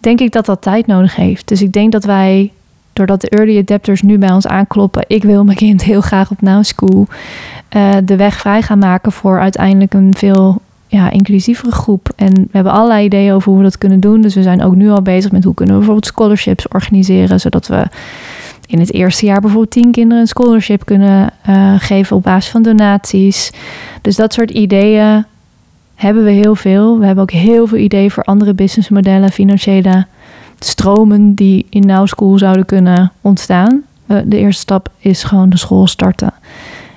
denk 0.00 0.20
ik 0.20 0.32
dat 0.32 0.46
dat 0.46 0.62
tijd 0.62 0.86
nodig 0.86 1.16
heeft. 1.16 1.48
Dus 1.48 1.62
ik 1.62 1.72
denk 1.72 1.92
dat 1.92 2.04
wij, 2.04 2.52
doordat 2.92 3.20
de 3.20 3.28
early 3.28 3.58
adapters 3.58 4.02
nu 4.02 4.18
bij 4.18 4.32
ons 4.32 4.46
aankloppen, 4.46 5.04
ik 5.06 5.22
wil 5.22 5.44
mijn 5.44 5.56
kind 5.56 5.82
heel 5.82 6.00
graag 6.00 6.30
op 6.30 6.40
Now 6.40 6.64
School, 6.64 7.06
uh, 7.76 7.92
de 8.04 8.16
weg 8.16 8.34
vrij 8.36 8.62
gaan 8.62 8.78
maken 8.78 9.12
voor 9.12 9.40
uiteindelijk 9.40 9.94
een 9.94 10.14
veel 10.16 10.60
ja, 10.86 11.10
inclusievere 11.10 11.72
groep. 11.72 12.12
En 12.16 12.34
we 12.34 12.48
hebben 12.50 12.72
allerlei 12.72 13.04
ideeën 13.04 13.32
over 13.32 13.48
hoe 13.48 13.58
we 13.58 13.64
dat 13.64 13.78
kunnen 13.78 14.00
doen. 14.00 14.20
Dus 14.20 14.34
we 14.34 14.42
zijn 14.42 14.62
ook 14.62 14.74
nu 14.74 14.90
al 14.90 15.02
bezig 15.02 15.32
met 15.32 15.44
hoe 15.44 15.54
kunnen 15.54 15.74
we 15.74 15.80
bijvoorbeeld 15.80 16.12
scholarships 16.12 16.68
organiseren, 16.68 17.40
zodat 17.40 17.66
we 17.66 17.86
in 18.66 18.78
het 18.78 18.92
eerste 18.92 19.26
jaar 19.26 19.40
bijvoorbeeld 19.40 19.70
tien 19.70 19.92
kinderen 19.92 20.22
een 20.22 20.28
scholarship 20.28 20.84
kunnen 20.84 21.32
uh, 21.48 21.74
geven 21.78 22.16
op 22.16 22.22
basis 22.22 22.50
van 22.50 22.62
donaties. 22.62 23.52
Dus 24.00 24.16
dat 24.16 24.32
soort 24.32 24.50
ideeën 24.50 25.24
hebben 25.94 26.24
we 26.24 26.30
heel 26.30 26.54
veel. 26.54 26.98
We 26.98 27.06
hebben 27.06 27.22
ook 27.22 27.30
heel 27.30 27.66
veel 27.66 27.78
ideeën 27.78 28.10
voor 28.10 28.22
andere 28.22 28.54
businessmodellen, 28.54 29.30
financiële 29.30 30.06
stromen 30.58 31.34
die 31.34 31.66
in 31.70 31.86
Now 31.86 32.06
School 32.06 32.38
zouden 32.38 32.66
kunnen 32.66 33.12
ontstaan. 33.20 33.82
Uh, 34.06 34.18
de 34.24 34.38
eerste 34.38 34.60
stap 34.60 34.88
is 34.98 35.22
gewoon 35.22 35.48
de 35.48 35.58
school 35.58 35.86
starten. 35.86 36.32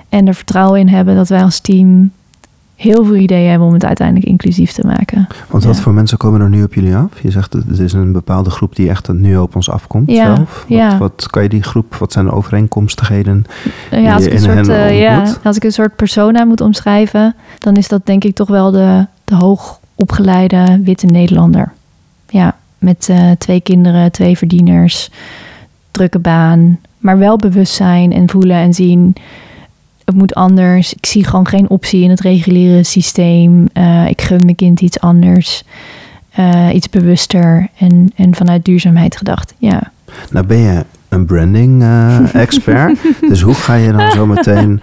En 0.08 0.26
er 0.26 0.34
vertrouwen 0.34 0.80
in 0.80 0.88
hebben 0.88 1.14
dat 1.14 1.28
wij 1.28 1.42
als 1.42 1.60
team 1.60 2.10
heel 2.78 3.04
veel 3.04 3.16
ideeën 3.16 3.50
hebben 3.50 3.66
om 3.66 3.72
het 3.72 3.84
uiteindelijk 3.84 4.26
inclusief 4.26 4.72
te 4.72 4.86
maken. 4.86 5.26
Want 5.48 5.64
wat 5.64 5.80
voor 5.80 5.92
mensen 5.92 6.18
komen 6.18 6.40
er 6.40 6.48
nu 6.48 6.62
op 6.62 6.74
jullie 6.74 6.96
af? 6.96 7.22
Je 7.22 7.30
zegt 7.30 7.52
het 7.52 7.78
is 7.78 7.92
een 7.92 8.12
bepaalde 8.12 8.50
groep 8.50 8.76
die 8.76 8.88
echt 8.88 9.12
nu 9.12 9.36
op 9.36 9.56
ons 9.56 9.70
afkomt 9.70 10.10
ja, 10.10 10.34
zelf. 10.34 10.64
Wat, 10.68 10.78
ja. 10.78 10.98
wat 10.98 11.26
kan 11.30 11.42
je 11.42 11.48
die 11.48 11.62
groep, 11.62 11.94
wat 11.94 12.12
zijn 12.12 12.24
de 12.24 12.32
overeenkomstigheden? 12.32 13.44
Ja, 13.90 14.14
als, 14.14 14.26
ik 14.26 14.32
een 14.32 14.40
soort, 14.40 14.68
uh, 14.68 15.00
ja, 15.00 15.34
als 15.42 15.56
ik 15.56 15.64
een 15.64 15.72
soort 15.72 15.96
persona 15.96 16.44
moet 16.44 16.60
omschrijven, 16.60 17.34
dan 17.58 17.76
is 17.76 17.88
dat 17.88 18.06
denk 18.06 18.24
ik 18.24 18.34
toch 18.34 18.48
wel 18.48 18.70
de, 18.70 19.06
de 19.24 19.34
hoogopgeleide 19.34 20.80
witte 20.84 21.06
Nederlander. 21.06 21.72
Ja, 22.28 22.56
met 22.78 23.08
uh, 23.10 23.30
twee 23.38 23.60
kinderen, 23.60 24.12
twee 24.12 24.38
verdieners, 24.38 25.10
drukke 25.90 26.18
baan, 26.18 26.78
maar 26.98 27.18
wel 27.18 27.36
bewustzijn 27.36 28.12
en 28.12 28.28
voelen 28.28 28.56
en 28.56 28.74
zien 28.74 29.14
het 30.08 30.16
moet 30.16 30.34
anders. 30.34 30.94
Ik 30.94 31.06
zie 31.06 31.24
gewoon 31.24 31.48
geen 31.48 31.70
optie 31.70 32.02
in 32.02 32.10
het 32.10 32.20
reguliere 32.20 32.82
systeem. 32.82 33.68
Uh, 33.74 34.08
ik 34.08 34.22
gun 34.22 34.44
mijn 34.44 34.56
kind 34.56 34.80
iets 34.80 35.00
anders. 35.00 35.62
Uh, 36.38 36.68
iets 36.74 36.88
bewuster 36.88 37.68
en, 37.78 38.12
en 38.16 38.34
vanuit 38.34 38.64
duurzaamheid 38.64 39.16
gedacht. 39.16 39.54
Ja. 39.58 39.90
Nou 40.30 40.46
ben 40.46 40.58
je 40.58 40.84
een 41.08 41.26
branding 41.26 41.82
uh, 41.82 42.34
expert. 42.34 42.98
dus 43.28 43.40
hoe 43.40 43.54
ga 43.54 43.74
je 43.74 43.92
dan 43.92 44.10
zo 44.10 44.26
meteen 44.26 44.82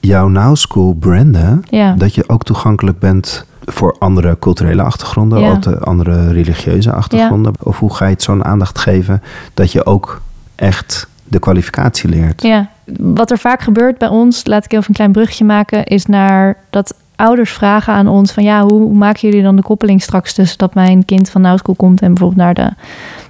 jouw 0.00 0.28
Now 0.28 0.56
School 0.56 0.92
branden? 0.92 1.62
Ja. 1.68 1.94
Dat 1.94 2.14
je 2.14 2.28
ook 2.28 2.42
toegankelijk 2.44 2.98
bent 2.98 3.46
voor 3.64 3.96
andere 3.98 4.36
culturele 4.38 4.82
achtergronden, 4.82 5.40
Ja. 5.40 5.50
ook 5.50 5.62
de 5.62 5.78
andere 5.78 6.32
religieuze 6.32 6.92
achtergronden. 6.92 7.52
Of 7.62 7.78
hoe 7.78 7.94
ga 7.94 8.04
je 8.04 8.12
het 8.12 8.22
zo'n 8.22 8.44
aandacht 8.44 8.78
geven 8.78 9.22
dat 9.54 9.72
je 9.72 9.86
ook 9.86 10.22
echt 10.54 11.08
de 11.24 11.38
kwalificatie 11.38 12.08
leert? 12.08 12.42
Ja, 12.42 12.70
wat 12.98 13.30
er 13.30 13.38
vaak 13.38 13.60
gebeurt 13.60 13.98
bij 13.98 14.08
ons, 14.08 14.46
laat 14.46 14.64
ik 14.64 14.72
even 14.72 14.84
een 14.88 14.94
klein 14.94 15.12
brugje 15.12 15.44
maken, 15.44 15.84
is 15.84 16.06
naar 16.06 16.56
dat 16.70 16.94
ouders 17.16 17.52
vragen 17.52 17.92
aan 17.92 18.08
ons 18.08 18.32
van 18.32 18.42
ja, 18.42 18.62
hoe, 18.64 18.94
maken 18.94 19.28
jullie 19.28 19.42
dan 19.42 19.56
de 19.56 19.62
koppeling 19.62 20.02
straks 20.02 20.34
tussen 20.34 20.58
dat 20.58 20.74
mijn 20.74 21.04
kind 21.04 21.30
van 21.30 21.40
Now 21.40 21.58
School 21.58 21.74
komt 21.74 22.00
en 22.00 22.08
bijvoorbeeld 22.08 22.40
naar 22.40 22.54
de 22.54 22.70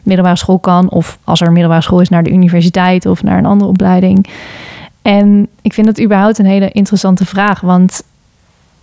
middelbare 0.02 0.36
school 0.36 0.58
kan, 0.58 0.90
of 0.90 1.18
als 1.24 1.40
er 1.40 1.46
een 1.46 1.52
middelbare 1.52 1.82
school 1.82 2.00
is, 2.00 2.08
naar 2.08 2.22
de 2.22 2.30
universiteit 2.30 3.06
of 3.06 3.22
naar 3.22 3.38
een 3.38 3.46
andere 3.46 3.70
opleiding. 3.70 4.26
En 5.02 5.48
ik 5.62 5.72
vind 5.72 5.86
dat 5.86 6.00
überhaupt 6.00 6.38
een 6.38 6.46
hele 6.46 6.70
interessante 6.70 7.26
vraag, 7.26 7.60
want 7.60 8.02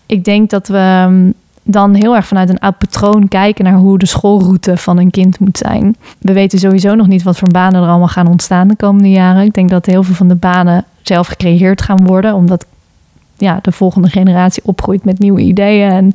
ik 0.05 0.23
denk 0.23 0.49
dat 0.49 0.67
we 0.67 1.05
um, 1.08 1.34
dan 1.71 1.93
heel 1.93 2.15
erg 2.15 2.27
vanuit 2.27 2.49
een 2.49 2.60
oud 2.60 2.77
patroon 2.77 3.27
kijken 3.27 3.63
naar 3.63 3.77
hoe 3.77 3.97
de 3.97 4.05
schoolroute 4.05 4.77
van 4.77 4.97
een 4.97 5.12
kind 5.12 5.39
moet 5.39 5.58
zijn. 5.58 5.95
We 6.19 6.34
weten 6.34 6.60
sowieso 6.60 6.95
nog 6.95 7.08
niet 7.08 7.23
wat 7.23 7.38
voor 7.38 7.49
banen 7.51 7.82
er 7.82 7.89
allemaal 7.89 8.08
gaan 8.08 8.27
ontstaan 8.27 8.67
de 8.67 8.75
komende 8.75 9.10
jaren. 9.10 9.45
Ik 9.45 9.53
denk 9.53 9.69
dat 9.69 9.86
heel 9.86 10.03
veel 10.03 10.15
van 10.15 10.27
de 10.27 10.36
banen 10.36 10.86
zelf 11.01 11.27
gecreëerd 11.27 11.82
gaan 11.82 12.05
worden, 12.05 12.34
omdat 12.34 12.65
ja, 13.38 13.60
de 13.62 13.71
volgende 13.71 14.10
generatie 14.10 14.63
opgroeit 14.65 15.05
met 15.05 15.19
nieuwe 15.19 15.41
ideeën 15.41 15.91
en 15.91 16.12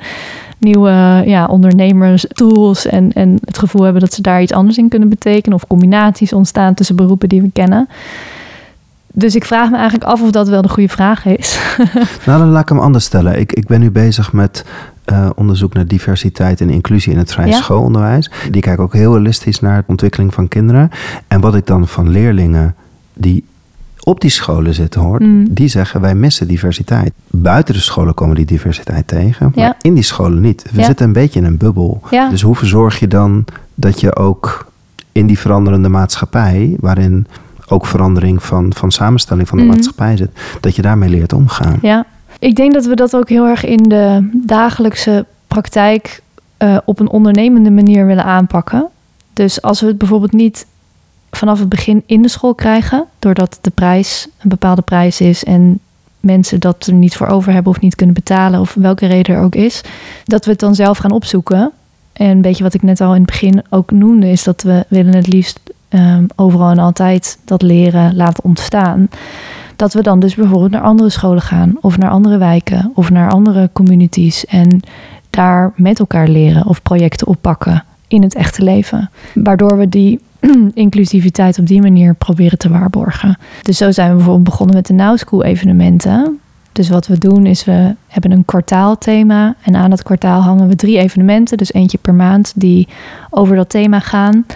nieuwe 0.59 1.23
ja, 1.27 1.47
ondernemerstools 1.47 2.87
en, 2.87 3.12
en 3.12 3.38
het 3.45 3.59
gevoel 3.59 3.83
hebben 3.83 4.01
dat 4.01 4.12
ze 4.12 4.23
daar 4.23 4.43
iets 4.43 4.53
anders 4.53 4.79
in 4.79 4.88
kunnen 4.88 5.09
betekenen 5.09 5.57
of 5.57 5.67
combinaties 5.67 6.33
ontstaan 6.33 6.75
tussen 6.75 6.97
beroepen 6.97 7.29
die 7.29 7.43
we 7.43 7.51
kennen. 7.53 7.88
Dus 9.12 9.35
ik 9.35 9.45
vraag 9.45 9.71
me 9.71 9.77
eigenlijk 9.77 10.11
af 10.11 10.23
of 10.23 10.31
dat 10.31 10.49
wel 10.49 10.62
de 10.62 10.69
goede 10.69 10.88
vraag 10.88 11.25
is. 11.25 11.59
nou, 12.27 12.38
dan 12.38 12.49
laat 12.49 12.62
ik 12.62 12.69
hem 12.69 12.79
anders 12.79 13.05
stellen. 13.05 13.38
Ik, 13.38 13.53
ik 13.53 13.67
ben 13.67 13.81
nu 13.81 13.90
bezig 13.90 14.33
met 14.33 14.64
uh, 15.12 15.31
onderzoek 15.35 15.75
naar 15.75 15.87
diversiteit 15.87 16.61
en 16.61 16.71
inclusie 16.71 17.12
in 17.12 17.19
het 17.19 17.33
vrije 17.33 17.49
Ja. 17.51 17.57
schoolonderwijs. 17.57 18.31
Die 18.51 18.61
kijken 18.62 18.85
ook 18.85 18.93
heel 18.93 19.11
holistisch 19.12 19.61
naar 19.61 19.79
de 19.79 19.85
ontwikkeling 19.87 20.35
van 20.35 20.49
kinderen. 20.49 20.90
En 21.29 21.40
wat 21.40 21.55
ik 21.55 21.67
dan 21.67 21.88
van 21.88 22.09
leerlingen 22.09 22.75
die 23.14 23.45
op 24.01 24.21
die 24.21 24.31
scholen 24.31 24.75
zitten 24.75 25.01
hoor, 25.01 25.23
Mm. 25.23 25.47
die 25.55 25.69
zeggen 25.69 26.01
wij 26.01 26.14
missen 26.14 26.49
diversiteit. 26.49 27.12
Buiten 27.31 27.75
de 27.75 27.81
scholen 27.81 28.14
komen 28.14 28.37
die 28.37 28.45
diversiteit 28.45 29.07
tegen, 29.09 29.53
maar 29.55 29.64
Ja. 29.64 29.77
in 29.81 29.95
die 29.95 30.03
scholen 30.03 30.40
niet. 30.40 30.64
We 30.73 30.81
Ja. 30.81 30.87
zitten 30.87 31.07
een 31.07 31.12
beetje 31.12 31.40
in 31.40 31.47
een 31.47 31.57
bubbel. 31.57 32.03
Dus 32.31 32.43
hoe 32.43 32.57
verzorg 32.57 32.99
je 33.01 33.09
dan 33.09 33.45
dat 33.75 34.01
je 34.01 34.17
ook 34.17 34.73
in 35.12 35.27
die 35.27 35.38
veranderende 35.38 35.88
maatschappij, 35.88 36.77
waarin 36.81 37.27
ook 37.69 37.87
verandering 37.87 38.43
van, 38.43 38.73
van 38.77 38.90
samenstelling 38.90 39.49
van 39.49 39.59
de 39.59 39.64
Mhm. 39.64 39.73
maatschappij 39.73 40.17
zit, 40.17 40.31
dat 40.61 40.77
je 40.77 40.83
daarmee 40.83 41.09
leert 41.09 41.33
omgaan? 41.33 41.79
Ja, 41.83 42.07
ik 42.44 42.57
denk 42.57 42.74
dat 42.74 42.85
we 42.85 42.94
dat 42.94 43.16
ook 43.16 43.28
heel 43.28 43.46
erg 43.46 43.64
in 43.64 43.83
de 43.83 44.28
dagelijkse 44.33 45.26
praktijk 45.46 46.22
eh, 46.57 46.76
op 46.85 47.00
een 47.00 47.09
ondernemende 47.09 47.70
manier 47.70 48.07
willen 48.07 48.24
aanpakken. 48.24 48.87
Dus 49.33 49.62
als 49.62 49.80
we 49.80 49.87
het 49.87 49.98
bijvoorbeeld 49.98 50.33
niet 50.33 50.66
vanaf 51.30 51.59
het 51.59 51.68
begin 51.68 52.02
in 52.07 52.22
de 52.22 52.28
school 52.28 52.54
krijgen, 52.54 53.04
doordat 53.18 53.59
de 53.61 53.70
prijs 53.70 54.28
een 54.38 54.48
bepaalde 54.48 54.83
prijs 54.83 55.20
is 55.20 55.44
en 55.44 55.78
mensen 56.20 56.61
dat 56.61 56.87
er 56.87 56.92
niet 56.92 57.16
voor 57.16 57.26
over 57.26 57.52
hebben 57.52 57.72
of 57.72 57.80
niet 57.80 57.94
kunnen 57.94 58.14
betalen, 58.14 58.61
of 58.61 58.74
welke 58.74 59.07
reden 59.07 59.35
er 59.35 59.42
ook 59.42 59.54
is, 59.54 59.80
dat 60.24 60.44
we 60.44 60.50
het 60.50 60.61
dan 60.61 60.74
zelf 60.74 60.98
gaan 60.98 61.12
opzoeken. 61.12 61.72
En 62.12 62.28
een 62.28 62.40
beetje 62.40 62.62
wat 62.62 62.74
ik 62.74 62.83
net 62.83 63.00
al 63.00 63.14
in 63.14 63.20
het 63.20 63.30
begin 63.30 63.62
ook 63.70 63.90
noemde, 63.90 64.30
is 64.30 64.42
dat 64.42 64.62
we 64.62 64.85
willen 64.88 65.14
het 65.14 65.26
liefst 65.26 65.61
ehm, 65.88 66.24
overal 66.37 66.70
en 66.70 66.78
altijd 66.78 67.38
dat 67.44 67.62
leren 67.62 68.16
laten 68.16 68.44
ontstaan 68.44 69.09
dat 69.77 69.93
we 69.93 70.03
dan 70.03 70.21
dus 70.21 70.35
bijvoorbeeld 70.35 70.71
naar 70.71 70.81
andere 70.81 71.11
scholen 71.11 71.43
gaan 71.43 71.77
of 71.81 71.99
naar 71.99 72.11
andere 72.11 72.39
wijken 72.39 72.93
of 72.95 73.11
naar 73.11 73.31
andere 73.31 73.71
communities 73.73 74.47
en 74.47 74.81
daar 75.31 75.73
met 75.77 75.99
elkaar 75.99 76.29
leren 76.29 76.67
of 76.67 76.83
projecten 76.83 77.27
oppakken 77.27 77.85
in 78.09 78.23
het 78.23 78.35
echte 78.35 78.63
leven. 78.63 79.11
Waardoor 79.35 79.79
we 79.79 79.89
die 79.89 80.21
inclusiviteit 80.75 81.59
op 81.59 81.67
die 81.67 81.83
manier 81.83 82.15
proberen 82.15 82.59
te 82.59 82.69
waarborgen. 82.69 83.39
Dus 83.63 83.77
zo 83.77 83.91
zijn 83.91 84.09
we 84.09 84.15
bijvoorbeeld 84.15 84.45
begonnen 84.45 84.77
met 84.77 84.87
de 84.87 84.93
Now 84.93 85.19
School 85.19 85.45
evenementen. 85.45 86.39
Dus 86.73 86.89
wat 86.89 87.07
we 87.07 87.19
doen 87.19 87.47
is 87.47 87.65
we 87.65 87.95
hebben 88.07 88.31
een 88.31 88.45
kwartaalthema 88.45 89.55
en 89.63 89.77
aan 89.77 89.91
dat 89.91 90.03
kwartaal 90.03 90.41
hangen 90.41 90.69
we 90.69 90.77
drie 90.77 90.99
evenementen, 90.99 91.57
dus 91.57 91.73
eentje 91.73 91.99
per 91.99 92.15
maand 92.15 92.53
die 92.57 92.89
over 93.31 93.57
dat 93.57 93.71
thema 93.71 94.01
gaan. 94.01 94.47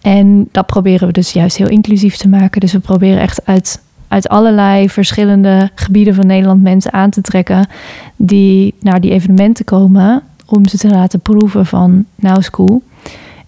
En 0.00 0.48
dat 0.52 0.66
proberen 0.66 1.06
we 1.06 1.12
dus 1.12 1.32
juist 1.32 1.56
heel 1.56 1.68
inclusief 1.68 2.16
te 2.16 2.28
maken. 2.28 2.60
Dus 2.60 2.72
we 2.72 2.78
proberen 2.78 3.20
echt 3.20 3.46
uit, 3.46 3.82
uit 4.14 4.28
allerlei 4.28 4.90
verschillende 4.90 5.70
gebieden 5.74 6.14
van 6.14 6.26
Nederland 6.26 6.62
mensen 6.62 6.92
aan 6.92 7.10
te 7.10 7.20
trekken 7.20 7.68
die 8.16 8.74
naar 8.80 9.00
die 9.00 9.10
evenementen 9.10 9.64
komen 9.64 10.22
om 10.46 10.68
ze 10.68 10.78
te 10.78 10.90
laten 10.90 11.20
proeven 11.20 11.66
van 11.66 12.04
Now 12.14 12.42
School. 12.42 12.82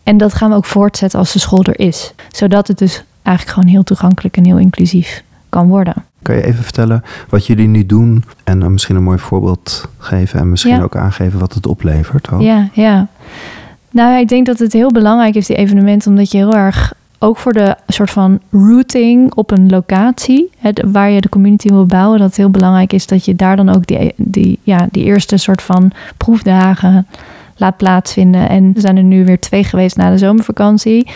En 0.02 0.16
dat 0.16 0.34
gaan 0.34 0.50
we 0.50 0.56
ook 0.56 0.64
voortzetten 0.64 1.18
als 1.18 1.32
de 1.32 1.38
school 1.38 1.62
er 1.64 1.78
is. 1.80 2.14
Zodat 2.30 2.68
het 2.68 2.78
dus 2.78 3.04
eigenlijk 3.22 3.56
gewoon 3.56 3.74
heel 3.74 3.82
toegankelijk 3.82 4.36
en 4.36 4.44
heel 4.44 4.58
inclusief 4.58 5.22
kan 5.48 5.68
worden. 5.68 5.94
Kan 6.22 6.34
je 6.36 6.44
even 6.46 6.62
vertellen 6.64 7.02
wat 7.28 7.46
jullie 7.46 7.68
nu 7.68 7.86
doen 7.86 8.24
en 8.44 8.60
dan 8.60 8.72
misschien 8.72 8.96
een 8.96 9.02
mooi 9.02 9.18
voorbeeld 9.18 9.88
geven 9.98 10.40
en 10.40 10.50
misschien 10.50 10.76
Ja. 10.76 10.82
ook 10.82 10.96
aangeven 10.96 11.38
wat 11.38 11.54
het 11.54 11.66
oplevert? 11.66 12.30
ook? 12.30 12.40
Ja, 12.40 12.68
ja. 12.72 13.06
Nou, 13.90 14.18
ik 14.18 14.28
denk 14.28 14.46
dat 14.46 14.58
het 14.58 14.72
heel 14.72 14.92
belangrijk 14.92 15.34
is, 15.34 15.46
die 15.46 15.56
evenementen, 15.56 16.10
omdat 16.10 16.30
je 16.30 16.36
heel 16.38 16.54
erg 16.56 16.94
ook 17.26 17.36
voor 17.36 17.52
de 17.52 17.76
soort 17.86 18.10
van 18.10 18.40
routing 18.50 19.34
op 19.34 19.50
een 19.50 19.70
locatie, 19.70 20.50
waar 20.84 21.10
je 21.10 21.20
de 21.20 21.28
community 21.28 21.68
wil 21.68 21.86
bouwen, 21.86 22.18
dat 22.18 22.28
het 22.28 22.36
heel 22.36 22.50
belangrijk 22.50 22.92
is 22.92 23.06
dat 23.06 23.24
je 23.24 23.34
daar 23.34 23.56
dan 23.56 23.68
ook 23.68 23.86
die, 23.86 24.12
die, 24.16 24.58
ja, 24.62 24.88
die 24.90 25.04
eerste 25.04 25.36
soort 25.36 25.62
van 25.62 25.92
proefdagen 26.16 27.06
laat 27.56 27.76
plaatsvinden. 27.76 28.48
En 28.48 28.72
er 28.74 28.80
zijn 28.80 28.96
er 28.96 29.02
nu 29.02 29.24
weer 29.24 29.40
twee 29.40 29.64
geweest 29.64 29.96
na 29.96 30.10
de 30.10 30.18
zomervakantie. 30.18 31.08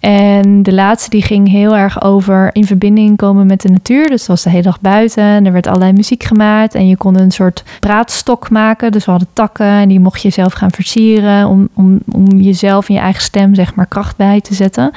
En 0.00 0.62
de 0.62 0.72
laatste 0.72 1.10
die 1.10 1.22
ging 1.22 1.48
heel 1.48 1.76
erg 1.76 2.02
over 2.02 2.50
in 2.52 2.66
verbinding 2.66 3.16
komen 3.16 3.46
met 3.46 3.60
de 3.60 3.68
natuur. 3.68 4.08
Dus 4.08 4.26
was 4.26 4.42
de 4.42 4.50
hele 4.50 4.62
dag 4.62 4.80
buiten 4.80 5.22
en 5.22 5.46
er 5.46 5.52
werd 5.52 5.66
allerlei 5.66 5.92
muziek 5.92 6.22
gemaakt. 6.22 6.74
En 6.74 6.88
je 6.88 6.96
kon 6.96 7.18
een 7.18 7.30
soort 7.30 7.64
praatstok 7.80 8.50
maken. 8.50 8.92
Dus 8.92 9.04
we 9.04 9.10
hadden 9.10 9.28
takken 9.32 9.66
en 9.66 9.88
die 9.88 10.00
mocht 10.00 10.22
je 10.22 10.30
zelf 10.30 10.52
gaan 10.52 10.70
versieren. 10.70 11.48
Om, 11.48 11.68
om, 11.74 11.98
om 12.12 12.26
jezelf 12.40 12.88
en 12.88 12.94
je 12.94 13.00
eigen 13.00 13.22
stem 13.22 13.54
zeg 13.54 13.74
maar 13.74 13.86
kracht 13.86 14.16
bij 14.16 14.40
te 14.40 14.54
zetten. 14.54 14.90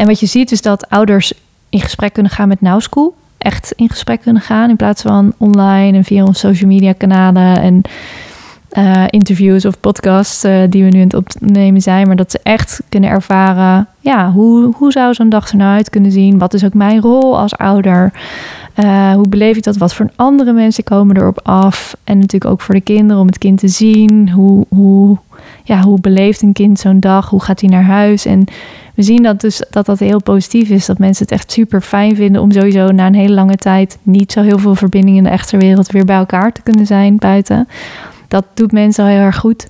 En 0.00 0.06
wat 0.06 0.20
je 0.20 0.26
ziet 0.26 0.52
is 0.52 0.62
dat 0.62 0.88
ouders 0.88 1.32
in 1.68 1.80
gesprek 1.80 2.12
kunnen 2.12 2.32
gaan 2.32 2.48
met 2.48 2.60
Now 2.60 2.80
School. 2.80 3.14
Echt 3.38 3.72
in 3.76 3.88
gesprek 3.88 4.20
kunnen 4.20 4.42
gaan 4.42 4.70
in 4.70 4.76
plaats 4.76 5.02
van 5.02 5.32
online 5.36 5.96
en 5.96 6.04
via 6.04 6.24
onze 6.24 6.40
social 6.40 6.70
media 6.70 6.92
kanalen 6.92 7.60
en 7.60 7.82
uh, 8.78 9.04
interviews 9.10 9.64
of 9.64 9.80
podcasts 9.80 10.44
uh, 10.44 10.62
die 10.68 10.84
we 10.84 10.90
nu 10.90 10.98
aan 10.98 11.04
het 11.04 11.14
opnemen 11.14 11.80
zijn. 11.80 12.06
Maar 12.06 12.16
dat 12.16 12.30
ze 12.30 12.40
echt 12.42 12.82
kunnen 12.88 13.10
ervaren, 13.10 13.88
ja, 14.00 14.32
hoe, 14.32 14.74
hoe 14.76 14.92
zou 14.92 15.14
zo'n 15.14 15.28
dag 15.28 15.50
er 15.50 15.56
nou 15.56 15.76
uit 15.76 15.90
kunnen 15.90 16.12
zien? 16.12 16.38
Wat 16.38 16.54
is 16.54 16.64
ook 16.64 16.74
mijn 16.74 17.00
rol 17.00 17.38
als 17.38 17.56
ouder? 17.56 18.12
Uh, 18.76 19.12
hoe 19.12 19.28
beleef 19.28 19.56
ik 19.56 19.62
dat? 19.62 19.76
Wat 19.76 19.94
voor 19.94 20.10
andere 20.16 20.52
mensen 20.52 20.84
komen 20.84 21.16
erop 21.16 21.40
af? 21.42 21.96
En 22.04 22.18
natuurlijk 22.18 22.52
ook 22.52 22.60
voor 22.60 22.74
de 22.74 22.80
kinderen 22.80 23.20
om 23.20 23.26
het 23.26 23.38
kind 23.38 23.58
te 23.58 23.68
zien. 23.68 24.30
Hoe, 24.30 24.66
hoe, 24.68 25.18
ja, 25.70 25.80
hoe 25.80 26.00
beleeft 26.00 26.42
een 26.42 26.52
kind 26.52 26.78
zo'n 26.78 27.00
dag? 27.00 27.28
Hoe 27.28 27.42
gaat 27.42 27.60
hij 27.60 27.68
naar 27.68 27.84
huis? 27.84 28.24
En 28.24 28.44
we 28.94 29.02
zien 29.02 29.22
dat 29.22 29.40
dus 29.40 29.62
dat 29.70 29.86
dat 29.86 29.98
heel 29.98 30.22
positief 30.22 30.68
is. 30.68 30.86
Dat 30.86 30.98
mensen 30.98 31.24
het 31.24 31.32
echt 31.32 31.52
super 31.52 31.80
fijn 31.80 32.16
vinden 32.16 32.42
om 32.42 32.52
sowieso 32.52 32.90
na 32.90 33.06
een 33.06 33.14
hele 33.14 33.34
lange 33.34 33.56
tijd 33.56 33.98
niet 34.02 34.32
zo 34.32 34.42
heel 34.42 34.58
veel 34.58 34.74
verbinding 34.74 35.16
in 35.16 35.22
de 35.22 35.30
echte 35.30 35.56
wereld 35.56 35.90
weer 35.90 36.04
bij 36.04 36.16
elkaar 36.16 36.52
te 36.52 36.62
kunnen 36.62 36.86
zijn 36.86 37.16
buiten. 37.16 37.68
Dat 38.28 38.44
doet 38.54 38.72
mensen 38.72 39.06
heel 39.06 39.18
erg 39.18 39.36
goed. 39.36 39.68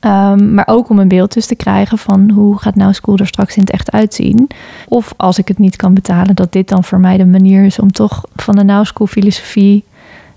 Um, 0.00 0.54
maar 0.54 0.66
ook 0.66 0.88
om 0.88 0.98
een 0.98 1.08
beeld 1.08 1.32
dus 1.32 1.46
te 1.46 1.54
krijgen 1.54 1.98
van 1.98 2.30
hoe 2.30 2.58
gaat 2.58 2.76
nou 2.76 2.92
school 2.92 3.16
er 3.16 3.26
straks 3.26 3.56
in 3.56 3.62
het 3.62 3.70
echt 3.70 3.92
uitzien. 3.92 4.50
Of 4.88 5.14
als 5.16 5.38
ik 5.38 5.48
het 5.48 5.58
niet 5.58 5.76
kan 5.76 5.94
betalen, 5.94 6.34
dat 6.34 6.52
dit 6.52 6.68
dan 6.68 6.84
voor 6.84 7.00
mij 7.00 7.16
de 7.16 7.26
manier 7.26 7.64
is 7.64 7.78
om 7.78 7.92
toch 7.92 8.24
van 8.36 8.56
de 8.56 8.64
now 8.64 8.84
school 8.84 9.06
filosofie 9.06 9.84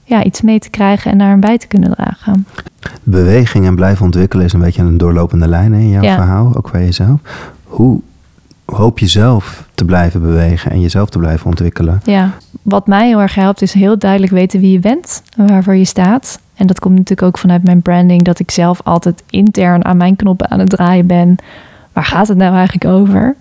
ja, 0.05 0.23
iets 0.23 0.41
mee 0.41 0.59
te 0.59 0.69
krijgen 0.69 1.11
en 1.11 1.17
daar 1.17 1.31
een 1.31 1.39
bij 1.39 1.57
te 1.57 1.67
kunnen 1.67 1.91
dragen. 1.91 2.47
Beweging 3.03 3.65
en 3.65 3.75
blijven 3.75 4.05
ontwikkelen 4.05 4.45
is 4.45 4.53
een 4.53 4.59
beetje 4.59 4.81
een 4.81 4.97
doorlopende 4.97 5.47
lijn 5.47 5.73
in 5.73 5.89
jouw 5.89 6.01
verhaal, 6.01 6.55
ook 6.55 6.71
bij 6.71 6.85
jezelf. 6.85 7.19
Hoe 7.63 8.01
hoop 8.65 8.99
je 8.99 9.07
zelf 9.07 9.67
te 9.75 9.85
blijven 9.85 10.21
bewegen 10.21 10.71
en 10.71 10.81
jezelf 10.81 11.09
te 11.09 11.19
blijven 11.19 11.45
ontwikkelen? 11.45 12.01
Ja, 12.03 12.31
wat 12.61 12.87
mij 12.87 13.07
heel 13.07 13.21
erg 13.21 13.35
helpt 13.35 13.61
is 13.61 13.73
heel 13.73 13.97
duidelijk 13.97 14.31
weten 14.31 14.59
wie 14.59 14.71
je 14.71 14.79
bent 14.79 15.23
en 15.37 15.47
waarvoor 15.47 15.75
je 15.75 15.85
staat. 15.85 16.39
En 16.55 16.67
dat 16.67 16.79
komt 16.79 16.97
natuurlijk 16.97 17.27
ook 17.27 17.37
vanuit 17.37 17.63
mijn 17.63 17.81
branding, 17.81 18.23
dat 18.23 18.39
ik 18.39 18.51
zelf 18.51 18.81
altijd 18.83 19.23
intern 19.29 19.85
aan 19.85 19.97
mijn 19.97 20.15
knoppen 20.15 20.51
aan 20.51 20.59
het 20.59 20.69
draaien 20.69 21.07
ben. 21.07 21.35
Waar 21.93 22.05
gaat 22.05 22.27
het 22.27 22.37
nou 22.37 22.53
eigenlijk 22.53 22.85
over? 22.85 23.35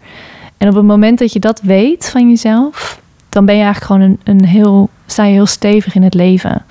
En 0.56 0.68
op 0.68 0.74
het 0.74 0.84
moment 0.84 1.18
dat 1.18 1.32
je 1.32 1.40
dat 1.40 1.60
weet 1.60 2.08
van 2.10 2.28
jezelf, 2.28 3.00
dan 3.28 3.44
ben 3.44 3.56
je 3.56 3.62
eigenlijk 3.62 3.92
gewoon 3.92 4.18
een, 4.24 4.36
een 4.36 4.44
heel, 4.44 4.90
sta 5.06 5.24
je 5.24 5.32
heel 5.32 5.46
stevig 5.46 5.94
in 5.94 6.02
het 6.02 6.14
leven. 6.14 6.62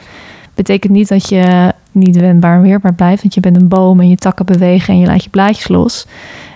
Betekent 0.56 0.94
niet 0.94 1.08
dat 1.08 1.30
je 1.30 1.74
niet 1.92 2.16
wendbaar 2.16 2.56
en 2.56 2.62
weerbaar 2.62 2.94
blijft, 2.94 3.22
want 3.22 3.34
je 3.34 3.42
bent 3.42 3.56
een 3.56 3.68
boom 3.68 4.00
en 4.00 4.10
je 4.10 4.16
takken 4.16 4.46
bewegen 4.46 4.94
en 4.94 5.00
je 5.00 5.06
laat 5.06 5.24
je 5.24 5.30
blaadjes 5.30 5.68
los. 5.68 6.08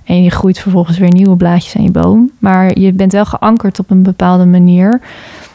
En 0.03 0.23
je 0.23 0.29
groeit 0.29 0.59
vervolgens 0.59 0.97
weer 0.97 1.11
nieuwe 1.11 1.35
blaadjes 1.35 1.75
aan 1.75 1.83
je 1.83 1.91
boom. 1.91 2.31
Maar 2.39 2.79
je 2.79 2.93
bent 2.93 3.11
wel 3.11 3.25
geankerd 3.25 3.79
op 3.79 3.89
een 3.89 4.03
bepaalde 4.03 4.45
manier. 4.45 5.01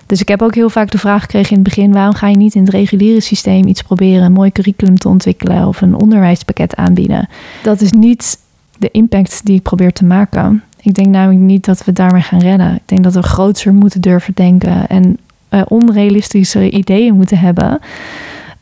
Dus 0.06 0.20
ik 0.20 0.28
heb 0.28 0.42
ook 0.42 0.54
heel 0.54 0.70
vaak 0.70 0.90
de 0.90 0.98
vraag 0.98 1.20
gekregen 1.20 1.50
in 1.50 1.58
het 1.58 1.64
begin: 1.64 1.92
waarom 1.92 2.14
ga 2.14 2.28
je 2.28 2.36
niet 2.36 2.54
in 2.54 2.62
het 2.62 2.72
reguliere 2.72 3.20
systeem 3.20 3.66
iets 3.66 3.82
proberen, 3.82 4.24
een 4.24 4.32
mooi 4.32 4.52
curriculum 4.52 4.98
te 4.98 5.08
ontwikkelen 5.08 5.66
of 5.66 5.80
een 5.80 5.94
onderwijspakket 5.94 6.76
aanbieden? 6.76 7.28
Dat 7.62 7.80
is 7.80 7.92
niet 7.92 8.38
de 8.78 8.90
impact 8.90 9.40
die 9.44 9.56
ik 9.56 9.62
probeer 9.62 9.92
te 9.92 10.04
maken. 10.04 10.62
Ik 10.80 10.94
denk 10.94 11.08
namelijk 11.08 11.40
niet 11.40 11.64
dat 11.64 11.84
we 11.84 11.92
daarmee 11.92 12.22
gaan 12.22 12.40
redden. 12.40 12.74
Ik 12.74 12.82
denk 12.84 13.04
dat 13.04 13.14
we 13.14 13.22
groter 13.22 13.74
moeten 13.74 14.00
durven 14.00 14.34
denken 14.34 14.88
en 14.88 15.18
uh, 15.54 15.62
onrealistische 15.68 16.70
ideeën 16.70 17.14
moeten 17.14 17.38
hebben. 17.38 17.80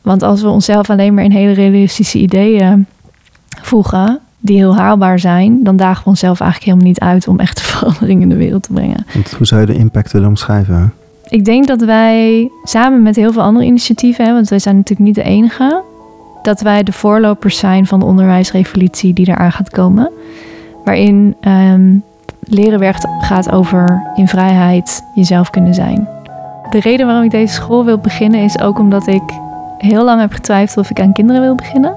Want 0.01 0.23
als 0.23 0.41
we 0.41 0.49
onszelf 0.49 0.89
alleen 0.89 1.13
maar 1.13 1.23
in 1.23 1.31
hele 1.31 1.51
realistische 1.51 2.17
ideeën 2.17 2.85
voegen, 3.61 4.19
die 4.39 4.57
heel 4.57 4.75
haalbaar 4.75 5.19
zijn, 5.19 5.63
dan 5.63 5.77
dagen 5.77 6.03
we 6.03 6.09
onszelf 6.09 6.39
eigenlijk 6.39 6.71
helemaal 6.71 6.91
niet 6.91 6.99
uit 6.99 7.27
om 7.27 7.39
echte 7.39 7.63
verandering 7.71 8.21
in 8.21 8.29
de 8.29 8.35
wereld 8.35 8.63
te 8.63 8.73
brengen. 8.73 9.05
Want 9.13 9.31
hoe 9.31 9.47
zou 9.47 9.61
je 9.61 9.67
de 9.67 9.75
impact 9.75 10.11
willen 10.11 10.27
omschrijven? 10.27 10.93
Ik 11.29 11.45
denk 11.45 11.67
dat 11.67 11.81
wij 11.81 12.49
samen 12.63 13.01
met 13.01 13.15
heel 13.15 13.31
veel 13.31 13.41
andere 13.41 13.65
initiatieven, 13.65 14.25
hè, 14.25 14.33
want 14.33 14.49
wij 14.49 14.59
zijn 14.59 14.75
natuurlijk 14.75 15.07
niet 15.07 15.15
de 15.15 15.23
enige, 15.23 15.83
dat 16.41 16.61
wij 16.61 16.83
de 16.83 16.91
voorlopers 16.91 17.57
zijn 17.57 17.85
van 17.85 17.99
de 17.99 18.05
onderwijsrevolutie 18.05 19.13
die 19.13 19.27
eraan 19.27 19.51
gaat 19.51 19.69
komen. 19.69 20.11
Waarin 20.83 21.35
um, 21.41 22.03
leren 22.39 22.79
werkt 22.79 23.07
gaat 23.19 23.51
over 23.51 24.11
in 24.15 24.27
vrijheid 24.27 25.03
jezelf 25.15 25.49
kunnen 25.49 25.73
zijn. 25.73 26.07
De 26.71 26.79
reden 26.79 27.05
waarom 27.05 27.23
ik 27.23 27.31
deze 27.31 27.53
school 27.53 27.85
wil 27.85 27.97
beginnen 27.97 28.43
is 28.43 28.59
ook 28.59 28.79
omdat 28.79 29.07
ik 29.07 29.21
heel 29.77 30.03
lang 30.03 30.19
heb 30.19 30.31
getwijfeld 30.31 30.85
of 30.85 30.89
ik 30.89 31.01
aan 31.01 31.13
kinderen 31.13 31.41
wil 31.41 31.55
beginnen. 31.55 31.95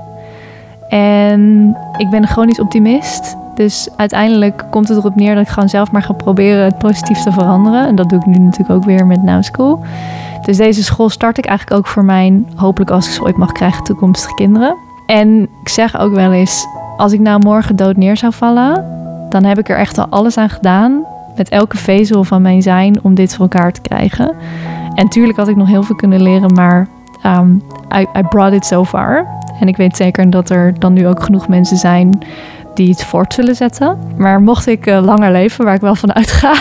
En 0.89 1.77
ik 1.97 2.11
ben 2.11 2.23
een 2.23 2.29
chronisch 2.29 2.61
optimist. 2.61 3.37
Dus 3.55 3.89
uiteindelijk 3.97 4.65
komt 4.71 4.89
het 4.89 4.99
erop 4.99 5.15
neer 5.15 5.35
dat 5.35 5.43
ik 5.43 5.53
gewoon 5.53 5.69
zelf 5.69 5.91
maar 5.91 6.03
ga 6.03 6.13
proberen 6.13 6.65
het 6.65 6.79
positief 6.79 7.23
te 7.23 7.33
veranderen. 7.33 7.87
En 7.87 7.95
dat 7.95 8.09
doe 8.09 8.19
ik 8.19 8.27
nu 8.27 8.39
natuurlijk 8.39 8.71
ook 8.71 8.85
weer 8.85 9.07
met 9.07 9.23
Now 9.23 9.43
School. 9.43 9.85
Dus 10.45 10.57
deze 10.57 10.83
school 10.83 11.09
start 11.09 11.39
ik 11.39 11.47
eigenlijk 11.47 11.79
ook 11.79 11.87
voor 11.87 12.05
mijn, 12.05 12.51
hopelijk 12.57 12.91
als 12.91 13.07
ik 13.07 13.13
ze 13.13 13.23
ooit 13.23 13.37
mag 13.37 13.53
krijgen, 13.53 13.85
toekomstige 13.85 14.35
kinderen. 14.35 14.77
En 15.07 15.49
ik 15.63 15.69
zeg 15.69 15.99
ook 15.99 16.15
wel 16.15 16.33
eens, 16.33 16.67
als 16.97 17.13
ik 17.13 17.21
nou 17.21 17.41
morgen 17.43 17.77
dood 17.77 17.97
neer 17.97 18.17
zou 18.17 18.33
vallen, 18.33 18.85
dan 19.29 19.45
heb 19.45 19.59
ik 19.59 19.69
er 19.69 19.77
echt 19.77 19.99
al 19.99 20.07
alles 20.11 20.37
aan 20.37 20.51
gedaan, 20.51 21.05
met 21.37 21.49
elke 21.49 21.77
vezel 21.77 22.25
van 22.25 22.43
mijn 22.43 22.63
zijn, 22.63 23.03
om 23.03 23.15
dit 23.15 23.35
voor 23.35 23.49
elkaar 23.51 23.73
te 23.73 23.81
krijgen. 23.81 24.35
En 24.95 25.09
tuurlijk 25.09 25.39
had 25.39 25.49
ik 25.49 25.57
nog 25.57 25.69
heel 25.69 25.83
veel 25.83 25.97
kunnen 25.97 26.23
leren, 26.23 26.53
maar 26.53 26.89
um, 27.27 27.63
I, 27.97 28.23
brought 28.29 28.53
it 28.53 28.67
so 28.67 28.85
far. 28.85 29.27
En 29.61 29.69
ik 29.69 29.77
weet 29.77 29.97
zeker 29.97 30.31
dat 30.31 30.51
er 30.51 30.79
dan 30.79 30.93
nu 30.93 31.07
ook 31.07 31.23
genoeg 31.23 31.49
mensen 31.49 31.77
zijn 31.77 32.19
die 32.75 32.89
het 32.89 33.05
voort 33.05 33.35
zullen 33.35 33.55
zetten. 33.55 33.99
Maar 34.17 34.43
mocht 34.43 34.67
ik 34.67 34.87
uh, 34.87 35.01
langer 35.05 35.33
leven, 35.33 35.65
waar 35.65 35.75
ik 35.75 35.81
wel 35.81 35.95
van 35.95 36.15
uitga, 36.15 36.55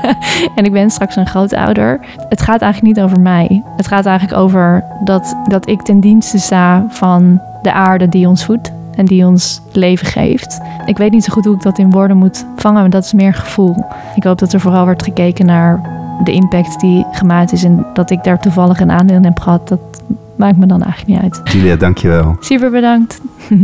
en 0.56 0.64
ik 0.64 0.72
ben 0.72 0.90
straks 0.90 1.16
een 1.16 1.26
grootouder, 1.26 2.00
het 2.28 2.42
gaat 2.42 2.60
eigenlijk 2.60 2.94
niet 2.94 3.04
over 3.04 3.20
mij. 3.20 3.62
Het 3.76 3.86
gaat 3.86 4.06
eigenlijk 4.06 4.38
over 4.38 4.84
dat, 5.04 5.36
dat 5.48 5.68
ik 5.68 5.82
ten 5.82 6.00
dienste 6.00 6.38
sta 6.38 6.86
van 6.88 7.40
de 7.62 7.72
aarde 7.72 8.08
die 8.08 8.28
ons 8.28 8.44
voedt 8.44 8.72
en 8.94 9.04
die 9.04 9.26
ons 9.26 9.60
leven 9.72 10.06
geeft. 10.06 10.60
Ik 10.86 10.96
weet 10.96 11.10
niet 11.10 11.24
zo 11.24 11.32
goed 11.32 11.44
hoe 11.44 11.54
ik 11.54 11.62
dat 11.62 11.78
in 11.78 11.90
woorden 11.90 12.16
moet 12.16 12.46
vangen, 12.56 12.80
maar 12.80 12.90
dat 12.90 13.04
is 13.04 13.12
meer 13.12 13.34
gevoel. 13.34 13.84
Ik 14.14 14.22
hoop 14.22 14.38
dat 14.38 14.52
er 14.52 14.60
vooral 14.60 14.84
wordt 14.84 15.02
gekeken 15.02 15.46
naar 15.46 15.98
de 16.24 16.32
impact 16.32 16.80
die 16.80 17.06
gemaakt 17.12 17.52
is 17.52 17.64
en 17.64 17.86
dat 17.94 18.10
ik 18.10 18.24
daar 18.24 18.40
toevallig 18.40 18.80
een 18.80 18.90
aandeel 18.90 19.16
in 19.16 19.24
heb 19.24 19.40
gehad. 19.40 19.68
Dat 19.68 20.02
maakt 20.36 20.56
me 20.56 20.66
dan 20.66 20.82
eigenlijk 20.82 21.22
niet 21.22 21.32
uit. 21.32 21.52
Julia, 21.52 21.76
dankjewel. 21.76 22.36
Super 22.40 22.70
bedankt. 22.70 23.20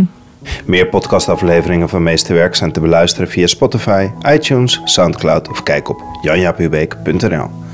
Meer 0.64 0.86
podcastafleveringen 0.86 1.88
van 1.88 2.02
Meesterwerk 2.02 2.54
zijn 2.54 2.72
te 2.72 2.80
beluisteren 2.80 3.28
via 3.28 3.46
Spotify, 3.46 4.08
iTunes, 4.28 4.80
Soundcloud 4.84 5.48
of 5.48 5.62
kijk 5.62 5.88
op 5.88 6.02
janjapubeek.nl. 6.22 7.65